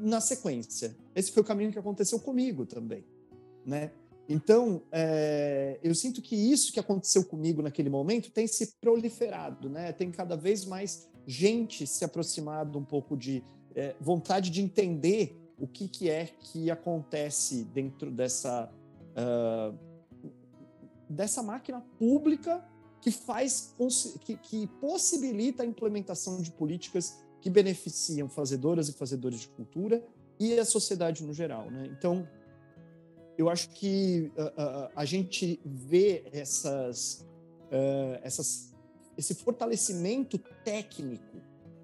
[0.00, 0.96] na sequência.
[1.14, 3.04] Esse foi o caminho que aconteceu comigo também,
[3.64, 3.92] né?
[4.28, 9.92] Então, é, eu sinto que isso que aconteceu comigo naquele momento tem se proliferado, né?
[9.92, 13.42] Tem cada vez mais gente se aproximado um pouco de
[13.74, 18.72] é, vontade de entender o que, que é que acontece dentro dessa
[19.12, 19.76] uh,
[21.08, 22.64] dessa máquina pública
[23.00, 23.74] que faz
[24.20, 30.04] que, que possibilita a implementação de políticas que beneficiam fazedoras e fazedores de cultura
[30.38, 31.70] e a sociedade no geral.
[31.70, 31.88] Né?
[31.96, 32.28] Então,
[33.36, 37.26] eu acho que uh, uh, a gente vê essas,
[37.70, 38.74] uh, essas,
[39.16, 41.36] esse fortalecimento técnico.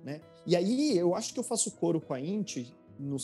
[0.02, 0.20] Né?
[0.46, 3.16] E aí eu acho que eu faço coro com a Inti no,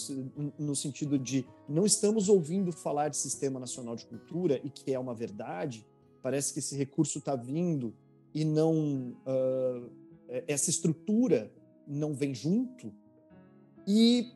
[0.59, 4.99] no sentido de não estamos ouvindo falar de Sistema Nacional de Cultura e que é
[4.99, 5.87] uma verdade,
[6.23, 7.95] parece que esse recurso está vindo
[8.35, 9.17] e não
[10.47, 11.53] essa estrutura
[11.87, 12.93] não vem junto.
[13.87, 14.33] E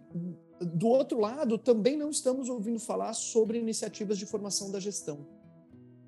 [0.61, 5.27] do outro lado, também não estamos ouvindo falar sobre iniciativas de formação da gestão.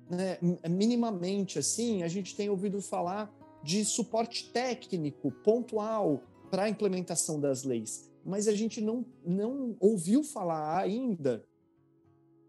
[0.09, 0.37] Né?
[0.69, 3.33] Minimamente, assim, a gente tem ouvido falar
[3.63, 10.21] de suporte técnico pontual para a implementação das leis, mas a gente não, não ouviu
[10.21, 11.45] falar ainda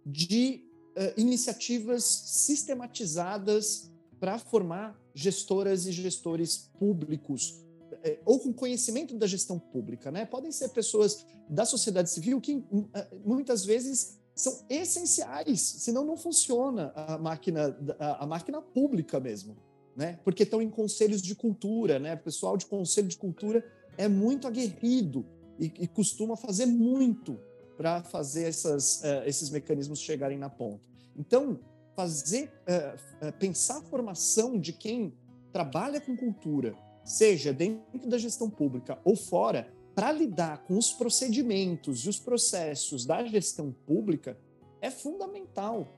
[0.05, 3.89] de uh, iniciativas sistematizadas
[4.19, 7.65] para formar gestoras e gestores públicos
[8.03, 10.25] é, ou com conhecimento da gestão pública, né?
[10.25, 16.17] Podem ser pessoas da sociedade civil que hum, é, muitas vezes são essenciais, senão não
[16.17, 19.57] funciona a máquina, a, máquina pública mesmo,
[19.97, 20.19] né?
[20.25, 22.15] Porque estão em conselhos de cultura, né?
[22.15, 23.65] O pessoal de conselho de cultura
[23.97, 25.25] é muito aguerrido
[25.59, 27.39] e, e costuma fazer muito
[27.77, 30.81] para fazer essas, uh, esses mecanismos chegarem na ponta.
[31.17, 31.61] Então,
[31.95, 35.13] fazer, uh, uh, pensar a formação de quem
[35.53, 36.75] trabalha com cultura
[37.05, 43.05] seja dentro da gestão pública ou fora, para lidar com os procedimentos e os processos
[43.05, 44.39] da gestão pública
[44.81, 45.89] é fundamental,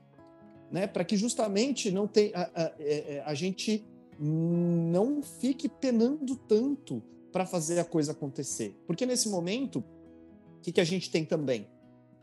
[0.71, 0.87] né?
[0.87, 3.85] Para que justamente não tem, a, a, a, a gente
[4.19, 8.75] não fique penando tanto para fazer a coisa acontecer.
[8.85, 11.67] Porque nesse momento, o que, que a gente tem também?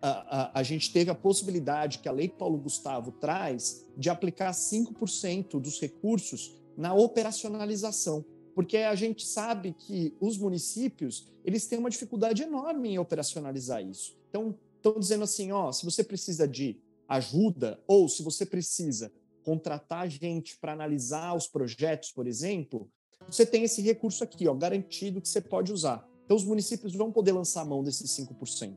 [0.00, 4.52] A, a, a, gente teve a possibilidade que a Lei Paulo Gustavo traz de aplicar
[4.52, 8.24] 5% dos recursos na operacionalização
[8.58, 14.18] porque a gente sabe que os municípios eles têm uma dificuldade enorme em operacionalizar isso.
[14.28, 16.76] Então, estão dizendo assim, ó, se você precisa de
[17.06, 19.12] ajuda ou se você precisa
[19.44, 22.90] contratar gente para analisar os projetos, por exemplo,
[23.26, 26.06] você tem esse recurso aqui, ó, garantido que você pode usar.
[26.24, 28.76] Então, os municípios vão poder lançar a mão desses 5%.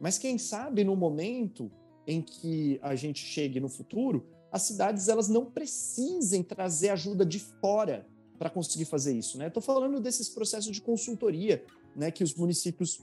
[0.00, 1.70] Mas quem sabe no momento
[2.06, 7.38] em que a gente chegue no futuro, as cidades elas não precisem trazer ajuda de
[7.38, 8.06] fora
[8.38, 9.42] para conseguir fazer isso.
[9.42, 9.66] Estou né?
[9.66, 11.64] falando desses processos de consultoria
[11.94, 13.00] né, que os municípios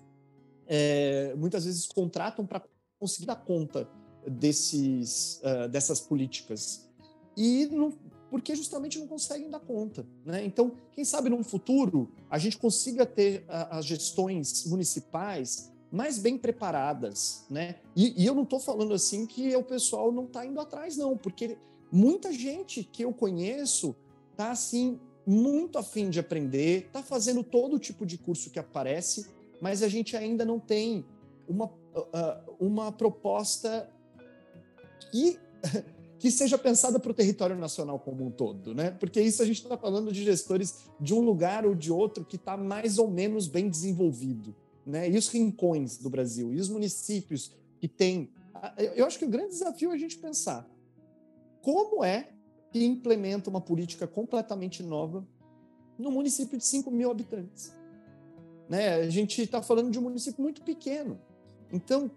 [0.67, 2.63] é, muitas vezes contratam para
[2.99, 3.89] conseguir dar conta
[4.27, 6.89] desses, uh, dessas políticas.
[7.35, 7.93] E não,
[8.33, 10.07] porque justamente não conseguem dar conta.
[10.25, 10.43] Né?
[10.43, 16.35] Então, quem sabe no futuro a gente consiga ter uh, as gestões municipais mais bem
[16.35, 17.45] preparadas.
[17.47, 17.75] Né?
[17.95, 21.15] E, e eu não estou falando assim que o pessoal não está indo atrás, não,
[21.15, 21.59] porque
[21.91, 23.95] muita gente que eu conheço
[24.31, 29.27] está assim muito afim de aprender, está fazendo todo tipo de curso que aparece,
[29.61, 31.05] mas a gente ainda não tem
[31.47, 33.87] uma, uh, uma proposta
[35.11, 35.37] que,
[36.23, 38.91] que seja pensada para o território nacional como um todo, né?
[38.91, 42.37] Porque isso a gente está falando de gestores de um lugar ou de outro que
[42.37, 44.55] está mais ou menos bem desenvolvido,
[44.85, 45.09] né?
[45.09, 48.29] E os rincões do Brasil, e os municípios que têm.
[48.95, 50.65] Eu acho que o grande desafio é a gente pensar
[51.61, 52.29] como é
[52.71, 55.27] que implementa uma política completamente nova
[55.99, 57.75] no município de 5 mil habitantes.
[58.69, 58.93] Né?
[58.93, 61.19] A gente está falando de um município muito pequeno.
[61.69, 62.09] Então,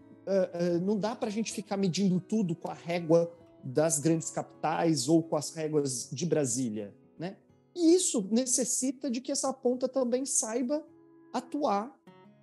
[0.81, 3.37] não dá para a gente ficar medindo tudo com a régua
[3.67, 6.95] das grandes capitais ou com as réguas de Brasília.
[7.19, 7.37] Né?
[7.75, 10.87] E isso necessita de que essa ponta também saiba
[11.33, 11.95] atuar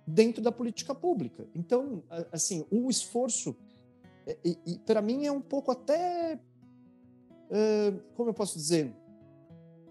[0.06, 1.46] dentro da política pública.
[1.54, 3.56] Então, assim, o esforço,
[4.84, 6.38] para mim, é um pouco até
[8.14, 8.92] como eu posso dizer,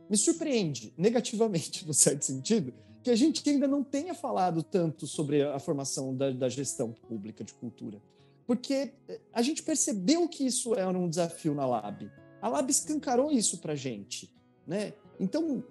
[0.10, 5.42] me surpreende negativamente, no certo sentido, que a gente ainda não tenha falado tanto sobre
[5.42, 8.02] a formação da, da gestão pública de cultura.
[8.46, 12.12] Porque eh, a gente percebeu que isso era um desafio na Lab.
[12.42, 14.34] A Lab escancarou isso para a gente.
[14.68, 14.94] Né?
[15.20, 15.64] Então,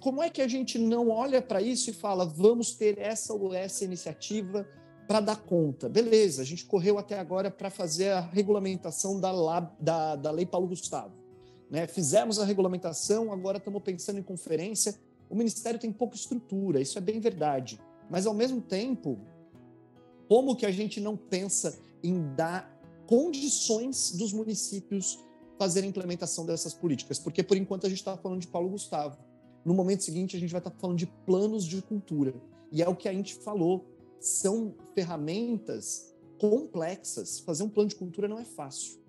[0.00, 3.52] como é que a gente não olha para isso e fala, vamos ter essa ou
[3.52, 4.66] essa iniciativa
[5.06, 5.88] para dar conta?
[5.88, 10.46] Beleza, a gente correu até agora para fazer a regulamentação da, Lab, da, da Lei
[10.46, 11.12] Paulo Gustavo.
[11.70, 11.86] Né?
[11.86, 14.94] Fizemos a regulamentação, agora estamos pensando em conferência.
[15.28, 17.80] O Ministério tem pouca estrutura, isso é bem verdade.
[18.08, 19.18] Mas, ao mesmo tempo,
[20.28, 22.70] como que a gente não pensa em dar
[23.06, 25.18] condições dos municípios
[25.58, 27.18] fazerem a implementação dessas políticas?
[27.18, 29.18] Porque, por enquanto, a gente está falando de Paulo Gustavo.
[29.64, 32.34] No momento seguinte, a gente vai estar tá falando de planos de cultura.
[32.70, 33.86] E é o que a gente falou,
[34.20, 37.40] são ferramentas complexas.
[37.40, 39.02] Fazer um plano de cultura não é fácil.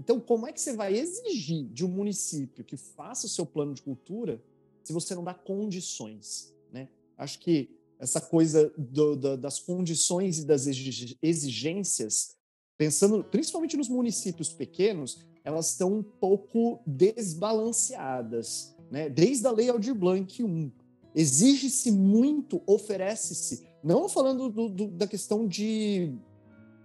[0.00, 3.74] Então, como é que você vai exigir de um município que faça o seu plano
[3.74, 4.42] de cultura
[4.82, 6.54] se você não dá condições?
[6.72, 6.88] Né?
[7.18, 7.68] Acho que
[8.00, 12.34] essa coisa do, do, das condições e das exigências,
[12.76, 18.74] pensando principalmente nos municípios pequenos, elas estão um pouco desbalanceadas.
[18.90, 19.08] Né?
[19.10, 20.72] Desde a Lei Aldir Blanc 1,
[21.14, 26.14] exige-se muito, oferece-se, não falando do, da questão de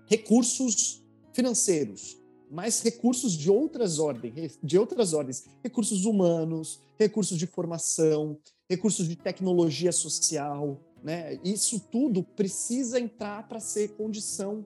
[0.07, 1.01] recursos
[1.33, 2.17] financeiros,
[2.51, 8.37] mas recursos de outras ordens, de outras ordens, recursos humanos, recursos de formação,
[8.69, 11.39] recursos de tecnologia social, né?
[11.43, 14.65] Isso tudo precisa entrar para ser condição,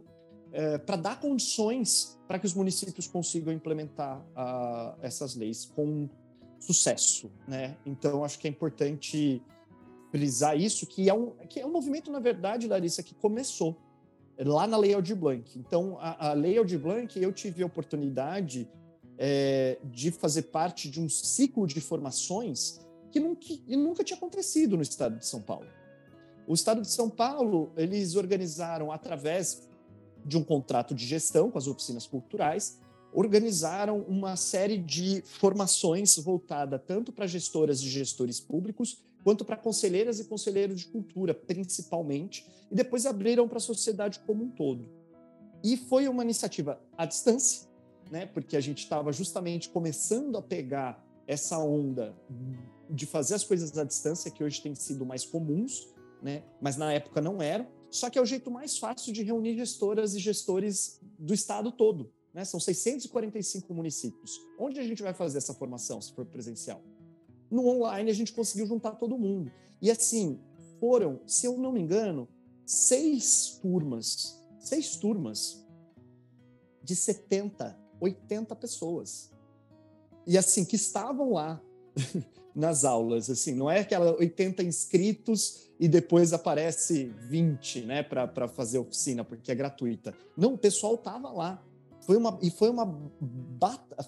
[0.53, 6.07] é, para dar condições para que os municípios consigam implementar uh, essas leis com
[6.57, 7.76] sucesso, né?
[7.86, 9.44] Então acho que é importante
[10.11, 13.76] frisar isso, que é um, que é um movimento, na verdade, Larissa, que começou
[14.40, 15.60] lá na Lei Aldir Blanc.
[15.60, 18.66] Então, a, a Lei Aldir Blanc, eu tive a oportunidade
[19.18, 22.80] é, de fazer parte de um ciclo de formações
[23.11, 25.68] que nunca, que nunca tinha acontecido no estado de São Paulo.
[26.50, 29.70] O estado de São Paulo, eles organizaram através
[30.26, 32.80] de um contrato de gestão com as oficinas culturais,
[33.14, 40.20] organizaram uma série de formações voltada tanto para gestoras e gestores públicos, quanto para conselheiras
[40.20, 44.90] e conselheiros de cultura, principalmente, e depois abriram para a sociedade como um todo.
[45.64, 47.68] E foi uma iniciativa à distância,
[48.10, 52.16] né, porque a gente estava justamente começando a pegar essa onda
[52.90, 55.88] de fazer as coisas à distância, que hoje tem sido mais comuns,
[56.22, 56.44] né?
[56.62, 57.68] mas na época não eram.
[57.90, 62.12] Só que é o jeito mais fácil de reunir gestoras e gestores do estado todo.
[62.34, 62.46] Né?
[62.46, 64.40] São 645 municípios.
[64.60, 66.82] Onde a gente vai fazer essa formação, se for presencial?
[67.50, 69.52] No online, a gente conseguiu juntar todo mundo.
[69.82, 70.40] E assim,
[70.80, 72.28] foram, se eu não me engano,
[72.66, 75.66] seis turmas, seis turmas
[76.84, 79.32] de 70, 80 pessoas.
[80.28, 81.62] E assim, que estavam lá
[82.56, 88.80] nas aulas, assim, não é aquela 80 inscritos e depois aparece 20, né, para fazer
[88.80, 90.14] oficina, porque é gratuita.
[90.36, 91.64] Não, o pessoal tava lá.
[92.02, 93.12] Foi uma, e foi uma,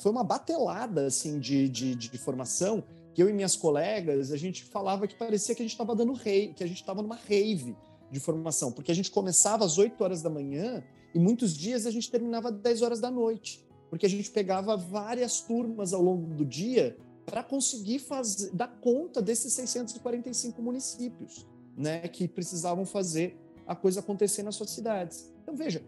[0.01, 4.63] foi uma batelada, assim, de, de, de formação, que eu e minhas colegas, a gente
[4.63, 7.75] falava que parecia que a gente estava dando rei, que a gente estava numa rave
[8.09, 11.91] de formação, porque a gente começava às 8 horas da manhã e muitos dias a
[11.91, 16.33] gente terminava às 10 horas da noite, porque a gente pegava várias turmas ao longo
[16.33, 23.75] do dia para conseguir fazer, dar conta desses 645 municípios, né, que precisavam fazer a
[23.75, 25.31] coisa acontecer nas suas cidades.
[25.41, 25.83] Então veja,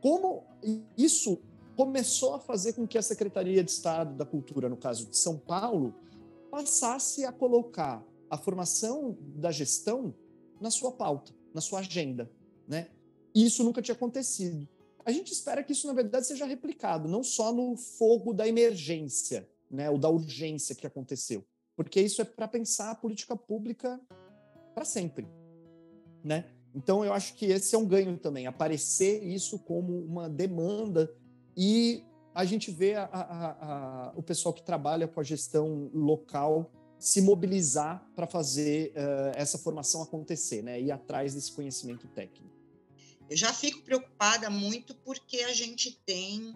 [0.00, 0.44] como
[0.96, 1.38] isso
[1.76, 5.38] começou a fazer com que a Secretaria de Estado da Cultura, no caso de São
[5.38, 5.94] Paulo,
[6.50, 10.14] passasse a colocar a formação da gestão
[10.60, 12.30] na sua pauta, na sua agenda,
[12.68, 12.88] né?
[13.34, 14.68] E isso nunca tinha acontecido.
[15.04, 19.48] A gente espera que isso, na verdade, seja replicado, não só no fogo da emergência,
[19.72, 21.44] né, da urgência que aconteceu,
[21.74, 24.00] porque isso é para pensar a política pública
[24.74, 25.26] para sempre,
[26.22, 26.44] né?
[26.74, 31.12] Então eu acho que esse é um ganho também, aparecer isso como uma demanda
[31.56, 32.04] e
[32.34, 37.20] a gente vê a, a, a, o pessoal que trabalha com a gestão local se
[37.20, 40.80] mobilizar para fazer uh, essa formação acontecer, né?
[40.80, 42.50] Ir atrás desse conhecimento técnico.
[43.28, 46.54] Eu já fico preocupada muito porque a gente tem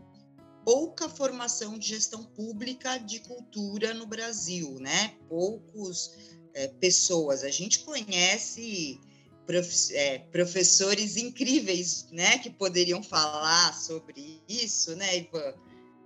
[0.67, 5.15] pouca formação de gestão pública de cultura no Brasil, né?
[5.29, 6.11] Poucos
[6.53, 7.45] é, pessoas.
[7.45, 9.01] A gente conhece
[9.47, 12.39] prof, é, professores incríveis, né?
[12.39, 15.55] Que poderiam falar sobre isso, né, Ivan?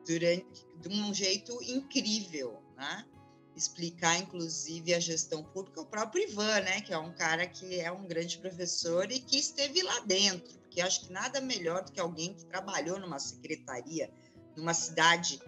[0.07, 3.07] Durante, de um jeito incrível, né?
[3.57, 6.83] Explicar, inclusive, a gestão pública, o próprio Ivan, né?
[6.83, 10.83] Que é um cara que é um grande professor e que esteve lá dentro, porque
[10.83, 14.13] acho que nada melhor do que alguém que trabalhou numa secretaria
[14.57, 15.41] numa cidade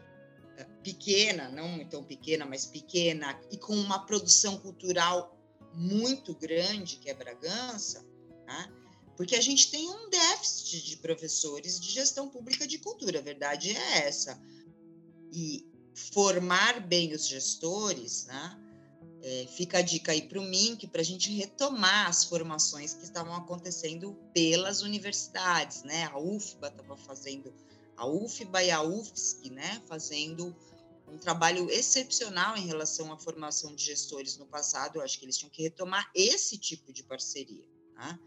[0.57, 5.39] eh, pequena, não tão pequena, mas pequena, e com uma produção cultural
[5.75, 8.05] muito grande, que é Bragança,
[8.47, 8.71] tá?
[9.17, 13.71] porque a gente tem um déficit de professores de gestão pública de cultura, a verdade
[13.71, 14.41] é essa.
[15.33, 18.59] E formar bem os gestores, né?
[19.25, 23.05] É, fica a dica aí para o MINC para a gente retomar as formações que
[23.05, 26.05] estavam acontecendo pelas universidades, né?
[26.07, 27.55] A UFBA estava fazendo
[27.97, 30.55] a UFBA e a UFSC, né, fazendo
[31.13, 34.97] um trabalho excepcional em relação à formação de gestores no passado.
[34.97, 38.19] Eu acho que eles tinham que retomar esse tipo de parceria tá?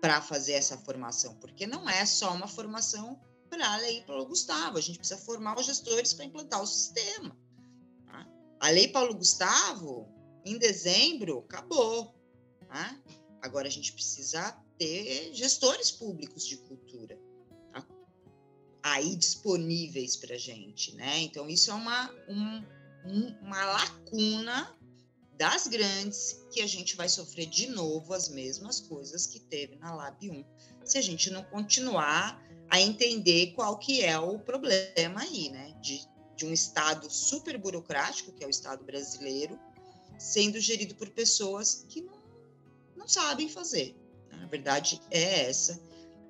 [0.00, 4.78] para fazer essa formação, porque não é só uma formação para a Lei Paulo Gustavo,
[4.78, 7.36] a gente precisa formar os gestores para implantar o sistema.
[8.06, 8.26] Tá?
[8.60, 10.08] A Lei Paulo Gustavo,
[10.44, 12.12] em dezembro, acabou.
[12.66, 13.00] Tá?
[13.40, 17.16] Agora a gente precisa ter gestores públicos de cultura
[18.84, 21.20] aí disponíveis para a gente, né?
[21.20, 22.62] Então, isso é uma, um,
[23.40, 24.76] uma lacuna
[25.38, 29.94] das grandes que a gente vai sofrer de novo as mesmas coisas que teve na
[29.94, 30.44] Lab 1,
[30.84, 32.38] se a gente não continuar
[32.68, 35.74] a entender qual que é o problema aí, né?
[35.80, 36.06] De,
[36.36, 39.58] de um Estado super burocrático, que é o Estado brasileiro,
[40.18, 42.22] sendo gerido por pessoas que não,
[42.94, 43.96] não sabem fazer.
[44.30, 45.80] A verdade é essa.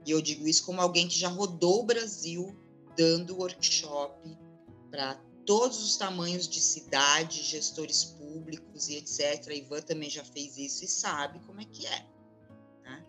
[0.06, 2.54] E eu digo isso como alguém que já rodou o Brasil
[2.96, 4.36] dando workshop
[4.90, 5.14] para
[5.44, 9.48] todos os tamanhos de cidade, gestores públicos e etc.
[9.48, 12.06] A Ivan também já fez isso e sabe como é que é.
[12.82, 13.06] Né?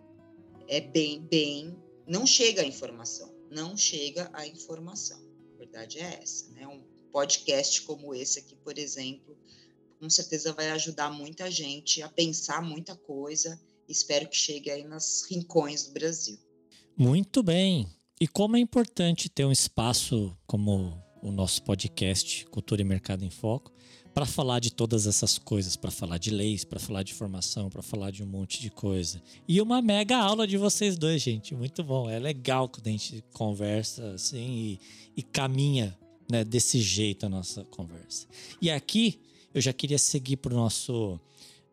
[0.67, 1.77] É bem, bem.
[2.07, 3.33] Não chega a informação.
[3.49, 5.19] Não chega a informação.
[5.53, 6.49] A verdade é essa.
[6.51, 6.67] Né?
[6.67, 9.37] Um podcast como esse aqui, por exemplo,
[9.99, 13.59] com certeza vai ajudar muita gente a pensar muita coisa.
[13.87, 16.37] Espero que chegue aí nos rincões do Brasil.
[16.97, 17.87] Muito bem.
[18.21, 23.29] E como é importante ter um espaço como o nosso podcast Cultura e Mercado em
[23.29, 23.73] Foco
[24.13, 27.81] para falar de todas essas coisas, para falar de leis, para falar de formação, para
[27.81, 29.21] falar de um monte de coisa.
[29.45, 32.09] E uma mega aula de vocês dois, gente, muito bom.
[32.09, 34.79] É legal quando a gente conversa assim e,
[35.17, 35.97] e caminha
[36.31, 38.25] né, desse jeito a nossa conversa.
[38.61, 39.19] E aqui
[39.53, 41.19] eu já queria seguir para o nosso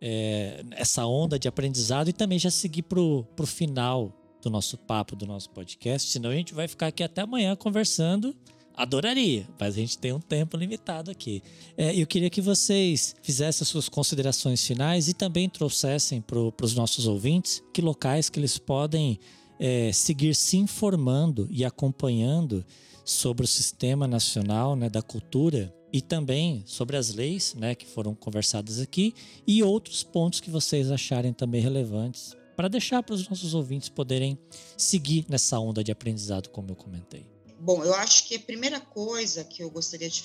[0.01, 5.17] é, essa onda de aprendizado e também já seguir para o final do nosso papo,
[5.17, 8.35] do nosso podcast, senão a gente vai ficar aqui até amanhã conversando
[8.75, 11.43] Adoraria, mas a gente tem um tempo limitado aqui.
[11.77, 16.75] É, eu queria que vocês fizessem as suas considerações finais e também trouxessem para os
[16.75, 19.19] nossos ouvintes que locais que eles podem
[19.59, 22.65] é, seguir se informando e acompanhando
[23.05, 28.15] sobre o Sistema Nacional né, da Cultura e também sobre as leis né, que foram
[28.15, 29.15] conversadas aqui
[29.47, 34.39] e outros pontos que vocês acharem também relevantes para deixar para os nossos ouvintes poderem
[34.77, 37.27] seguir nessa onda de aprendizado, como eu comentei.
[37.59, 40.23] Bom, eu acho que a primeira coisa que eu gostaria de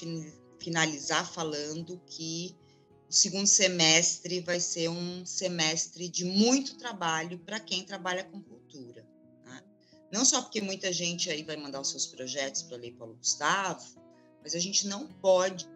[0.59, 2.55] finalizar falando que
[3.09, 9.03] o segundo semestre vai ser um semestre de muito trabalho para quem trabalha com cultura.
[9.43, 9.63] Né?
[10.13, 13.15] Não só porque muita gente aí vai mandar os seus projetos para a Lei Paulo
[13.15, 13.83] Gustavo,
[14.43, 15.67] mas a gente não pode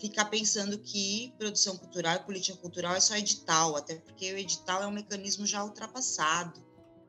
[0.00, 4.82] ficar pensando que produção cultural e política cultural é só edital, até porque o edital
[4.82, 6.60] é um mecanismo já ultrapassado,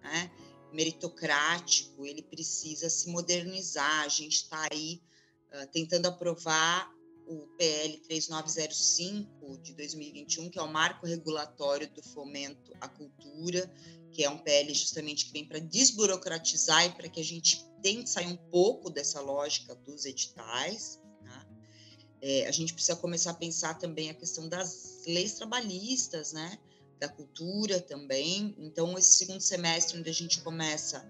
[0.01, 0.31] né?
[0.71, 4.03] meritocrático, ele precisa se modernizar.
[4.03, 5.01] A gente está aí
[5.53, 6.89] uh, tentando aprovar
[7.27, 13.71] o PL 3905 de 2021, que é o marco regulatório do fomento à cultura,
[14.11, 18.09] que é um PL justamente que vem para desburocratizar e para que a gente tente
[18.09, 21.00] sair um pouco dessa lógica dos editais.
[22.21, 26.59] É, a gente precisa começar a pensar também a questão das leis trabalhistas, né?
[27.01, 28.55] da cultura também.
[28.59, 31.03] Então, esse segundo semestre, onde a gente começa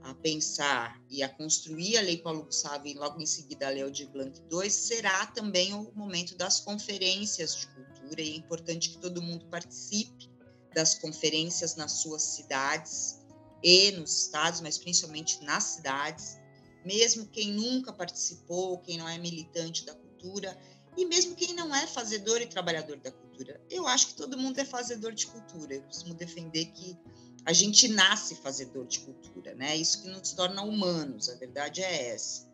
[0.00, 3.82] a pensar e a construir a Lei Paulo Gustavo e logo em seguida a Lei
[3.82, 8.98] Aldir Blanc II, será também o momento das conferências de cultura e é importante que
[8.98, 10.30] todo mundo participe
[10.72, 13.18] das conferências nas suas cidades
[13.62, 16.38] e nos estados, mas principalmente nas cidades.
[16.84, 19.94] Mesmo quem nunca participou, quem não é militante da
[20.24, 20.56] cultura,
[20.96, 23.60] e mesmo quem não é fazedor e trabalhador da cultura.
[23.68, 25.74] Eu acho que todo mundo é fazedor de cultura.
[25.74, 26.96] Eu costumo defender que
[27.44, 29.76] a gente nasce fazedor de cultura, né?
[29.76, 31.28] Isso que nos torna humanos.
[31.28, 32.48] A verdade é essa.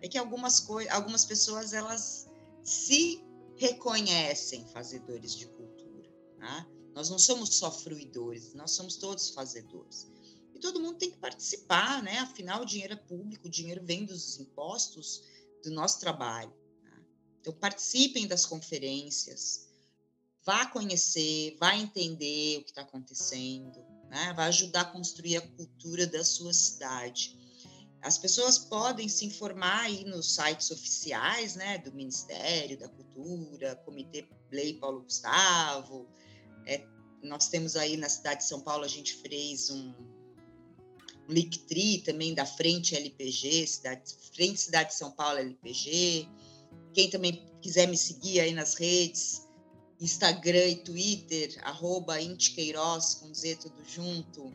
[0.00, 2.28] É que algumas coisas, algumas pessoas elas
[2.62, 3.24] se
[3.56, 6.08] reconhecem fazedores de cultura,
[6.38, 6.66] né?
[6.94, 10.06] Nós não somos só fruidores, nós somos todos fazedores.
[10.54, 12.18] E todo mundo tem que participar, né?
[12.18, 15.22] Afinal, o dinheiro é público, o dinheiro vem dos impostos
[15.62, 16.52] do nosso trabalho.
[17.46, 19.68] Então, participem das conferências,
[20.44, 23.78] vá conhecer, vá entender o que está acontecendo,
[24.10, 24.32] né?
[24.34, 27.38] vai ajudar a construir a cultura da sua cidade.
[28.02, 34.26] As pessoas podem se informar aí nos sites oficiais, né, do Ministério da Cultura, Comitê
[34.50, 36.08] Lei Paulo Gustavo.
[36.66, 36.84] É,
[37.22, 39.94] nós temos aí na cidade de São Paulo, a gente fez um,
[41.28, 46.28] um Linktree também da Frente LPG, cidade, Frente Cidade de São Paulo LPG.
[46.92, 49.46] Quem também quiser me seguir aí nas redes,
[50.00, 52.16] Instagram e Twitter, arroba
[52.54, 54.52] Queiroz, com Z tudo junto.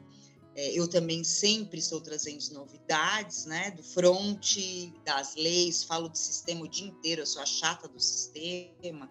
[0.54, 4.58] É, eu também sempre estou trazendo novidades, né, do front,
[5.06, 9.10] das leis, falo de sistema o dia inteiro, eu sou a chata do sistema.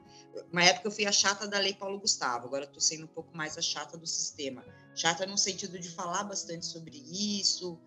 [0.53, 3.35] Uma época eu fui a chata da lei Paulo Gustavo, agora estou sendo um pouco
[3.35, 4.62] mais a chata do sistema.
[4.95, 7.78] Chata no sentido de falar bastante sobre isso,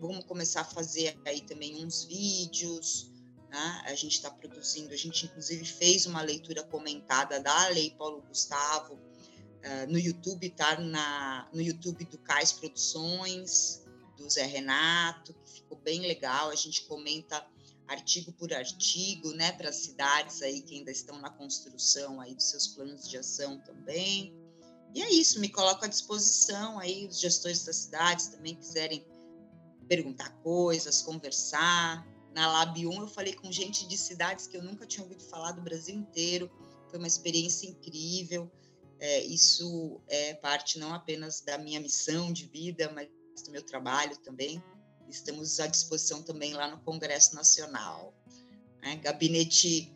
[0.00, 3.10] vamos começar a fazer aí também uns vídeos,
[3.54, 3.82] né?
[3.84, 8.94] A gente está produzindo, a gente inclusive fez uma leitura comentada da Lei Paulo Gustavo
[8.94, 13.84] uh, no YouTube, tá na, no YouTube do Cais Produções,
[14.16, 16.50] do Zé Renato, que ficou bem legal.
[16.50, 17.46] A gente comenta
[17.86, 22.50] artigo por artigo, né, para as cidades aí que ainda estão na construção aí dos
[22.50, 24.34] seus planos de ação também.
[24.92, 29.06] E é isso, me coloco à disposição aí, os gestores das cidades também quiserem
[29.86, 32.04] perguntar coisas, conversar,
[32.34, 35.52] na Lab 1 eu falei com gente de cidades que eu nunca tinha ouvido falar
[35.52, 36.50] do Brasil inteiro.
[36.90, 38.50] Foi uma experiência incrível.
[38.98, 43.08] É, isso é parte não apenas da minha missão de vida, mas
[43.44, 44.62] do meu trabalho também.
[45.08, 48.12] Estamos à disposição também lá no Congresso Nacional.
[48.82, 48.96] Né?
[48.96, 49.92] Gabinete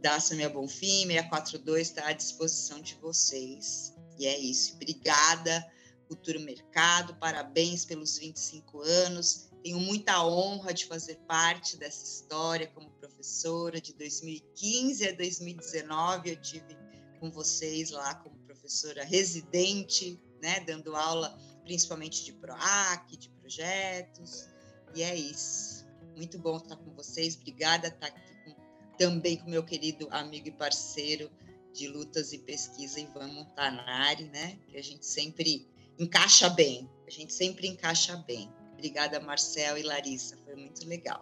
[0.00, 3.94] da Samia Bonfim, 642, está à disposição de vocês.
[4.16, 4.74] E é isso.
[4.74, 5.66] Obrigada,
[6.06, 12.90] Cultura Mercado, parabéns pelos 25 anos tenho muita honra de fazer parte dessa história como
[12.92, 13.80] professora.
[13.80, 16.76] De 2015 a 2019, eu tive
[17.18, 24.48] com vocês lá como professora residente, né, dando aula principalmente de PROAC, de projetos.
[24.94, 25.86] E é isso.
[26.16, 27.36] Muito bom estar com vocês.
[27.36, 31.30] Obrigada estar aqui com, também com meu querido amigo e parceiro
[31.72, 34.58] de lutas e pesquisa, Ivan Montanari, né?
[34.68, 35.68] Que a gente sempre
[35.98, 36.90] encaixa bem.
[37.06, 38.50] A gente sempre encaixa bem.
[38.80, 41.20] Obrigada, Marcel e Larissa, foi muito legal.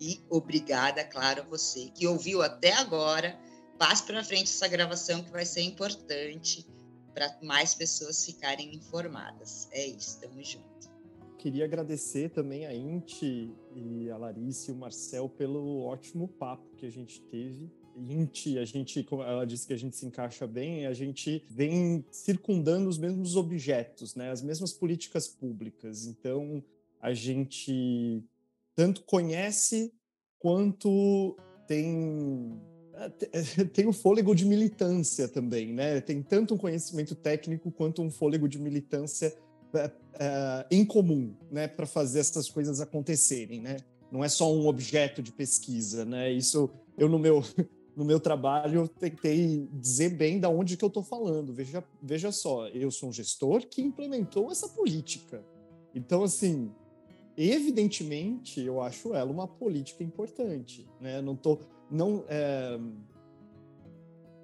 [0.00, 3.38] E obrigada, claro, você que ouviu até agora.
[3.78, 6.66] Passe para frente essa gravação que vai ser importante
[7.12, 9.68] para mais pessoas ficarem informadas.
[9.70, 10.88] É isso, tamo junto.
[11.20, 16.74] Ok, queria agradecer também a Inti e a Larissa e o Marcel pelo ótimo papo
[16.74, 17.70] que a gente teve.
[17.96, 22.88] Inti, a gente, ela disse que a gente se encaixa bem, a gente vem circundando
[22.88, 24.30] os mesmos objetos, né?
[24.30, 26.06] As mesmas políticas públicas.
[26.06, 26.62] Então,
[27.00, 28.22] a gente
[28.74, 29.92] tanto conhece
[30.38, 31.36] quanto
[31.66, 32.60] tem
[33.72, 36.00] tem o fôlego de militância também, né?
[36.00, 39.36] Tem tanto um conhecimento técnico quanto um fôlego de militância
[39.74, 43.76] é, é, em comum, né, para fazer essas coisas acontecerem, né?
[44.10, 46.30] Não é só um objeto de pesquisa, né?
[46.30, 47.42] Isso eu no meu
[47.96, 51.54] no meu trabalho tentei dizer bem da onde que eu estou falando.
[51.54, 55.42] Veja, veja só, eu sou um gestor que implementou essa política.
[55.94, 56.70] Então, assim,
[57.34, 61.22] evidentemente, eu acho ela uma política importante, né?
[61.22, 61.58] Não tô,
[61.90, 62.78] não é,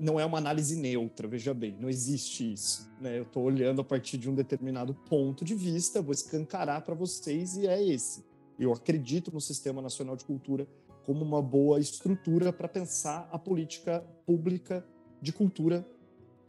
[0.00, 2.90] não é uma análise neutra, veja bem, não existe isso.
[2.98, 3.18] Né?
[3.18, 7.56] Eu estou olhando a partir de um determinado ponto de vista, vou escancarar para vocês
[7.58, 8.24] e é esse.
[8.58, 10.66] Eu acredito no Sistema Nacional de Cultura
[11.04, 14.84] como uma boa estrutura para pensar a política pública
[15.20, 15.86] de cultura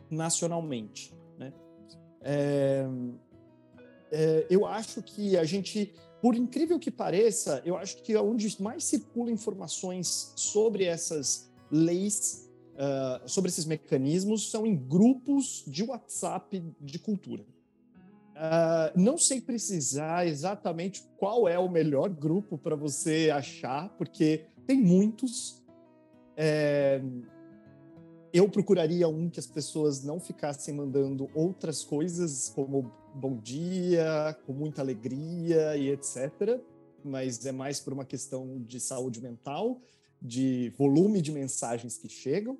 [0.09, 1.13] nacionalmente.
[1.37, 1.53] Né?
[2.21, 2.85] É,
[4.11, 8.83] é, eu acho que a gente, por incrível que pareça, eu acho que onde mais
[8.83, 12.43] circula informações sobre essas leis
[12.73, 17.45] uh, sobre esses mecanismos são em grupos de WhatsApp de cultura.
[18.43, 24.81] Uh, não sei precisar exatamente qual é o melhor grupo para você achar, porque tem
[24.81, 25.63] muitos.
[26.35, 27.01] É,
[28.33, 34.51] eu procuraria um que as pessoas não ficassem mandando outras coisas, como bom dia, com
[34.51, 36.59] muita alegria e etc.
[37.01, 39.79] Mas é mais por uma questão de saúde mental
[40.21, 42.57] de volume de mensagens que chegam,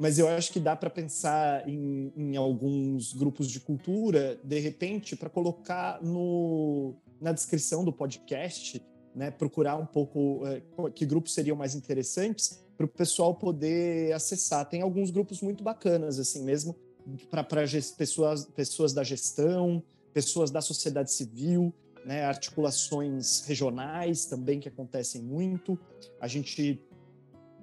[0.00, 5.14] mas eu acho que dá para pensar em, em, alguns grupos de cultura, de repente,
[5.14, 8.82] para colocar no, na descrição do podcast,
[9.14, 10.62] né, procurar um pouco é,
[10.94, 14.66] que grupos seriam mais interessantes para o pessoal poder acessar.
[14.66, 16.74] Tem alguns grupos muito bacanas, assim mesmo,
[17.30, 19.82] para pessoas, pessoas da gestão,
[20.14, 21.74] pessoas da sociedade civil,
[22.06, 25.78] né, articulações regionais também que acontecem muito.
[26.18, 26.82] A gente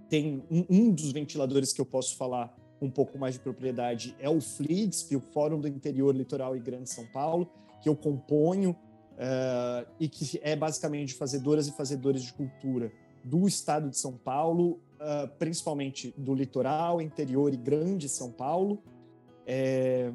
[0.09, 4.29] tem um, um, dos ventiladores que eu posso falar um pouco mais de propriedade é
[4.29, 7.49] o FLIDSP, o Fórum do Interior Litoral e Grande São Paulo,
[7.81, 12.91] que eu componho uh, e que é basicamente fazedoras e fazedores de cultura
[13.23, 18.81] do estado de São Paulo, uh, principalmente do litoral, interior e grande São Paulo.
[19.45, 20.11] É,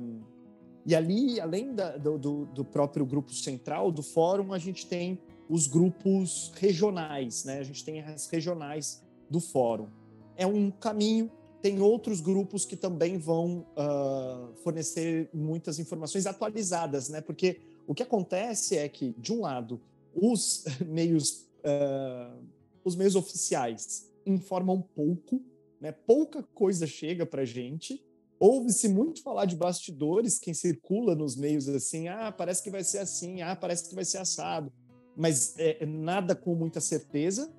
[0.84, 5.66] e ali, além da, do, do, próprio grupo central do fórum, a gente tem os
[5.66, 7.58] grupos regionais, né?
[7.58, 9.01] A gente tem as regionais
[9.32, 9.88] do fórum.
[10.36, 11.30] É um caminho.
[11.60, 17.20] Tem outros grupos que também vão uh, fornecer muitas informações atualizadas, né?
[17.20, 19.80] Porque o que acontece é que, de um lado,
[20.14, 22.44] os meios, uh,
[22.84, 25.40] os meios oficiais informam pouco,
[25.80, 25.92] né?
[25.92, 28.04] Pouca coisa chega para gente
[28.42, 32.98] ouve-se muito falar de bastidores, quem circula nos meios assim, ah, parece que vai ser
[32.98, 34.72] assim, ah, parece que vai ser assado,
[35.16, 37.52] mas é, nada com muita certeza.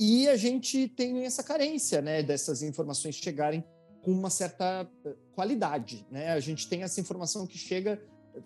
[0.00, 3.62] E a gente tem essa carência, né, dessas informações chegarem
[4.02, 6.32] com uma certa eh, qualidade, né?
[6.32, 8.00] A gente tem essa informação que chega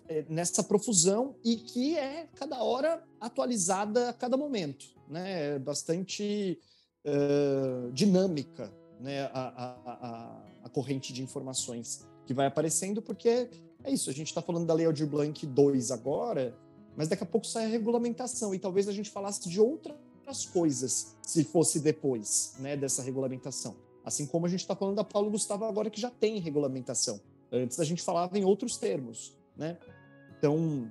[0.09, 5.55] eh, nessa profusão e que é cada hora atualizada a cada momento, né?
[5.55, 6.59] É bastante
[7.05, 8.69] uh, dinâmica
[8.99, 13.49] né, a, a, a, corrente de informações que vai aparecendo, porque
[13.81, 16.53] é isso, a gente está falando da Lei Aldir Blanc 2 agora,
[16.97, 19.49] mas daqui a pouco sai a regulamentação, e talvez a gente falasse de
[20.25, 23.75] outras coisas se fosse depois né, dessa regulamentação.
[24.03, 27.21] Assim como a gente está falando da Paulo Gustavo agora, que já tem regulamentação.
[27.51, 29.37] Antes a gente falava em outros termos.
[29.55, 29.77] Né?
[30.37, 30.89] Então,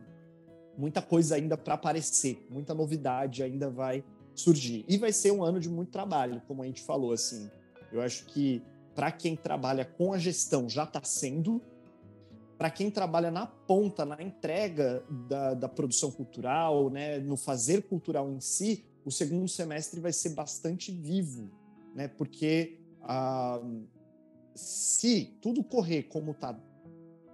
[0.79, 4.05] muita coisa ainda para aparecer, muita novidade ainda vai
[4.35, 4.85] surgir.
[4.89, 7.51] E vai ser um ano de muito trabalho, como a gente falou, assim.
[7.93, 8.63] Eu acho que
[8.95, 11.61] para quem trabalha com a gestão já está sendo,
[12.57, 18.31] para quem trabalha na ponta, na entrega da, da, produção cultural, né, no fazer cultural
[18.31, 21.51] em si, o segundo semestre vai ser bastante vivo,
[21.95, 23.61] né, porque ah,
[24.55, 26.59] se tudo correr como está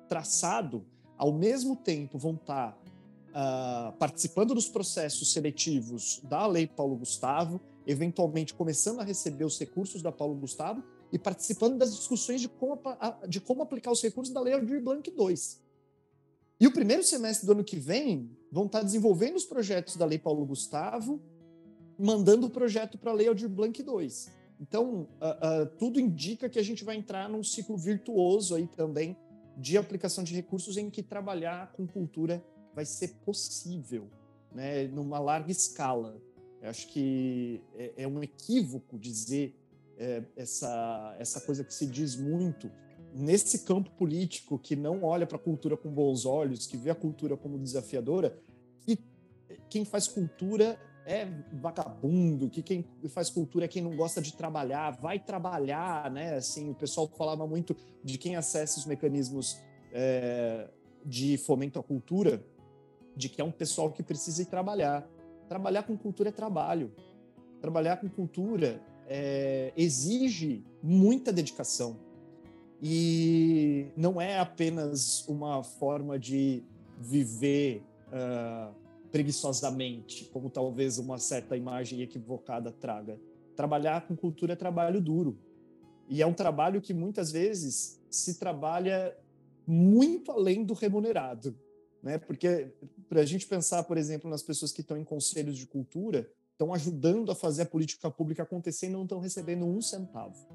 [0.08, 0.84] traçado,
[1.16, 2.78] ao mesmo tempo vão estar tá,
[3.32, 10.02] ah, participando dos processos seletivos da Lei Paulo Gustavo, eventualmente começando a receber os recursos
[10.02, 10.82] da Paulo Gustavo
[11.12, 12.80] e participando das discussões de como,
[13.28, 15.60] de como aplicar os recursos da Lei Aldir Blanc 2.
[16.60, 20.18] E o primeiro semestre do ano que vem vão estar desenvolvendo os projetos da Lei
[20.18, 21.20] Paulo Gustavo,
[22.00, 24.30] mandando o projeto para a Lei Aldir Blanc 2.
[24.60, 29.16] Então, uh, uh, tudo indica que a gente vai entrar num ciclo virtuoso aí também
[29.56, 32.44] de aplicação de recursos em que trabalhar com cultura
[32.74, 34.08] vai ser possível,
[34.52, 36.20] né, numa larga escala.
[36.62, 39.54] Eu acho que é, é um equívoco dizer
[39.98, 42.70] é, essa, essa coisa que se diz muito
[43.14, 46.94] nesse campo político que não olha para a cultura com bons olhos, que vê a
[46.94, 48.38] cultura como desafiadora,
[48.82, 48.98] que
[49.68, 50.78] quem faz cultura
[51.10, 56.36] é vagabundo, que quem faz cultura é quem não gosta de trabalhar, vai trabalhar, né?
[56.36, 59.58] Assim, o pessoal falava muito de quem acessa os mecanismos
[59.92, 60.68] é,
[61.04, 62.44] de fomento à cultura,
[63.16, 65.04] de que é um pessoal que precisa ir trabalhar.
[65.48, 66.92] Trabalhar com cultura é trabalho.
[67.60, 71.98] Trabalhar com cultura é, exige muita dedicação.
[72.80, 76.62] E não é apenas uma forma de
[76.98, 78.72] viver uh,
[79.10, 83.18] preguiçosamente, como talvez uma certa imagem equivocada traga.
[83.56, 85.38] Trabalhar com cultura é trabalho duro.
[86.08, 89.16] E é um trabalho que muitas vezes se trabalha
[89.66, 91.56] muito além do remunerado.
[92.02, 92.18] Né?
[92.18, 92.72] Porque
[93.08, 96.74] para a gente pensar, por exemplo, nas pessoas que estão em conselhos de cultura, estão
[96.74, 100.46] ajudando a fazer a política pública acontecer e não estão recebendo um centavo,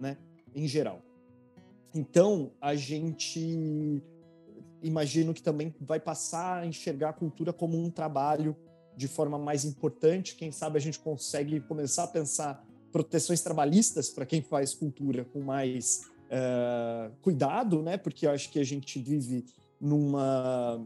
[0.00, 0.16] né?
[0.54, 1.02] em geral.
[1.94, 4.02] Então, a gente
[4.82, 8.56] imagino que também vai passar a enxergar a cultura como um trabalho
[8.96, 10.36] de forma mais importante.
[10.36, 15.40] Quem sabe a gente consegue começar a pensar proteções trabalhistas para quem faz cultura com
[15.40, 17.96] mais uh, cuidado, né?
[17.96, 19.44] Porque eu acho que a gente vive
[19.80, 20.82] numa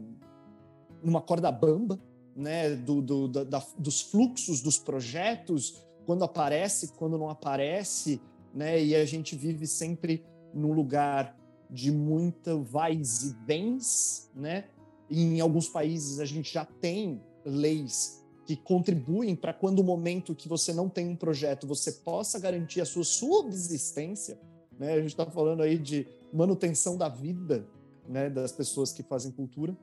[1.01, 1.99] numa corda bamba,
[2.35, 2.75] né?
[2.75, 8.21] Do, do da, dos fluxos dos projetos, quando aparece, quando não aparece,
[8.53, 8.83] né?
[8.83, 11.35] E a gente vive sempre num lugar
[11.71, 14.65] de muita vais e vens, né?
[15.09, 20.49] Em alguns países a gente já tem leis que contribuem para quando o momento que
[20.49, 24.37] você não tem um projeto, você possa garantir a sua subsistência,
[24.77, 24.93] né?
[24.93, 27.65] A gente está falando aí de manutenção da vida,
[28.07, 29.77] né, das pessoas que fazem cultura.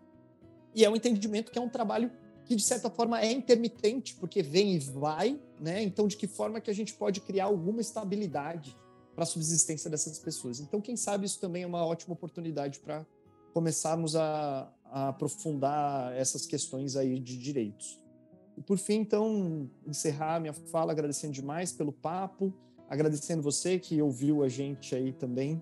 [0.74, 2.10] E é um entendimento que é um trabalho
[2.44, 5.82] que de certa forma é intermitente, porque vem e vai, né?
[5.82, 8.76] Então de que forma que a gente pode criar alguma estabilidade
[9.18, 10.60] para a subsistência dessas pessoas.
[10.60, 13.04] Então, quem sabe isso também é uma ótima oportunidade para
[13.52, 18.00] começarmos a, a, aprofundar essas questões aí de direitos.
[18.56, 22.54] E por fim, então, encerrar minha fala agradecendo demais pelo papo,
[22.88, 25.60] agradecendo você que ouviu a gente aí também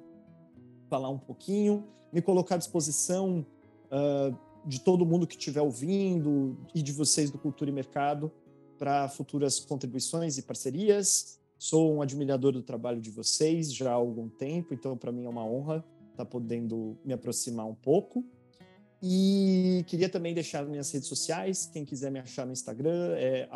[0.90, 3.46] falar um pouquinho, me colocar à disposição
[3.86, 8.30] uh, de todo mundo que estiver ouvindo e de vocês do Cultura e Mercado
[8.76, 11.40] para futuras contribuições e parcerias.
[11.58, 15.28] Sou um admirador do trabalho de vocês já há algum tempo, então para mim é
[15.28, 18.24] uma honra estar tá podendo me aproximar um pouco.
[19.02, 21.66] E queria também deixar minhas redes sociais.
[21.66, 23.48] Quem quiser me achar no Instagram é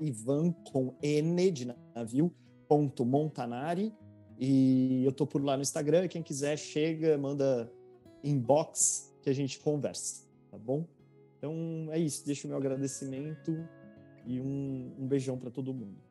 [0.00, 2.32] Ivan com N de navio,
[2.66, 3.92] ponto Montanari.
[4.38, 6.08] E eu tô por lá no Instagram.
[6.08, 7.70] Quem quiser, chega, manda
[8.24, 10.86] inbox que a gente conversa, tá bom?
[11.36, 12.24] Então é isso.
[12.24, 13.66] Deixo o meu agradecimento
[14.26, 16.09] e um, um beijão para todo mundo.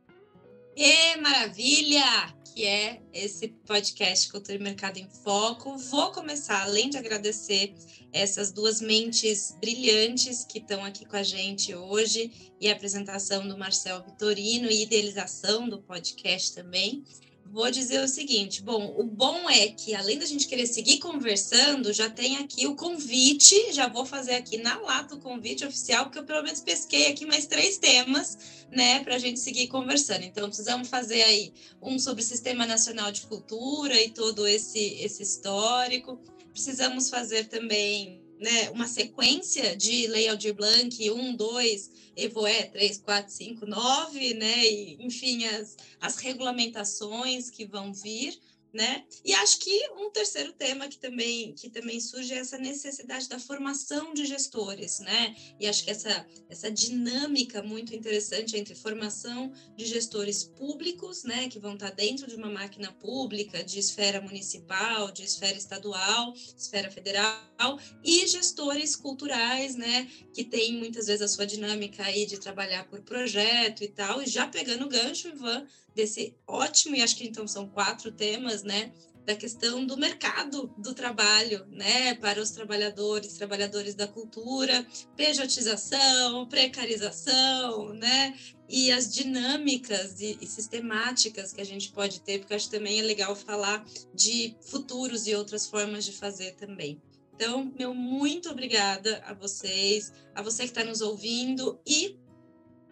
[0.82, 2.34] E maravilha!
[2.56, 5.78] Que é esse podcast Cultura e Mercado em Foco.
[5.78, 7.76] Vou começar, além de agradecer
[8.14, 12.32] essas duas mentes brilhantes que estão aqui com a gente hoje,
[12.62, 17.04] e a apresentação do Marcel Vitorino e idealização do podcast também
[17.52, 21.92] vou dizer o seguinte: bom, o bom é que além da gente querer seguir conversando,
[21.92, 26.20] já tem aqui o convite, já vou fazer aqui na lata o convite oficial, porque
[26.20, 28.38] eu pelo menos pesquei aqui mais três temas,
[28.72, 30.24] né, para a gente seguir conversando.
[30.24, 35.24] Então, precisamos fazer aí um sobre o Sistema Nacional de Cultura e todo esse, esse
[35.24, 36.20] histórico.
[36.54, 43.32] Precisamos fazer também né, uma sequência de Lei Aldir Blanc, um, dois, EVOE 3, 4,
[43.32, 48.40] 5, 9, né, e, enfim, as, as regulamentações que vão vir
[48.74, 49.04] né?
[49.24, 53.40] E acho que um terceiro tema que também, que também surge é essa necessidade da
[53.40, 55.36] formação de gestores, né?
[55.60, 61.60] E acho que essa, essa dinâmica muito interessante entre formação de gestores públicos, né, que
[61.60, 67.80] vão estar dentro de uma máquina pública, de esfera municipal, de esfera estadual, esfera federal,
[68.04, 73.02] e gestores culturais, né, que tem muitas vezes a sua dinâmica aí de trabalhar por
[73.02, 75.66] projeto e tal, e já pegando o gancho, Ivan,
[76.00, 78.92] desse ótimo, e acho que então são quatro temas, né?
[79.26, 82.16] Da questão do mercado do trabalho, né?
[82.16, 88.38] Para os trabalhadores, trabalhadores da cultura, pejotização, precarização, né?
[88.68, 93.04] E as dinâmicas e, e sistemáticas que a gente pode ter, porque acho também é
[93.04, 93.86] legal falar
[94.16, 97.02] de futuros e outras formas de fazer também.
[97.36, 102.18] Então, meu muito obrigada a vocês, a você que está nos ouvindo e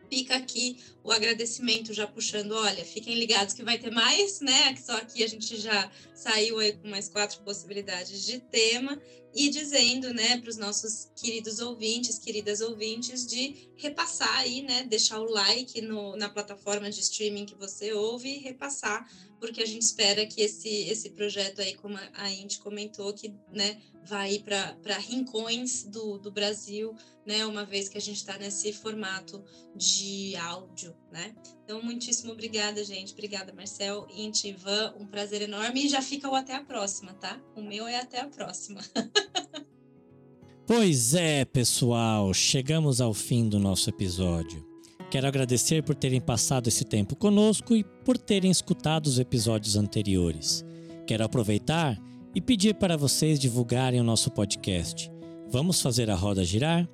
[0.09, 0.77] fica aqui
[1.07, 4.75] o agradecimento já puxando, olha, fiquem ligados que vai ter mais, né?
[4.75, 9.01] Só aqui a gente já saiu aí com mais quatro possibilidades de tema
[9.33, 15.21] e dizendo, né, para os nossos queridos ouvintes, queridas ouvintes, de repassar aí, né, deixar
[15.21, 19.07] o like no, na plataforma de streaming que você ouve e repassar,
[19.39, 23.79] porque a gente espera que esse, esse projeto aí, como a Indy comentou, que, né,
[24.03, 29.43] vai para rincões do, do Brasil, né, uma vez que a gente está nesse formato
[29.75, 31.33] de áudio, né?
[31.63, 33.13] Então, muitíssimo obrigada, gente.
[33.13, 35.85] Obrigada, Marcel, Inti, Ivan, um prazer enorme.
[35.85, 37.39] E já fica o até a próxima, tá?
[37.55, 38.81] O meu é até a próxima.
[40.65, 44.65] pois é, pessoal, chegamos ao fim do nosso episódio.
[45.09, 50.65] Quero agradecer por terem passado esse tempo conosco e por terem escutado os episódios anteriores.
[51.05, 51.97] Quero aproveitar
[52.35, 55.09] e pedir para vocês divulgarem o nosso podcast.
[55.49, 56.87] Vamos fazer a roda girar?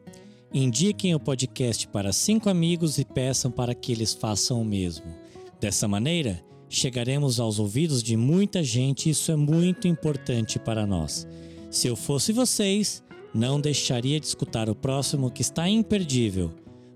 [0.54, 5.06] Indiquem o podcast para cinco amigos e peçam para que eles façam o mesmo.
[5.60, 11.28] Dessa maneira, chegaremos aos ouvidos de muita gente e isso é muito importante para nós.
[11.72, 13.04] Se eu fosse vocês,
[13.34, 16.52] não deixaria de escutar o próximo que está imperdível.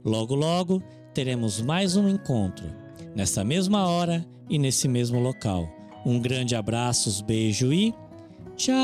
[0.06, 2.68] Logo, logo teremos mais um encontro,
[3.16, 5.68] nessa mesma hora e nesse mesmo local.
[6.06, 7.92] Um grande abraço, beijo e
[8.56, 8.78] Tchau!